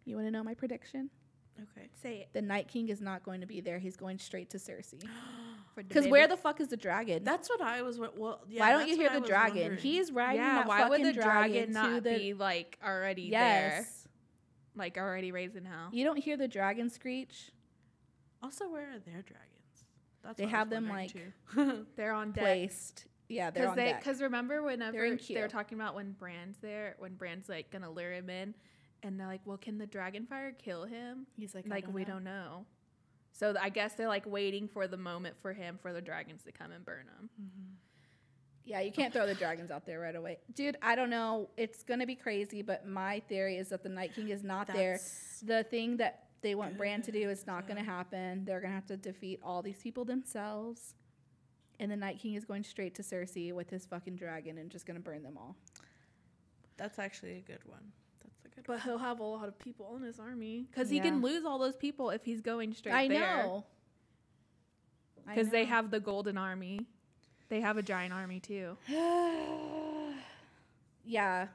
[0.05, 1.11] You want to know my prediction?
[1.61, 1.89] Okay.
[2.03, 2.29] Say it.
[2.33, 3.79] The Night King is not going to be there.
[3.79, 5.03] He's going straight to Cersei.
[5.77, 7.23] Because where the fuck is the dragon?
[7.23, 7.99] That's what I was.
[7.99, 8.61] wa- Well, yeah.
[8.61, 9.57] why don't you hear the was dragon?
[9.61, 9.79] wondering.
[9.79, 13.75] He's riding yeah, that why would the dragon, dragon not the be like already there?
[13.81, 14.09] yes.
[14.75, 15.91] Like already raising hell.
[15.93, 17.51] You don't hear the dragon screech.
[18.43, 19.85] Also, where are their dragons?
[20.25, 21.87] That's They what I have was them, like, too.
[21.97, 22.43] They're on deck.
[22.45, 23.05] Placed.
[23.29, 24.01] Yeah, they're Because on they, deck.
[24.03, 25.41] because remember whenever in they queue.
[25.41, 28.55] were talking about when Bran's there, when Bran's like gonna lure him in,
[29.07, 32.25] and they're like, "Well, can the dragon fire kill him?" He's like, like we don't
[32.25, 32.67] know.
[33.33, 36.43] So th- I guess they're like waiting for the moment for him for the dragons
[36.45, 37.31] to come and burn him.
[37.41, 37.73] Mm-hmm.
[38.65, 40.77] Yeah, you can't throw the dragons out there right away, dude.
[40.83, 41.49] I don't know.
[41.57, 44.99] It's gonna be crazy, but my theory is that the Night King is not there.
[45.43, 48.45] The thing that they want Bran to do is not gonna happen.
[48.45, 50.95] They're gonna have to defeat all these people themselves,
[51.79, 54.85] and the Night King is going straight to Cersei with his fucking dragon and just
[54.87, 55.57] gonna burn them all.
[56.77, 57.93] That's actually a good one.
[58.57, 61.01] That's a good But he'll have a lot of people in his army because he
[61.01, 63.45] can lose all those people if he's going straight I there.
[63.45, 63.67] know.
[65.29, 66.87] Because they have the golden army.
[67.49, 68.77] They have a giant army too.
[71.05, 71.49] yeah.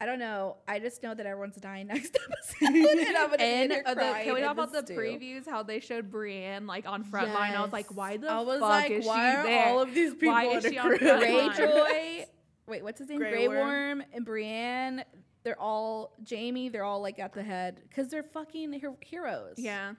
[0.00, 0.56] I don't know.
[0.66, 2.18] I just know that everyone's dying next
[2.60, 4.96] episode, and I'm in And uh, the, can we talk about the stew.
[4.96, 5.48] previews?
[5.48, 7.54] How they showed Brienne like on front line.
[7.54, 9.66] I was like, why the I was fuck like, is why she are there?
[9.68, 11.50] all of these people Why is she on front line?
[11.50, 12.24] Greyjoy.
[12.66, 13.18] Wait, what's his name?
[13.18, 13.58] Grey Grey Worm.
[13.58, 15.04] Worm and Brienne.
[15.44, 16.68] They're all Jaime.
[16.68, 19.54] They're all like at the head because they're fucking her- heroes.
[19.58, 19.94] Yeah.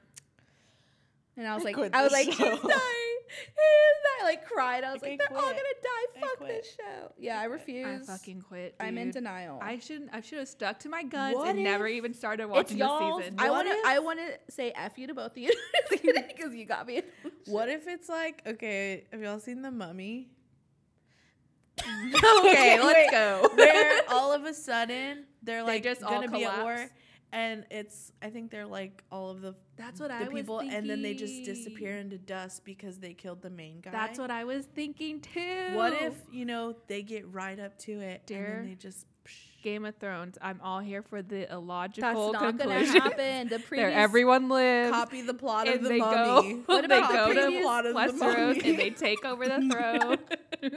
[1.36, 2.52] And I was I like, quit I was like, he's dying.
[2.62, 4.22] He's dying.
[4.22, 4.84] I like cried.
[4.84, 6.06] I was I like, they're all gonna die.
[6.18, 6.50] I Fuck quit.
[6.64, 7.12] this show.
[7.18, 7.60] Yeah, I quit.
[7.60, 8.08] refuse.
[8.08, 8.76] I fucking quit.
[8.80, 9.58] I'm in denial.
[9.62, 10.12] I shouldn't.
[10.14, 13.36] I should have stuck to my guns What and never even started watching the season.
[13.40, 13.76] I want to.
[13.86, 15.52] I want to say f you to both of you
[15.90, 17.02] because you got me.
[17.48, 19.06] What if it's like okay?
[19.12, 20.30] Have y'all seen the Mummy?
[22.40, 23.12] okay, let's wait.
[23.12, 23.50] go.
[23.56, 26.94] Where all of a sudden they're They like just all gonna be at war, collapse?
[27.32, 30.60] and it's I think they're like all of the That's what the I was people,
[30.60, 31.54] and then they just thinking.
[31.56, 33.92] disappear into dust because they killed the main guy.
[33.92, 35.70] That's what I was thinking too.
[35.74, 39.08] What if you know they get right up to it, and Dear then they just
[39.64, 40.38] Game of Thrones?
[40.42, 43.48] I'm all here for the illogical That's not gonna happen.
[43.50, 44.92] The There, everyone lives.
[44.92, 46.54] copy the plot of the they Mummy.
[46.54, 46.60] go.
[46.68, 48.70] What about the go previous to plot of the Westeros Mummy?
[48.70, 49.62] and they take over the
[50.62, 50.72] throne.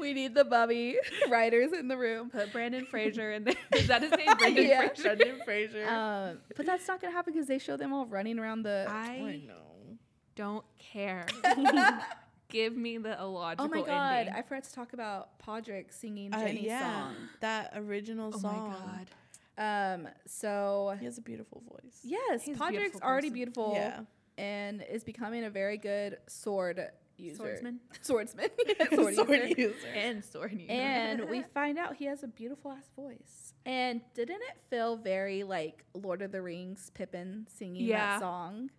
[0.00, 0.96] we need the Bubby
[1.28, 2.30] writers in the room.
[2.30, 3.54] Put Brandon Fraser in there.
[3.74, 4.26] Is that his name?
[4.38, 4.88] Brandon Yeah.
[4.88, 5.02] Fraser.
[5.02, 5.86] Brendan Fraser.
[5.88, 8.86] Um, but that's not gonna happen because they show them all running around the.
[8.88, 9.98] I I know.
[10.34, 11.26] don't care.
[12.48, 14.34] Give me the illogical Oh my god, ending.
[14.34, 17.14] I forgot to talk about Podrick singing Uh, Jenny's song.
[17.40, 18.70] that original oh song.
[18.70, 19.04] my
[19.58, 20.04] god.
[20.04, 22.00] Um, so He has a beautiful voice.
[22.04, 23.34] yes, He's Podrick's beautiful already person.
[23.34, 24.00] beautiful Yeah.
[24.38, 27.36] and is becoming a very good sword user.
[27.36, 28.50] Swordsman Swordsman.
[28.94, 29.60] sword Sword user.
[29.60, 29.88] user.
[29.94, 30.70] and sword user.
[30.70, 33.54] And we find out he has a beautiful ass voice.
[33.64, 37.96] And didn't it feel very like Lord of the Rings Pippin singing Yeah.
[38.18, 38.70] that song?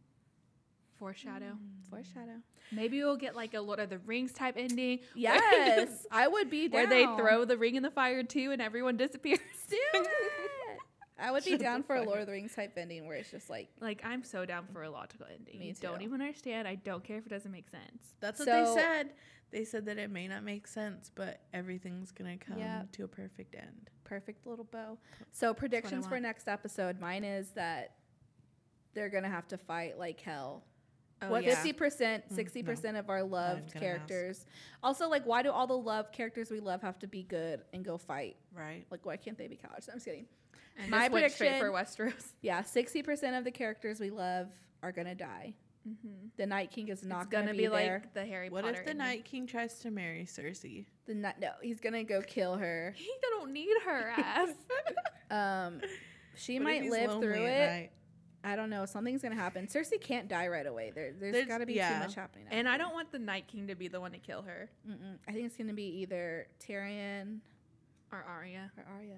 [0.99, 1.45] Foreshadow.
[1.53, 1.89] Mm.
[1.89, 2.41] Foreshadow.
[2.71, 4.99] Maybe we'll get like a Lord of the Rings type ending.
[5.15, 6.81] Yes, I would be down.
[6.81, 9.39] Where they throw the ring in the fire too and everyone disappears.
[9.69, 10.07] Do it.
[11.19, 13.17] I would be Shut down for a fuck Lord of the Rings type ending where
[13.17, 15.59] it's just like like I'm so down for a logical ending.
[15.59, 15.79] Me too.
[15.87, 16.67] Don't even understand.
[16.67, 18.13] I don't care if it doesn't make sense.
[18.19, 19.09] That's what they said.
[19.49, 22.91] They said that it may not make sense, but everything's gonna come Yep.
[22.93, 23.89] to a perfect end.
[24.03, 24.97] perfect little bow.
[25.31, 26.99] So predictions for next episode.
[26.99, 27.93] Mine is that
[28.93, 30.63] they're gonna have to fight like hell.
[31.21, 33.79] Oh, what fifty percent, Mm, sixty percent of our loved gonna ask.
[34.07, 34.45] characters.
[34.83, 37.83] Also, like, why do all the love characters we love have to be good and
[37.83, 38.35] go fight?
[38.55, 38.85] Right.
[38.91, 39.87] Like, why can't they be cowards?
[39.89, 40.27] I'm just kidding.
[40.79, 41.37] And My just went for
[41.71, 42.33] prediction- Westeros.
[42.41, 44.47] Yeah, sixty percent of the characters we love
[44.83, 45.55] are gonna die.
[45.89, 46.27] Mm-hmm.
[46.35, 48.01] The Night King is not It's gonna, be, there.
[48.03, 48.73] like the Harry What Potter.
[48.73, 49.07] What if the ending.
[49.07, 50.85] Night King tries to marry Cersei?
[51.05, 52.93] the night, no, he's gonna go kill her.
[52.97, 54.49] He don't need her ass.
[55.31, 55.81] Um,
[56.35, 57.91] she What might live through at it.
[58.47, 58.53] Night?
[58.53, 58.85] I don't know.
[58.85, 59.67] Something's gonna happen.
[59.67, 60.91] Cersei can't die right away.
[60.93, 61.93] There, there's There's- got to be yeah.
[61.93, 62.47] too much happening.
[62.51, 65.17] and I don't want the Night King to be the one to kill her Mm-mm.
[65.27, 67.39] I think it's gonna be either Tyrion
[68.11, 68.71] or Arya.
[68.77, 69.17] or Arya.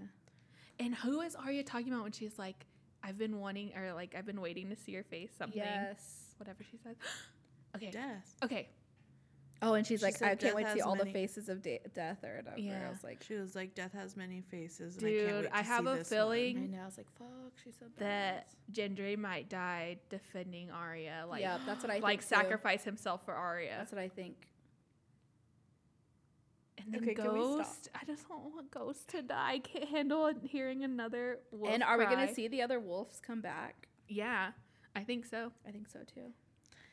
[0.80, 2.65] And who is Arya talking about when she's like,
[3.03, 5.60] "I've been wanting," or like, "I've been waiting to see your face." Something.
[5.61, 6.34] Yes.
[6.38, 6.95] Whatever she says.
[7.76, 7.91] okay.
[7.91, 8.35] Death.
[8.43, 8.69] Okay.
[9.61, 11.61] Oh, and she's She like, I can't wait to see has all the faces of
[11.61, 12.57] de- death or whatever.
[12.57, 12.88] Yeah.
[12.88, 15.49] I was like, She was like, "Death has many faces." And I, can't Dude, wait
[15.53, 16.72] I to have see a this feeling- I One.
[16.72, 16.81] know.
[16.81, 17.27] I was like, fuck.
[17.64, 18.95] She's so That badass.
[18.95, 21.26] Gendry might die defending Arya.
[21.30, 22.27] Like, yeah, that's what I like think too.
[22.27, 23.76] sacrifice himself for Arya.
[23.77, 24.48] That's what I think.
[26.77, 27.57] And then Okay, can we stop?
[27.57, 27.90] Ghost.
[27.94, 29.52] I just don't want Ghost to die.
[29.56, 31.73] I can't handle hearing another wolf.
[31.73, 33.90] and are we gonna see the other wolves come back?
[34.07, 34.52] Yeah,
[34.95, 35.52] I think so.
[35.68, 36.31] I think so too.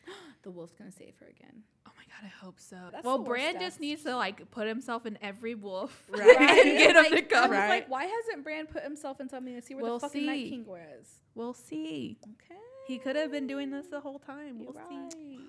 [0.43, 1.63] the wolf's gonna save her again.
[2.23, 2.77] My god, I hope so.
[2.93, 3.63] That's well, the worst Bran death.
[3.63, 6.21] just needs to like put himself in every wolf, Right.
[6.21, 7.51] and get him like, to I come.
[7.51, 7.69] was Right.
[7.69, 10.49] like, why hasn't Bran put himself in something to see where We'll the fucking Night.
[10.51, 11.19] King was?
[11.35, 12.19] We'll see.
[12.25, 12.61] Okay.
[12.87, 14.61] He could have been doing this the whole time.
[14.61, 15.13] You're We'll right.
[15.13, 15.41] see.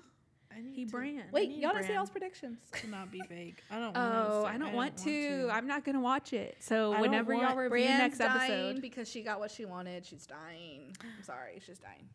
[0.74, 1.22] He to- Bran.
[1.30, 2.58] Wait, y'all didn't see Bran y'all's predictions.
[2.80, 3.60] to not be vague.
[3.70, 3.96] I don't.
[3.96, 5.48] Oh, wanna I don't say- want to.
[5.52, 6.56] I'm not gonna watch it.
[6.58, 9.64] So don't whenever y'all want- review Bran's next dying episode, because she got what she
[9.66, 10.04] wanted.
[10.04, 10.96] She's dying.
[11.00, 12.08] I'm sorry, she's dying.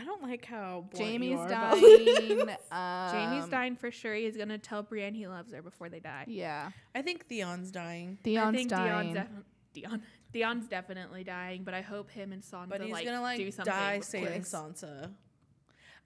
[0.00, 2.40] I don't like how blunt you Jaime's are about dying.
[2.72, 4.14] um, Jaime's dying for sure.
[4.14, 6.24] He's gonna tell Brienne he loves her before they die.
[6.26, 9.12] Yeah, I think Theon's dying, I Theon's think dying.
[9.12, 9.44] Theon's definitely
[9.74, 10.02] Theon.
[10.32, 13.50] Theon's definitely dying, but I hope him and Sansa but he's like, gonna like do
[13.50, 13.72] something.
[13.72, 14.04] die quick.
[14.04, 15.10] saving Sansa.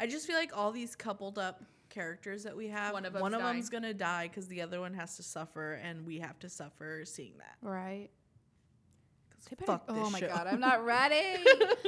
[0.00, 3.14] I just feel like all these coupled up characters that we have, One one of
[3.14, 6.38] of, them's them's gonna die because the other one has to suffer, and we have
[6.40, 7.56] to suffer seeing that.
[7.62, 8.08] right.
[9.48, 10.28] 'Cause Fuck this oh my show.
[10.28, 11.38] god, I'm not ready.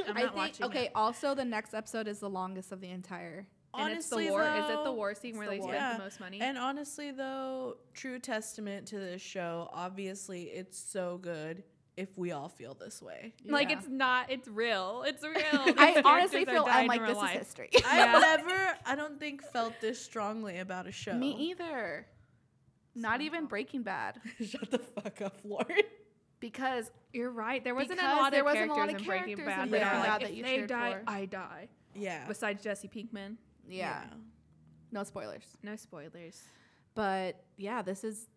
[0.07, 0.85] I'm I not think watching okay.
[0.85, 0.91] it.
[0.95, 3.47] Also, the next episode is the longest of the entire.
[3.77, 4.43] And it's the Honestly, war.
[4.43, 5.69] Is it the war scene where the they war.
[5.69, 5.97] spent Yeah.
[5.97, 6.39] the most money?
[6.41, 9.69] And honestly, though, true testament to this show.
[9.73, 11.63] Obviously, it's so good
[11.95, 13.33] if we all feel this way.
[13.45, 14.31] like it's not.
[14.31, 15.03] It's real.
[15.05, 15.33] It's real.
[15.43, 17.35] I honestly characters are feel I'm in like real this life.
[17.41, 17.69] is history.
[17.85, 18.19] I've Yeah.
[18.19, 21.13] never, I don't think, felt this strongly about a show.
[21.13, 22.07] Me either.
[22.95, 25.81] Not even Breaking Bad Shut the fuck up, Lauren.
[26.39, 27.63] Because You're right.
[27.63, 29.45] There wasn't a Because lot there of wasn't a characters lot of in Breaking characters
[29.45, 31.03] Bad in that are Breaking like, Bad if that you they cheered die, for.
[31.07, 31.67] I die.
[31.95, 32.25] Yeah.
[32.27, 33.37] Besides Jesse Pinkman.
[33.67, 34.03] yeah,
[34.91, 35.45] no spoilers.
[35.63, 36.41] No spoilers.
[36.95, 38.27] But yeah, this is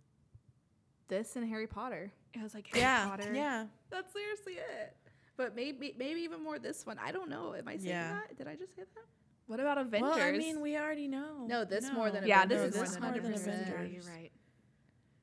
[1.08, 2.10] this and Harry Potter.
[2.34, 3.08] It was like Harry Yeah.
[3.08, 3.32] Potter.
[3.34, 3.66] Yeah.
[3.90, 4.96] That's seriously it.
[5.36, 6.98] But maybe maybe even more this one.
[6.98, 7.54] I don't know.
[7.54, 8.12] Am I saying Yeah.
[8.14, 8.36] that?
[8.38, 9.04] Did I just say that?
[9.46, 10.14] What about Avengers?
[10.16, 11.44] Well, I mean, we already know.
[11.46, 12.72] No, this more than yeah, Avengers.
[12.72, 13.74] this No, is more than, this more than Avengers.
[13.78, 14.06] Avengers.
[14.06, 14.30] You're right.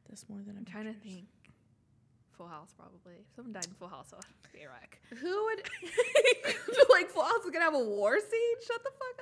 [0.09, 1.25] This more than I'm trying to think.
[2.38, 3.15] Full House, probably.
[3.27, 4.22] If someone died in Full House, I'll
[4.53, 4.99] be a wreck.
[5.09, 5.59] Who would
[6.89, 8.55] like Full House is gonna have a war scene?
[8.65, 9.18] Shut the fuck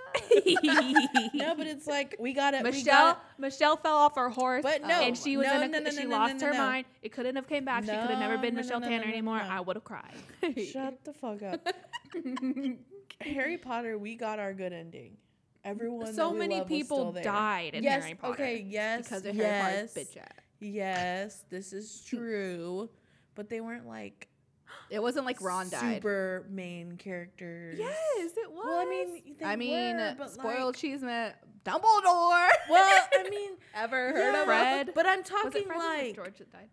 [1.24, 1.34] up.
[1.34, 2.64] No, but it's like we got it.
[2.64, 5.64] we Michelle, got Michelle fell off her horse, But no, and she was no, in
[5.64, 6.58] a, no, no, she no, no, lost no, her no.
[6.58, 6.86] mind.
[7.02, 7.84] It couldn't have came back.
[7.84, 9.38] she could have never been no, Michelle no, no, Tanner no, no, anymore.
[9.40, 9.50] no.
[9.50, 10.16] I would have cried.
[10.72, 11.68] Shut the fuck up.
[13.22, 15.18] Harry Potter, we got our good ending.
[15.64, 16.14] Everyone.
[16.14, 18.34] so many people died in yes, Harry Potter.
[18.34, 18.66] Okay.
[18.68, 19.04] Yes.
[19.04, 20.46] because of yes, Harry Potter's bitch ass.
[20.60, 22.90] Yes, this is true.
[23.36, 24.28] But they weren't like
[24.90, 25.96] It wasn't like Ron died.
[25.96, 27.78] super main characters.
[27.78, 28.64] Yes, it was.
[28.66, 31.34] Well, I mean, I mean, were, spoiled like, cheesemate.
[31.66, 32.50] Dumbledore.
[32.70, 34.46] well, I mean, Ever yeah, heard of him?
[34.46, 34.92] Fred?
[34.96, 36.70] But I'm talking like George that died?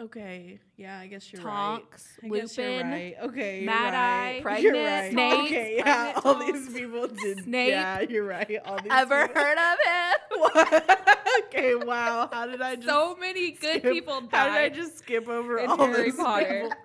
[0.00, 0.58] Okay.
[0.76, 2.32] Yeah, I guess you're Tonks, right.
[2.32, 3.14] I guess you're Lupin, right.
[3.22, 3.62] Okay.
[3.64, 4.42] Mad Eye, right.
[4.42, 5.12] Pregnant, You're right.
[5.12, 6.12] Snape, Okay, yeah.
[6.24, 7.44] All Tonks, these people did.
[7.44, 7.68] Snape.
[7.70, 8.58] Yeah, you're right.
[8.64, 10.40] All these Ever people- heard of him?
[10.40, 11.03] What?
[11.40, 11.74] Okay.
[11.74, 12.28] Wow.
[12.32, 12.88] How did I just?
[12.88, 16.16] so many good skip- people How did I just skip over in all Harry these
[16.16, 16.68] Potter.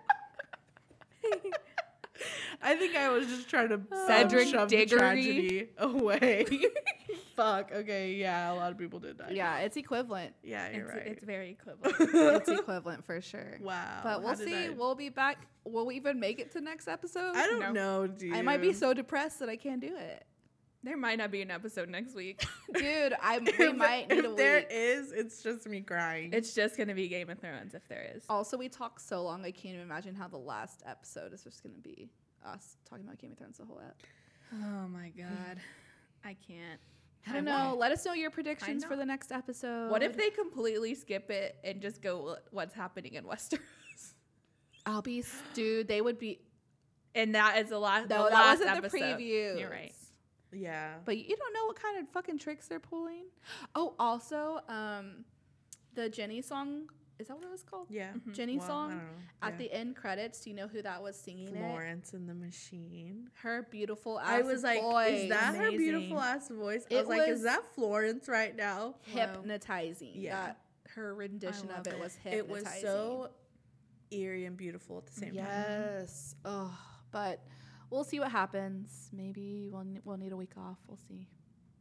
[2.61, 4.99] I think I was just trying to um, Cedric shove the Diggory.
[4.99, 6.45] tragedy away.
[7.37, 7.71] Fuck.
[7.73, 8.15] Okay.
[8.15, 9.29] Yeah, a lot of people did die.
[9.31, 10.33] Yeah, it's equivalent.
[10.43, 11.07] Yeah, you're it's, right.
[11.07, 11.95] it's very equivalent.
[12.13, 13.57] It's equivalent for sure.
[13.61, 14.01] wow.
[14.03, 14.53] But we'll see.
[14.65, 15.47] I- We'll be back.
[15.63, 17.35] Will we even make it to next episode?
[17.35, 17.71] I don't No.
[17.71, 18.33] know, dude.
[18.35, 20.25] I might be so depressed that I can't do it.
[20.83, 22.45] There might not be an episode next week.
[22.73, 24.67] Dude, I we If- might need if a there week.
[24.71, 26.31] is, it's just me crying.
[26.33, 28.23] It's just gonna be Game of Thrones if there is.
[28.29, 31.61] Also, we talked so long, I can't even imagine how the last episode is just
[31.63, 32.09] going to be
[32.45, 33.97] us talking about Game of Thrones the whole app.
[34.53, 35.59] Oh my god,
[36.23, 36.79] I can't.
[37.27, 37.75] I don't know.
[37.77, 39.91] Let us know your predictions for the next episode.
[39.91, 43.59] What if they completely skip it and just go what's happening in Westeros?
[44.85, 45.23] I'll be,
[45.53, 46.39] dude, they would be.
[47.13, 48.09] And that is the last.
[48.09, 48.91] No, the that last wasn't episode.
[48.99, 49.59] the preview.
[49.59, 49.93] You're right.
[50.51, 50.95] Yeah.
[51.05, 53.25] But you don't know what kind of fucking tricks they're pulling.
[53.75, 55.25] Oh, also, um,
[55.95, 56.89] the Jenny song.
[57.19, 57.87] Is that what it was called?
[57.89, 58.11] Yeah.
[58.31, 58.89] Jenny Well, song.
[59.41, 59.51] don't.
[59.51, 61.57] At the end credits, do you know who that was singing it?
[61.57, 63.29] Florence and the Machine.
[63.41, 65.23] Her beautiful ass I was like, voice.
[65.23, 66.85] is that her beautiful ass voice?
[66.89, 68.95] I It was like, is that Florence right now?
[69.01, 70.13] hypnotizing?
[70.15, 70.45] Yeah.
[70.47, 70.59] That
[70.95, 71.99] her rendition of it, it.
[71.99, 73.31] was It was so
[74.11, 75.45] eerie and beautiful at the same time.
[75.45, 76.35] yes.
[76.45, 76.71] Oh,
[77.11, 77.43] but
[77.89, 79.09] we'll see what happens.
[79.13, 80.77] Maybe we'll we'll need a week off.
[80.87, 81.27] We'll see.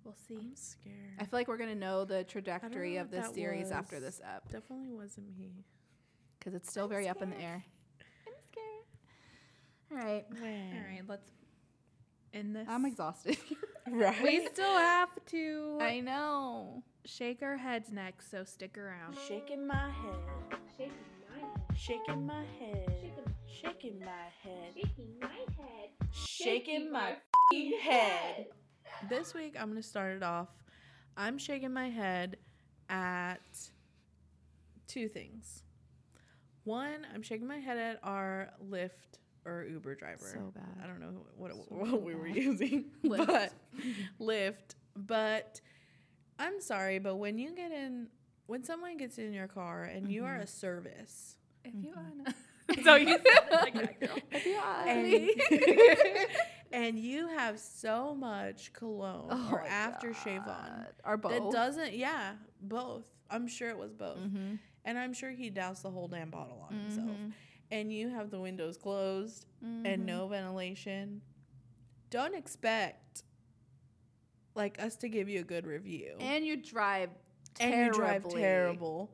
[0.05, 0.37] We'll see.
[0.39, 0.97] I'm scared.
[1.19, 4.21] I feel like we're gonna know the trajectory know of this that series after this
[4.25, 5.65] ep Definitely wasn't me.
[6.39, 7.65] because it's still very up in the air.
[8.27, 8.85] I'm scared.
[9.91, 10.25] All right.
[10.31, 11.31] All right, let's
[12.33, 12.67] end this.
[12.69, 13.37] I'm exhausted.
[13.91, 14.23] Right.
[14.23, 16.83] we still have to I know.
[17.07, 19.17] shake our heads next, so stick around.
[19.27, 20.61] Shaking my head.
[20.77, 20.93] Shaking
[21.31, 21.79] my head.
[21.79, 22.99] Shaking my head.
[23.01, 23.28] Shaking
[23.65, 23.71] my
[24.43, 24.73] head.
[24.75, 25.91] Shaking my head.
[26.13, 28.47] Shaking my f head.
[29.09, 30.49] This week, I'm going to start it off.
[31.17, 32.37] I'm shaking my head
[32.89, 33.41] at
[34.87, 35.63] two things.
[36.65, 40.19] One, I'm shaking my head at our Lyft or Uber driver.
[40.33, 40.65] So bad.
[40.83, 43.27] I don't know what, So what we were using, Lyft.
[43.27, 43.53] but
[44.21, 44.75] Lyft.
[44.97, 45.61] But
[46.39, 48.09] I'm sorry, but when you get in,
[48.47, 50.43] when someone gets in your car and you are Mm-hmm.
[50.43, 52.35] a service, If you wanna.
[52.85, 53.17] so you
[53.51, 54.19] like that girl.
[54.87, 55.31] and,
[56.73, 60.87] and you have so much cologne Oh or aftershave on.
[61.05, 61.33] Or both.
[61.33, 63.05] that doesn't, yeah, both.
[63.31, 64.19] I'm sure it was both.
[64.19, 64.55] Mm-hmm.
[64.85, 67.09] And I'm sure he doused the whole damn bottle on himself.
[67.11, 67.33] Mhm.
[67.71, 69.87] And you have the windows closed Mm-hmm.
[69.87, 71.21] and no ventilation.
[72.11, 73.25] Don't expect
[74.55, 76.15] like us to give you a good review.
[76.21, 77.11] And you drive
[77.61, 78.41] And you drive terribly.
[78.41, 79.11] terrible.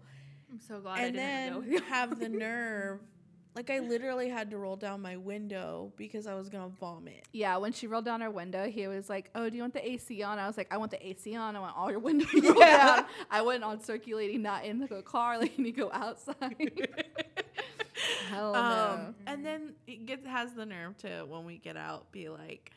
[0.51, 1.81] I'm so glad and I didn't then you.
[1.89, 3.01] have the nerve.
[3.55, 7.24] Like I literally had to roll down my window because I was gonna vomit.
[7.32, 9.89] Yeah, when she rolled down her window, he was like, "Oh, do you want the
[9.89, 11.55] AC on?" I was like, "I want the AC on.
[11.55, 12.97] I want all your windows rolled Yeah.
[12.97, 16.89] down." I went on circulating, not in the car, like you go outside.
[18.28, 18.60] Hell no.
[18.60, 22.72] Um, and then it gets has the nerve to when we get out be like,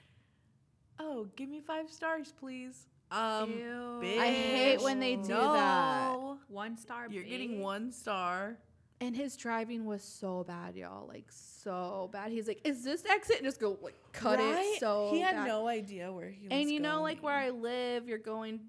[1.00, 4.00] "Oh, give me five stars, please." Um, Ew.
[4.04, 6.18] bitch, I hate when they do that.
[6.50, 7.08] One star.
[7.10, 8.58] You're getting one star.
[9.00, 11.08] And his driving was so bad, y'all.
[11.08, 12.32] Like so bad.
[12.32, 14.74] He's like, "Is this exit?" And just go like cut Right?
[14.76, 15.10] it so.
[15.12, 15.48] he had bad.
[15.48, 16.52] no idea where he was.
[16.52, 18.60] And you know, like where I live, you're going.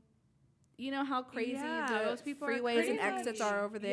[0.77, 3.91] You know how crazy Yeah, those people freeways and exits are over there.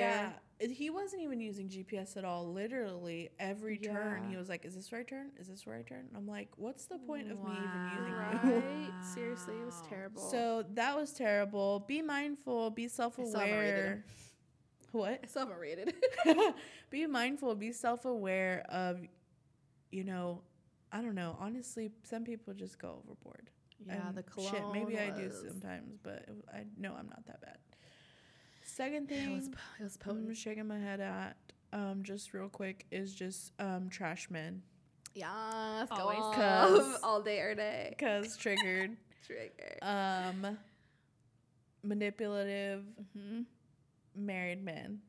[0.59, 2.51] Yeah, he wasn't even using GPS at all.
[2.51, 5.31] Literally every turn, he was like, "Is this right turn?
[5.39, 8.39] Is this right turn?" And I'm like, "What's the point of me even using Right?
[8.45, 10.21] you?" Seriously, it was terrible.
[10.21, 11.85] So that was terrible.
[11.87, 12.69] Be mindful.
[12.71, 14.05] Be still haven't rated self-aware.
[14.95, 14.99] Him.
[15.01, 15.19] What?
[15.23, 15.93] I still haven't rated.
[16.89, 17.53] be mindful.
[17.55, 18.99] Be self-aware of,
[19.91, 20.41] you know,
[20.91, 21.35] I don't know.
[21.39, 23.49] Honestly, some people just go overboard.
[23.85, 24.51] yeah, And the cologne.
[24.51, 27.57] Shit, maybe I do sometimes, but I know I'm not that bad.
[28.63, 29.47] Second It thing was,
[29.79, 31.35] it was I'm shaking my head at,
[31.73, 34.61] um, just real quick, is just um, trash men.
[35.13, 36.17] Yes, Always.
[36.21, 37.95] off 'Cause- all day or day.
[37.99, 39.77] Cause triggered, Trigger.
[39.81, 40.57] um,
[41.83, 42.83] manipulative,
[43.15, 43.41] hmm
[44.15, 44.99] married men.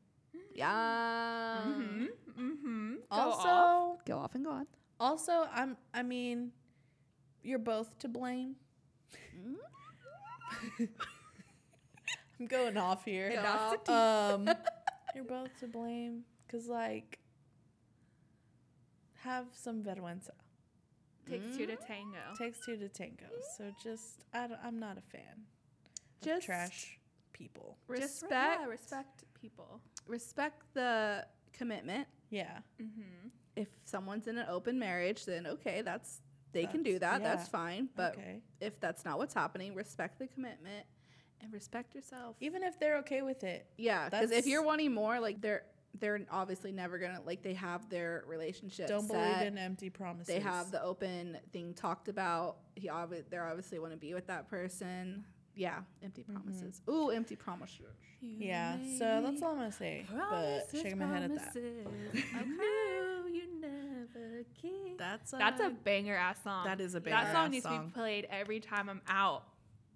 [0.53, 1.61] Yeah.
[1.67, 2.05] Mm-hmm.
[2.39, 2.93] Mm-hmm.
[3.11, 4.67] Also, Go off and go on.
[4.99, 5.77] also, I'm.
[5.93, 6.51] I mean,
[7.43, 8.55] you're both to blame.
[12.39, 13.31] I'm going off here.
[13.31, 14.49] Go um,
[15.15, 16.23] you're both to blame.
[16.51, 17.19] Cause like,
[19.23, 20.29] have some vergüenza.
[21.29, 22.17] Takes two to tango.
[22.37, 23.25] Takes two to tango.
[23.57, 25.45] So just, I don't, I'm not a fan.
[26.21, 26.97] Just trash
[27.33, 27.77] people.
[27.89, 28.59] Just Respect.
[28.61, 29.81] yeah, respect people.
[30.07, 32.07] Respect the commitment.
[32.29, 32.59] Yeah.
[32.81, 33.29] Mm-hmm.
[33.55, 36.21] If someone's in an open marriage, then okay, that's
[36.53, 37.37] they can do That's- that.
[37.37, 37.89] That's fine.
[37.95, 38.41] But okay.
[38.61, 40.85] if that's not what's happening, respect the commitment
[41.41, 42.35] and respect yourself.
[42.39, 43.67] Even if they're okay with it.
[43.77, 45.63] Yeah, because if you're wanting more, like they're
[45.99, 48.87] they're obviously never gonna like they have their relationship.
[48.87, 49.13] Don't set.
[49.13, 50.27] believe in empty promises.
[50.27, 52.57] They have the open thing talked about.
[52.75, 55.25] He obvi- they obviously want to be with that person.
[55.57, 56.33] Yeah, empty Mm-hmm.
[56.35, 56.81] promises.
[56.89, 57.81] Ooh, empty promises.
[58.21, 58.77] Yeah.
[58.97, 60.05] So that's all I'm gonna say.
[60.29, 61.55] but shaking my head at that.
[63.31, 64.97] you never keep.
[64.97, 66.65] That's a, That's a banger ass song.
[66.65, 69.43] That is a banger-ass song That song needs to be played every time I'm out.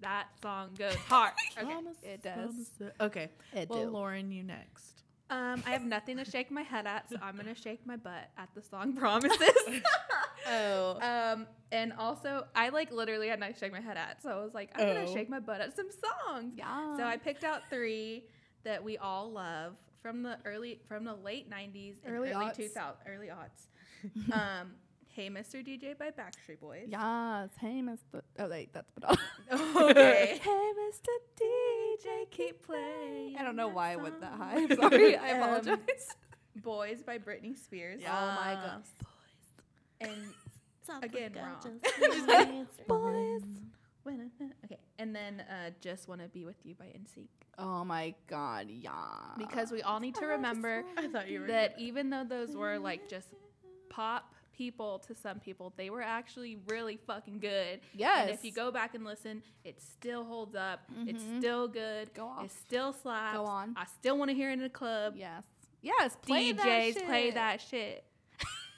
[0.02, 1.34] That song goes hard.
[1.58, 1.66] Okay.
[1.72, 2.34] Promise, It does.
[2.80, 2.94] promise.
[3.02, 3.30] Okay.
[3.54, 3.90] It well, do.
[3.92, 5.04] Lauren, you next.
[5.30, 8.30] Um, I have nothing to shake my head at, so I'm gonna shake my butt
[8.38, 9.40] at the song "Promises."
[10.50, 10.98] Oh.
[11.02, 14.54] um, and also, I like literally had to shake my head at, so I was
[14.54, 15.14] like, I'm gonna Oh.
[15.14, 16.54] shake my butt at some songs.
[16.58, 16.98] Yeah.
[16.98, 18.26] So I picked out three
[18.64, 22.56] that we all love from the early, from the late '90s and Early early, aughts.
[22.58, 24.34] 2000, early aughts.
[24.34, 24.72] um,
[25.08, 25.66] "Hey Mr.
[25.66, 26.88] DJ" by Backstreet Boys.
[26.90, 27.50] Yes.
[27.60, 28.22] Hey, Mr.
[28.40, 29.18] Oh, wait, that's Madonna.
[29.92, 30.40] Okay.
[30.42, 31.08] hey, Mr.
[31.40, 33.38] DJ, keep playing.
[33.38, 34.56] I don't know why I went that high.
[34.58, 35.16] I'm sorry.
[35.18, 36.08] I Um, apologize.
[36.58, 38.02] "Boys" by Britney Spears.
[38.06, 38.84] Oh my god.
[40.02, 41.80] And again, wrong.
[42.88, 43.42] Boys.
[44.66, 47.28] Okay, and then uh, "Just Wanna Be with You" by NSYNC.
[47.60, 48.68] Oh my god.
[48.70, 48.92] Yeah.
[49.38, 52.80] Because we all need to remember I thought you were that even though those were
[52.80, 53.28] like just
[53.90, 57.80] pop people to some people, they were actually really fucking good.
[57.94, 58.22] Yes.
[58.22, 60.80] And if you go back and listen, it still holds up.
[61.06, 61.38] It's Mhm.
[61.40, 62.12] still good.
[62.16, 62.46] Go off.
[62.46, 63.38] It still slaps.
[63.38, 63.76] Go on.
[63.78, 65.14] I still want to hear it in the club.
[65.16, 65.44] Yes.
[65.84, 66.16] Yes.
[66.24, 68.04] Play DJs that play that shit.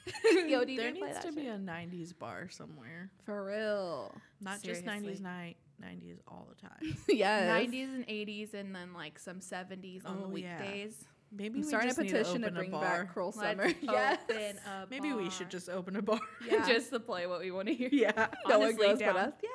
[0.47, 1.51] Yo, DJ, there needs to be shit.
[1.53, 3.09] a 90s bar somewhere.
[3.25, 4.13] For real.
[4.41, 6.97] Not just 90s night, 90s all the time.
[7.09, 7.67] yes.
[7.69, 10.59] 90s and 80s, and then like some 70s on the Oh, yeah.
[10.59, 11.05] weekdays.
[11.35, 12.81] Maybe I'm we starting a petition to open bring a bar.
[13.05, 13.67] back Cruel Summer.
[13.81, 14.19] Yes.
[14.29, 16.19] open a Maybe we should just open a bar.
[16.47, 16.67] Yeah.
[16.67, 17.89] just to play what we want to hear.
[17.91, 18.27] yeah.
[18.47, 19.33] no one Honestly, goes but us.
[19.41, 19.49] Yeah.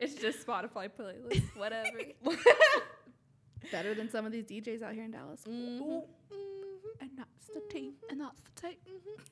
[0.00, 1.98] It's just Spotify playlist, whatever.
[3.70, 5.42] Better than some of these DJs out here in Dallas.
[5.46, 6.02] Mhm.
[7.00, 7.94] And that's the tea.
[8.10, 8.80] And that's the take.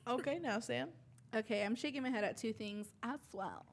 [0.07, 0.89] Okay, now Sam.
[1.35, 3.65] Okay, I'm shaking my head at two things as well.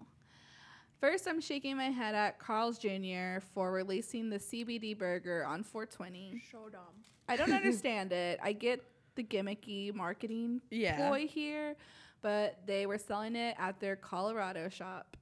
[1.00, 3.40] First, I'm shaking my head at Carl's Jr.
[3.52, 6.42] for releasing the CBD burger on 420.
[6.50, 6.80] Show them.
[7.28, 8.40] I don't understand it.
[8.42, 8.82] I get
[9.14, 10.96] the gimmicky marketing Yeah.
[10.96, 11.76] ploy here,
[12.22, 15.16] but they were selling it at their Colorado shop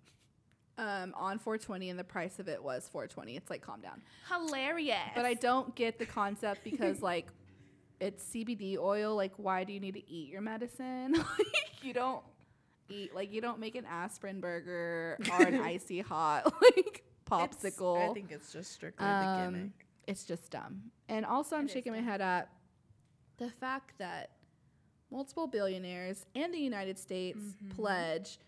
[0.79, 3.37] um, on 420, and the price of it was 420.
[3.37, 4.01] It's like, calm down.
[4.29, 4.97] Hilarious.
[5.15, 7.27] But I don't get the concept because like
[8.03, 9.15] it's CBD oil.
[9.17, 11.13] Like, why do you need to eat your medicine?
[11.39, 12.23] like, you don't
[12.89, 17.97] eat like you don't make an aspirin burger or an icy hot like popsicle.
[17.97, 19.71] It's- I think it's just strictly the Um, gimmick.
[20.07, 20.91] It's just dumb.
[21.09, 22.49] And also, I'm It shaking my head at
[23.39, 24.31] the fact that
[25.11, 27.71] multiple billionaires and the United States Mm-hmm.
[27.77, 28.39] pledge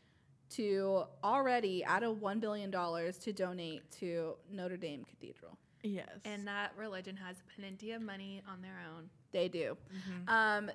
[0.50, 5.56] to already out of $1 billion to donate to Notre Dame Cathedral.
[5.84, 6.08] Yes.
[6.24, 9.08] and that religion has plenty of money on their own.
[9.32, 9.76] They do.
[9.94, 10.28] Mm-hmm.
[10.28, 10.70] Um,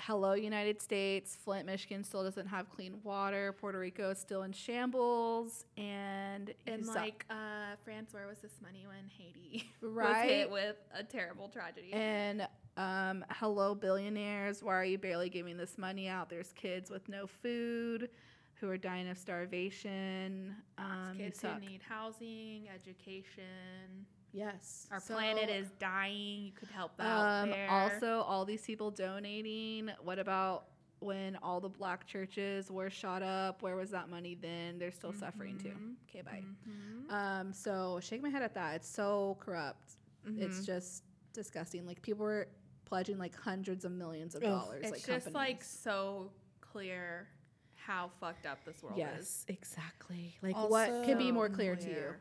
[0.00, 1.36] hello, United States.
[1.42, 3.52] Flint, Michigan still doesn't have clean water.
[3.52, 5.64] Puerto Rico is still in shambles.
[5.76, 10.28] And, And like uh, France, where was this money when Haiti was Right.
[10.28, 11.92] hit with a terrible tragedy?
[11.92, 12.46] And
[12.76, 14.62] um, hello, billionaires.
[14.64, 16.28] Why are you barely giving this money out?
[16.28, 18.10] There's kids with no food
[18.56, 20.56] who are dying of starvation.
[20.78, 24.06] Um, Kids who need housing, education.
[24.34, 24.88] Yes.
[24.90, 26.42] Our So, planet is dying.
[26.44, 27.70] You could help out Um, there.
[27.70, 29.88] also, all these people donating.
[30.02, 30.66] What about
[30.98, 33.62] when all the black churches were shot up?
[33.62, 34.78] Where was that money then?
[34.78, 35.68] They're still suffering too.
[35.68, 35.94] Mhm.
[36.08, 36.42] Okay, bye.
[36.68, 37.10] Mhm.
[37.12, 38.74] Um, so shake my head at that.
[38.76, 39.96] It's so corrupt.
[40.26, 40.42] Mm-hmm.
[40.42, 41.86] It's just disgusting.
[41.86, 42.48] Like people were
[42.86, 44.48] pledging like hundreds of millions of Ugh.
[44.50, 44.80] dollars.
[44.82, 47.28] It's like just like so clear
[47.76, 49.00] how fucked up this world is.
[49.00, 50.36] yes, exactly.
[50.42, 52.14] Like what can be more clear to you?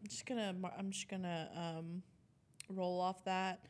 [0.00, 1.48] I'm just gonna I'm just gonna
[1.78, 2.02] um,
[2.68, 3.60] roll off that.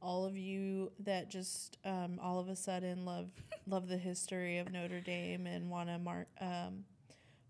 [0.00, 3.30] All of you that just um, all of a sudden love
[3.66, 6.84] love the history of Notre Dame and want to mark um,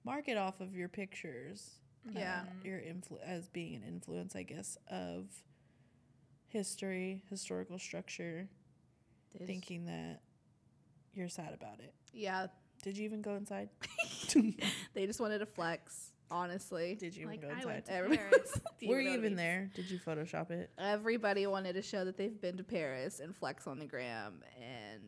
[0.05, 1.71] mark it off of your pictures.
[2.13, 2.41] Yeah.
[2.41, 5.27] um, your influ- as being an influence, I guess, of
[6.49, 8.49] history, historical structure.
[9.33, 10.21] Just- thinking that
[11.15, 11.95] you're sad about it.
[12.13, 12.49] Yeah,
[12.83, 13.69] Did you even go inside?
[14.95, 16.12] they just wanted to flex.
[16.33, 17.67] Honestly, Did you even Like go I inside?
[17.67, 18.61] went to Paris.
[18.89, 19.71] Were you even there?
[19.75, 20.71] Did you Photoshop it?
[20.79, 25.03] Everybody wanted to show that they've been to Paris and flex on the gram, and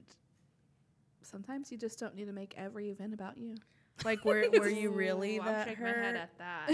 [1.23, 3.55] sometimes you just don't need to make every event about you.
[4.05, 6.17] Like, were were you really Ooh, I'm that my head hurt?
[6.17, 6.69] at that.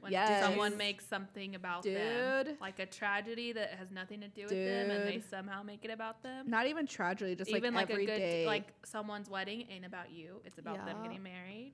[0.00, 0.42] When Yes.
[0.42, 4.90] someone makes something about them, like a tragedy that has nothing to do with them,
[4.90, 6.48] and they somehow make it about them.
[6.48, 8.46] Not even tragedy, just Even like like, every a good, day.
[8.46, 11.72] like someone's wedding ain't about you; it's about them getting married.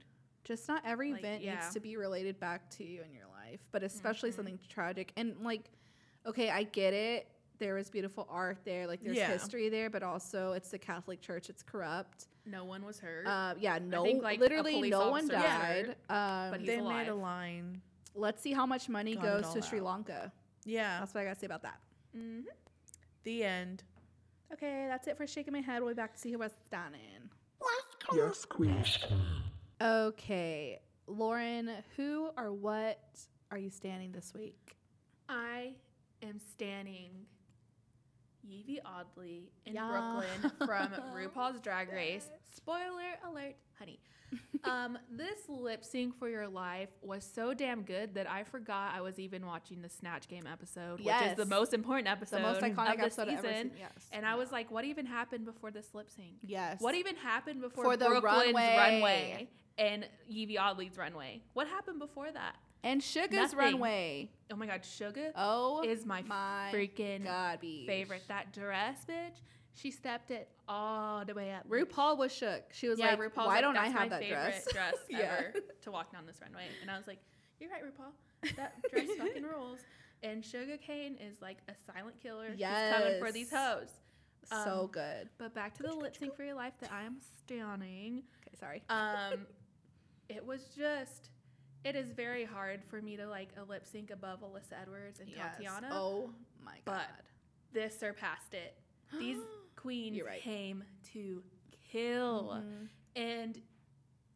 [0.49, 1.55] Just not every like, event yeah.
[1.57, 4.37] needs to be related back to you in your life, but especially Mhm.
[4.37, 5.13] something tragic.
[5.17, 5.71] And like,
[6.27, 7.29] okay, I get it.
[7.59, 9.29] There was beautiful art there, like there's Yeah.
[9.31, 11.51] history there, but also it's the Catholic Church.
[11.51, 12.29] It's corrupt.
[12.47, 13.27] No one was hurt.
[13.27, 15.89] Uh, yeah, no, think, like, literally no one died.
[15.89, 17.83] hurt, Um, but he's They made a line.
[18.15, 19.85] let's see how much money Got it goes all to Sri out.
[19.85, 20.33] Lanka.
[20.65, 20.99] Yeah.
[21.01, 21.79] That's what I gotta say about that.
[22.13, 22.41] hmm
[23.25, 23.85] The end.
[24.51, 25.83] Okay, that's it for shaking my head.
[25.83, 27.29] We'll be back to see who was standing.
[28.15, 28.83] Yes, Queen.
[29.81, 32.99] Okay, Lauren, who or what
[33.53, 34.77] are you standing this week?
[35.29, 35.75] I
[36.21, 37.11] am standing
[38.47, 39.89] Yvie Oddly in Yeah.
[39.89, 42.29] Brooke Lynn from RuPaul's Drag Race.
[42.55, 44.01] Spoiler alert, honey.
[44.65, 49.01] um, this lip sync for your life was so damn good that I forgot I
[49.01, 52.61] was even watching the Snatch Game episode, which is the most important episode, The most
[52.61, 53.71] iconic of the episode I've ever season.
[53.71, 53.79] seen.
[53.79, 54.07] Yes.
[54.13, 56.33] And I was like, what even happened before this lip sync?
[56.43, 56.79] yes.
[56.81, 58.77] What even happened before For the Brooke Lynn's runway.
[58.77, 59.49] runway
[59.79, 61.41] and Yvie Oddly's runway?
[61.55, 62.57] What happened before that?
[62.85, 63.59] And Sugar's Nothing.
[63.59, 64.31] runway.
[64.53, 68.23] Oh my God, Sugar Oh, is my, my freaking God, favorite.
[68.29, 69.41] That dress, bitch.
[69.75, 71.69] She stepped it all the way up.
[71.69, 72.63] RuPaul was shook.
[72.73, 75.37] She was yeah, like, RuPaul's "Why like, don't I have my that dress?" dress Yeah.
[75.39, 76.65] ever to walk down this runway?
[76.83, 77.19] And I was like,
[77.61, 78.55] "You're right, RuPaul.
[78.57, 79.81] That dress fucking rules."
[80.23, 82.49] And Shuga Cain is like a silent killer.
[82.57, 83.79] She's coming for these Yes.
[83.79, 83.89] hoes.
[84.65, 85.29] so Um, good.
[85.39, 88.23] But back to the lip sync for your life that I am standing.
[88.47, 88.83] Okay, sorry.
[88.89, 89.47] Um,
[90.29, 91.31] it was just.
[91.89, 95.29] It is very hard for me to like a lip sync above Alyssa Edwards and
[95.31, 95.57] Yes.
[95.57, 95.89] Tatiana.
[95.91, 96.31] Oh
[96.63, 96.83] my god.
[96.85, 97.07] But
[97.73, 98.77] this surpassed it.
[99.19, 99.39] These
[99.77, 100.43] queens right.
[100.43, 100.85] came
[101.15, 101.43] to
[101.91, 102.63] kill.
[102.63, 102.89] Mhm.
[103.17, 103.63] And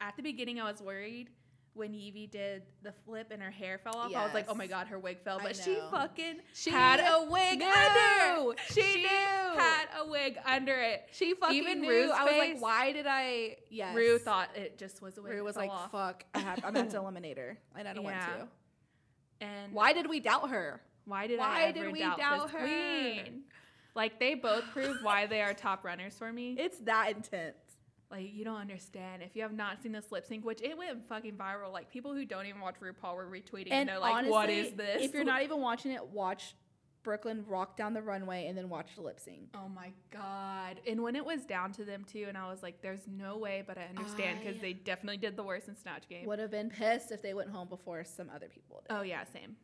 [0.01, 1.29] at the beginning, I was worried
[1.75, 4.15] when Yvie did the flip and her hair fell off.
[4.15, 5.41] I was like, oh my god, her wig fell.
[5.43, 7.67] But she fucking She had a wig knew.
[7.67, 8.63] under.
[8.73, 9.09] She knew.
[9.59, 11.09] had a wig under it.
[11.13, 11.89] She fucking Even knew.
[11.91, 13.95] Ru's I was face- like, "Why did I?" Yes.
[13.97, 15.33] Ru thought it just was a wig.
[15.33, 15.91] Rue was like, off.
[15.91, 18.29] "Fuck, I have, I'm eliminate her," and I don't Yeah.
[18.29, 18.41] want
[19.41, 19.47] to.
[19.47, 20.81] And Why did we doubt her?
[21.05, 22.59] Why did Why I ever did we doubt, doubt her?
[22.61, 23.43] queen?
[23.95, 26.57] Like they both prove why they are top runners for me.
[26.59, 27.57] It's that intense.
[28.13, 31.09] Like you don't understand if you have not seen this lip sync, which it went
[31.09, 31.73] fucking viral.
[31.73, 34.51] Like people who don't even watch RuPaul were retweeting, and, And they're like, honestly, "What
[34.51, 36.55] is this?" If you're not even watching it, watch
[37.03, 39.49] Brooke Lynn walk down the runway and then watch the lip sync.
[39.55, 40.81] oh my god!
[40.87, 43.65] And when it was down to them too, and I was like, "There's no way,"
[43.67, 46.27] but I understand because they definitely did the worst in Snatch Game.
[46.27, 48.95] Would have been pissed if they went home before some other people did.
[48.95, 49.57] Oh yeah, same.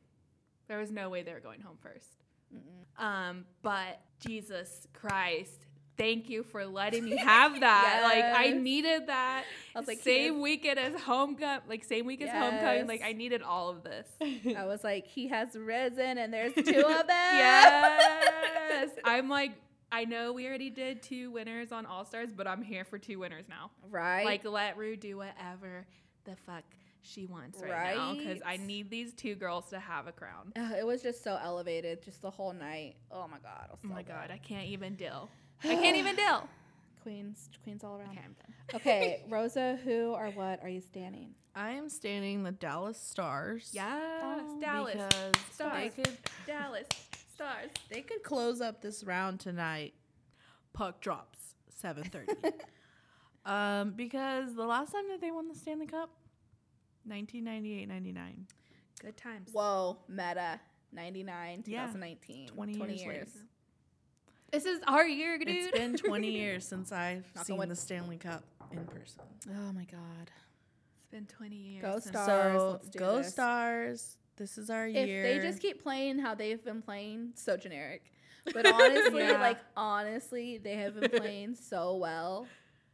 [0.68, 5.66] There was no way they were going home 1st Um, but Jesus Christ,
[5.98, 8.00] thank you for letting me have that.
[8.02, 9.44] Like I needed that.
[9.74, 12.86] I was like, same "Yes." weekend as homecoming, like same week as homecoming.
[12.86, 14.06] Like I needed all of this.
[14.56, 17.34] I was like, he has risen, and there's two of them.
[17.34, 19.52] yes, I'm like.
[19.90, 23.18] I know we already did two winners on All Stars, but I'm here for two
[23.20, 23.70] winners now.
[23.90, 24.22] right.
[24.22, 25.86] Like, let Ru do whatever
[26.24, 26.64] the fuck
[27.00, 30.52] she wants right, now because I need these two girls to have a crown.
[30.56, 32.96] Ugh, it was just so elevated, just the whole night.
[33.10, 33.70] Oh my god.
[33.72, 34.30] Oh my god.
[34.30, 35.30] I can't even deal.
[35.64, 36.48] I can't even deal.
[37.02, 38.10] Queens, queens all around.
[38.10, 38.54] Okay, I'm done.
[38.74, 41.30] Okay, Rosa, who or what are you standing?
[41.54, 43.70] I am standing the Dallas Stars.
[43.72, 45.72] Yes, Oh, Dallas, Because Stars.
[45.96, 46.86] they could Dallas,
[47.34, 47.70] stars.
[47.90, 49.94] they could close up this round tonight.
[50.74, 51.38] Puck drops
[51.74, 52.32] seven thirty.
[53.46, 56.10] um, because the last time that they won the Stanley Cup,
[57.08, 58.14] 1998-99.
[59.00, 59.50] Good times.
[59.52, 60.60] Whoa, meta.
[60.92, 62.48] 99, Yeah, 2019.
[62.48, 63.26] 20 years later.
[64.50, 65.48] This is our year, dude.
[65.48, 67.68] It's been 20 years since I've Knock on seen wood.
[67.68, 69.22] the Stanley Cup in person.
[69.50, 70.30] Oh my god.
[71.00, 71.82] It's been 20 years.
[71.82, 72.56] Go since- Stars.
[72.58, 73.30] so let's do go this.
[73.32, 74.16] Stars.
[74.36, 75.02] This is our year.
[75.02, 75.22] If year.
[75.22, 78.02] they just keep playing how they've been playing, so generic.
[78.54, 79.40] But honestly, Yeah.
[79.40, 82.46] like honestly, they have been playing so well.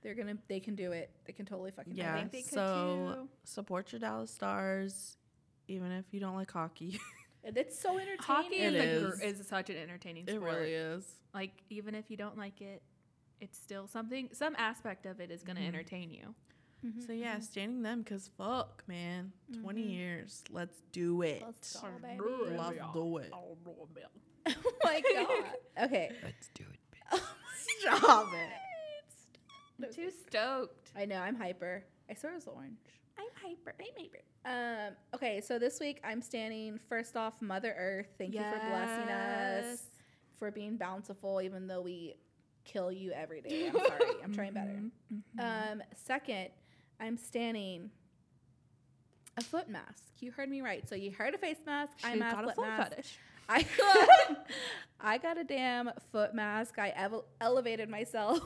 [0.02, 1.10] They're gonna, they can do it.
[1.26, 2.22] They can totally fucking yeah.
[2.24, 2.42] do they it.
[2.44, 3.28] could So too.
[3.44, 5.16] support your Dallas Stars,
[5.68, 6.98] even if you don't like hockey.
[7.44, 8.18] And it's so entertaining.
[8.20, 9.18] Hockey It is, a is.
[9.18, 10.36] gr- is such an entertaining sport.
[10.36, 10.58] it sport.
[10.60, 11.04] really is.
[11.34, 12.82] Like even if you don't like it,
[13.40, 14.30] it's still something.
[14.32, 15.68] Some aspect of it is going to Mhm.
[15.68, 16.34] entertain you.
[16.84, 17.42] Mhm, So yeah, mhm.
[17.42, 19.90] standing them because fuck, man, 20 Mhm.
[19.90, 20.44] years.
[20.50, 21.42] Let's do it.
[21.42, 22.20] Let's go, baby.
[22.56, 23.30] Let's do it.
[23.34, 23.56] oh
[24.84, 25.84] my god.
[25.86, 26.12] Okay.
[26.22, 26.78] Let's do it.
[27.80, 28.50] Stop it.
[29.86, 30.92] I'm too stoked.
[30.96, 31.16] I know.
[31.20, 31.84] I'm hyper.
[32.08, 32.78] I swear it was orange.
[33.18, 33.74] I'm hyper.
[33.78, 34.20] I'm hyper.
[34.90, 34.94] Um.
[35.14, 35.40] Okay.
[35.40, 38.08] So this week I'm standing first off Mother Earth.
[38.18, 39.82] Thank you for blessing us,
[40.38, 42.14] for being bountiful, even though we
[42.64, 43.68] kill you every day.
[43.68, 44.00] I'm sorry.
[44.22, 44.72] I'm trying better.
[44.72, 44.90] Mhm,
[45.38, 45.72] mhm.
[45.72, 45.82] Um.
[45.94, 46.48] Second,
[47.00, 47.90] I'm standing
[49.36, 50.04] a foot mask.
[50.20, 50.88] You heard me right.
[50.88, 51.92] So you heard a face mask.
[52.04, 52.90] I'm a got a foot foot mask.
[52.90, 53.18] fetish.
[53.48, 54.46] I got,
[55.00, 56.78] I got a damn foot mask.
[56.78, 58.42] I ev- elevated myself.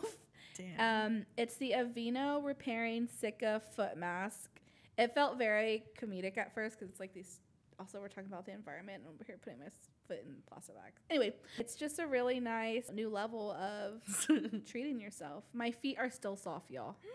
[0.57, 1.07] Damn.
[1.21, 4.51] Um, it's the Aveeno Repairing CICA foot mask.
[4.99, 7.41] It felt very comedic at first because it's like these.
[7.81, 9.67] Also, we're talking about the environment, and we're here putting my
[10.09, 10.95] foot in plastic bag.
[11.11, 14.03] Anyway, it's just a really nice new level of
[14.67, 15.45] treating yourself.
[15.53, 16.97] My feet are still soft, y'all.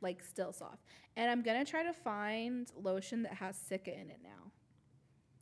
[0.00, 0.82] Like still soft,
[1.16, 4.50] and I'm gonna try to find lotion that has CICA in it now,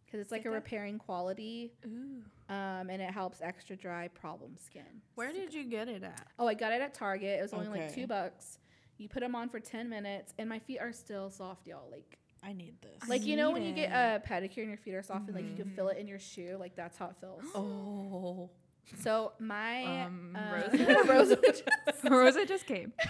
[0.04, 2.22] because it's like a repairing quality, Ooh.
[2.48, 5.02] um, and it helps extra dry problem skin.
[5.16, 6.28] Where did you get it at?
[6.38, 7.40] Oh, I got it at Target.
[7.40, 8.58] It was only like two bucks.
[9.02, 11.88] You put them on for ten minutes, and my feet are still soft, y'all.
[11.90, 13.08] Like, I need this.
[13.08, 15.48] like you know when you get a pedicure and your feet are soft, and like
[15.48, 16.56] you can feel it in your shoe.
[16.58, 17.42] Like that's how it feels.
[17.54, 18.50] oh.
[18.98, 21.04] So my Um, uh, Rosa?
[21.08, 21.62] Rosa just
[22.04, 22.92] Rosa just came.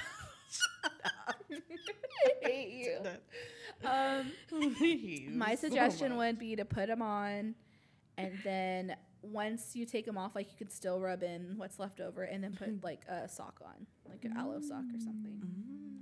[0.85, 3.89] I hate you.
[3.89, 4.33] Um,
[5.37, 7.55] my suggestion would be to put them on,
[8.19, 12.01] and then once you take them off, like you could still rub in what's left
[12.01, 15.41] over, and then put like a sock on, like an aloe sock or something.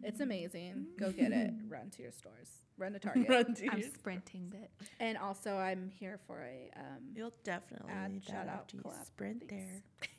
[0.03, 0.87] It's amazing.
[0.99, 1.53] Go get it.
[1.69, 2.49] Run to your stores.
[2.79, 3.29] Run to Target.
[3.29, 4.87] Run to I'm your- sprinting, bitch.
[4.99, 8.77] And also, I'm here for a um, You'll definitely Add need shout that out after
[8.79, 9.49] you collab, sprint please.
[9.51, 9.83] there.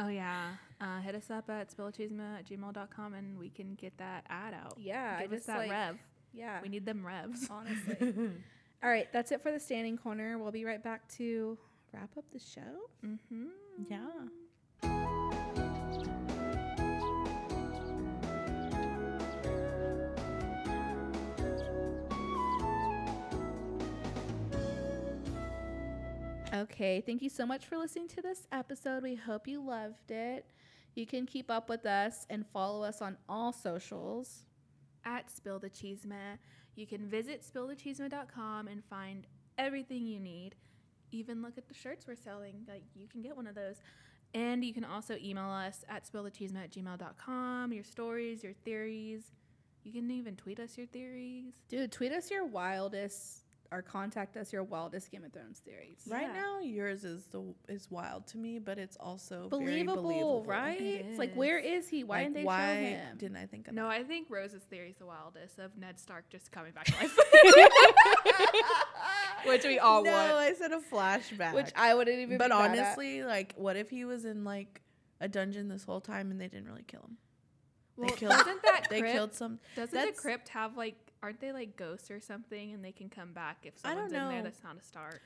[0.00, 0.50] Oh yeah.
[0.80, 4.74] Uh, hit us up at spillthechisme at gmail.com and we can get that ad out.
[4.78, 5.20] yeah.
[5.22, 5.96] Give I us just that like rev.
[6.32, 6.60] yeah.
[6.62, 7.48] We need them revs.
[7.50, 8.30] honestly.
[8.80, 10.38] All right, that's it for the standing corner.
[10.38, 11.58] We'll be right back to
[11.92, 12.60] wrap up the show.
[13.04, 13.46] Mm-hmm.
[13.88, 14.28] Yeah.
[26.54, 29.02] Okay, thank you so much for listening to this episode.
[29.02, 30.46] We hope you loved it.
[30.94, 34.46] You can keep up with us and follow us on all socials.
[35.04, 36.38] At Spill the Chisme.
[36.74, 40.56] You can visit spillthechisme.com and find everything you need.
[41.12, 42.64] Even look at the shirts we're selling.
[42.68, 43.76] Like you can get one of those.
[44.34, 49.22] And you can also email us at spillthechisme at gmail.com, your stories, your theories.
[49.84, 51.54] You can even tweet us your theories.
[51.68, 56.02] Dude, tweet us your wildest or contact us your wildest Game of Thrones theories.
[56.10, 60.44] Right now, yours is the is wild to me, but it's also Believable, very believable.
[60.44, 60.80] right?
[60.80, 62.02] It it's like, where is he?
[62.04, 63.16] Why Like, didn't they why show him?
[63.18, 63.80] didn't I think of that?
[63.80, 64.00] No, that?
[64.00, 67.18] I think Rose's theory is the wildest of Ned Stark just coming back to life.
[69.46, 70.28] Which we all no, want.
[70.28, 71.54] No, I said a flashback.
[71.54, 72.38] Which I wouldn't even.
[72.38, 72.78] but be mad at.
[72.78, 74.80] honestly, like, what if he was in like
[75.20, 77.16] a dungeon this whole time and they didn't really kill him?
[77.96, 79.58] Well, killed- doesn't that They crypt, killed some.
[79.74, 80.94] Doesn't that's- the crypt have like?
[81.20, 84.12] Aren't they like ghosts or something, and they can come back if I don't someone's
[84.12, 85.20] in there that's not a Stark?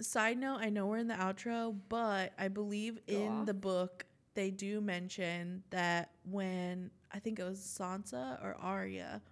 [0.00, 3.46] Side note: I know we're in the outro, but I believe Go in off.
[3.46, 9.22] the book they do mention that when I think it was Sansa or Arya,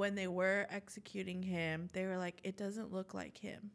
[0.00, 3.70] when they were executing him, they were like, "It doesn't look like him."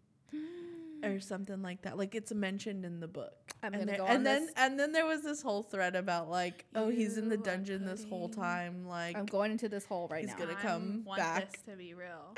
[1.04, 1.98] Or something like that.
[2.00, 3.54] Like it's mentioned in the book.
[3.62, 5.96] I'm and gonna there- go and then this- and then there was this whole thread
[5.96, 8.88] about like, oh, he's in the dungeon this whole time.
[8.88, 10.36] Like I'm going into this hole right He's now.
[10.38, 11.52] He's gonna I come want back.
[11.52, 12.36] this to be real,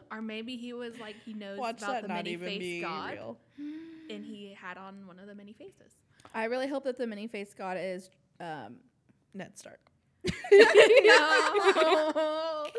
[0.10, 3.12] or maybe he was like he knows watch about that the many even face god,
[3.12, 3.38] real.
[4.08, 5.92] and he had on one of the many faces.
[6.34, 8.08] I really hope that the many face god is
[8.40, 8.76] um,
[9.34, 9.89] Ned Stark.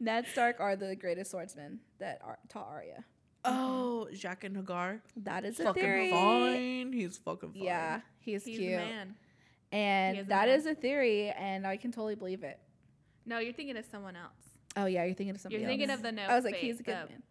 [0.00, 3.04] Ned Stark are the greatest swordsmen that are, taught Arya.
[3.44, 4.14] Oh, mm-hmm.
[4.14, 5.00] Jaqen H'ghar.
[5.16, 6.10] That is a fucking theory.
[6.10, 6.92] fine.
[6.92, 7.62] He's fucking fine.
[7.62, 9.14] Yeah, he's, He's cute, a man.
[9.70, 10.48] He and is a man.
[10.48, 12.58] is a theory, and I can totally believe it.
[13.26, 14.32] No, you're thinking of someone else.
[14.76, 15.58] Oh yeah, you're thinking of something.
[15.58, 15.62] Else.
[15.62, 15.98] You're thinking else.
[15.98, 16.22] of the no.
[16.22, 17.22] I was like, face, he's a good the, man.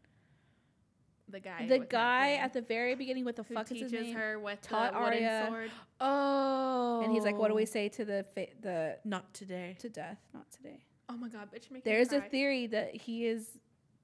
[1.31, 1.67] The guy.
[1.67, 4.15] The guy at the very beginning with the who fuck is his name?
[4.15, 5.71] her with taught the Arya- sword.
[6.01, 7.01] Oh.
[7.03, 9.75] And he's like, "What do we say to the fa- the Not today.
[9.79, 10.17] to death?
[10.33, 13.47] Not today." Oh my god, bitch, make me There's a theory that he is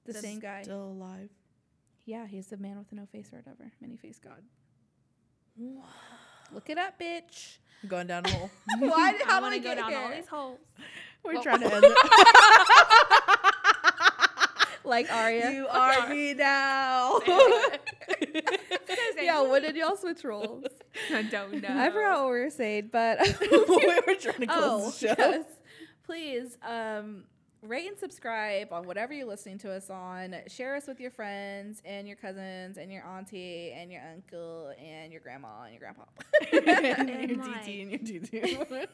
[0.04, 0.62] the That's same guy.
[0.62, 1.30] Still alive.
[2.04, 4.42] Yeah, he's the man with the no face or whatever, many face god.
[6.52, 7.58] Look it up, bitch.
[7.82, 8.50] I'm going down a hole.
[8.78, 9.18] Why?
[9.20, 10.58] I How want to go get down all these holes.
[11.24, 13.15] We're Well- trying to end it.
[14.86, 15.50] Like Arya.
[15.50, 17.18] you are me now.
[19.20, 20.64] yeah, what did y'all switch roles?
[21.12, 21.68] I don't know.
[21.68, 25.14] I forgot what we were saying, but we were trying to close oh, the show.
[25.18, 25.44] yes.
[26.04, 27.24] Please um,
[27.62, 30.36] rate and subscribe on whatever you're listening to us on.
[30.46, 35.10] Share us with your friends and your cousins and your auntie and your uncle and
[35.10, 36.04] your grandma and your grandpa.
[36.52, 38.86] and your DT and your DT.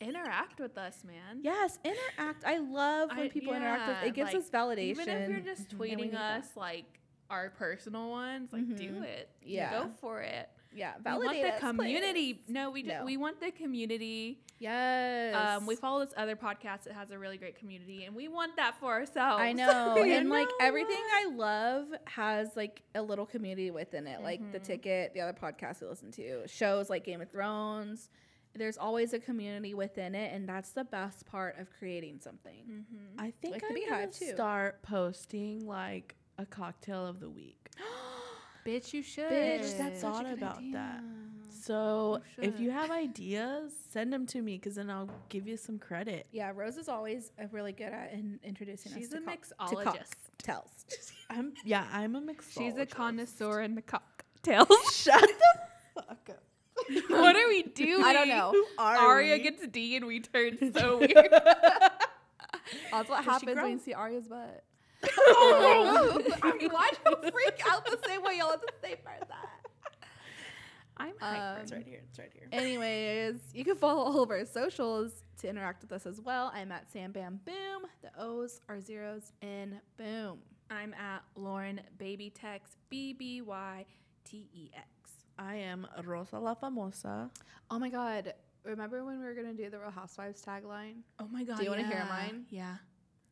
[0.00, 1.40] Interact with us, man.
[1.42, 2.44] yes, interact.
[2.46, 4.14] I love when I- people interact with it.
[4.14, 4.78] gives like, us validation.
[4.90, 6.40] Even if you're just tweeting need that.
[6.44, 9.02] us like our personal ones, like do Mhm.
[9.04, 9.28] it.
[9.42, 9.70] Yeah.
[9.82, 10.48] Go for it.
[10.72, 11.20] Yeah, validate.
[11.20, 12.40] We want the us, community.
[12.48, 13.04] No, we just, No.
[13.04, 14.40] we want the community.
[14.60, 15.34] Yes.
[15.34, 18.54] Um, we follow this other podcast that has a really great community, and we want
[18.56, 19.42] that for ourselves.
[19.42, 19.96] I know.
[19.96, 20.54] And like know?
[20.60, 24.22] everything I love has like a little community within it.
[24.22, 24.64] Like the Mhm.
[24.64, 28.08] ticket, the other podcasts we listen to, shows like Game of Thrones.
[28.54, 32.64] There's always a community within it, and that's the best part of creating something.
[32.68, 33.14] Mhm.
[33.18, 34.32] I think Like the I'm gonna too.
[34.34, 37.70] start posting like a cocktail of the week.
[38.66, 39.30] Bitch, you should.
[39.30, 40.72] Bitch, that's such thought a good about idea.
[40.72, 41.02] that.
[41.50, 45.56] So You if you have ideas, send them to me because then I'll give you
[45.56, 46.26] some credit.
[46.32, 49.42] Yeah, Rose is always uh, really good at in introducing She's us a to, cock-
[49.70, 50.14] to mixologist.
[50.38, 50.86] cocktails.
[51.30, 52.58] I'm yeah, I'm a mixologist.
[52.58, 54.68] She's a connoisseur in the cocktails.
[54.94, 56.42] Shut the fuck up.
[57.08, 58.02] what are we doing?
[58.04, 58.52] I don't know.
[58.52, 59.42] Who are Arya we?
[59.42, 61.12] gets D and we turn so weird.
[61.30, 64.64] That's what Does happens when you see Arya's butt.
[65.18, 66.20] Oh.
[66.42, 69.20] I mean, why do you freak out the same way y'all at the same part
[69.28, 69.48] that?
[70.96, 71.60] I'm Um, hyper.
[71.62, 72.02] It's right here.
[72.10, 72.46] It's right here.
[72.52, 76.52] Anyways, you can follow all of our socials to interact with us as well.
[76.54, 77.88] I'm at Sam Bam Boom.
[78.02, 80.40] The O's are zeros in boom.
[80.70, 83.86] I'm at Lauren Baby Tex B B Y
[84.24, 84.86] T E X.
[85.40, 87.30] I am Rosa La Famosa.
[87.70, 88.34] Oh my God.
[88.62, 90.96] Remember when we were going to do the Real Housewives tagline?
[91.18, 91.56] Oh my god.
[91.56, 92.44] Do you wanna hear mine?
[92.50, 92.76] Yeah.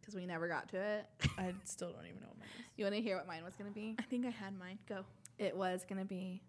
[0.01, 1.07] Because we never got to it.
[1.37, 2.65] I still don't even know what mine is.
[2.79, 3.95] You want to hear what mine was going to be?
[3.99, 4.79] I think I had mine.
[4.89, 5.05] Go.
[5.39, 6.41] It was going to be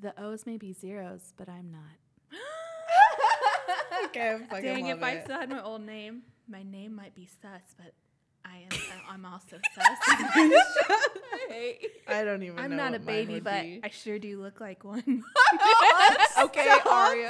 [0.00, 2.36] the O's may be zeros, but I'm not.
[4.06, 5.24] okay, I fucking Dang, love if I it.
[5.26, 7.92] still had my old name, my name might be sus, but
[8.44, 8.68] I am
[9.10, 9.84] I'm also sus.
[12.08, 12.58] I don't even.
[12.58, 13.80] I'm know not a what mine baby, but be.
[13.82, 15.02] I sure do look like one.
[16.42, 17.28] okay, Stop Aria.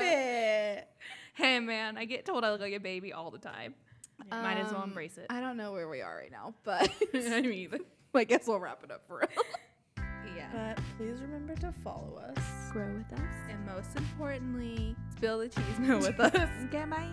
[0.79, 0.89] it.
[1.35, 3.75] hey man, I get told I look like a baby all the time.
[4.31, 5.27] Might as well Um, embrace it.
[5.29, 7.71] I don't know where we are right now, but I mean,
[8.15, 10.07] I guess we'll wrap it up for real.
[10.37, 10.49] yeah.
[10.77, 12.71] But please remember to follow us.
[12.73, 13.27] Grow with us.
[13.51, 16.49] And most importantly, spill the chisme with us.
[16.67, 17.09] Okay, bye.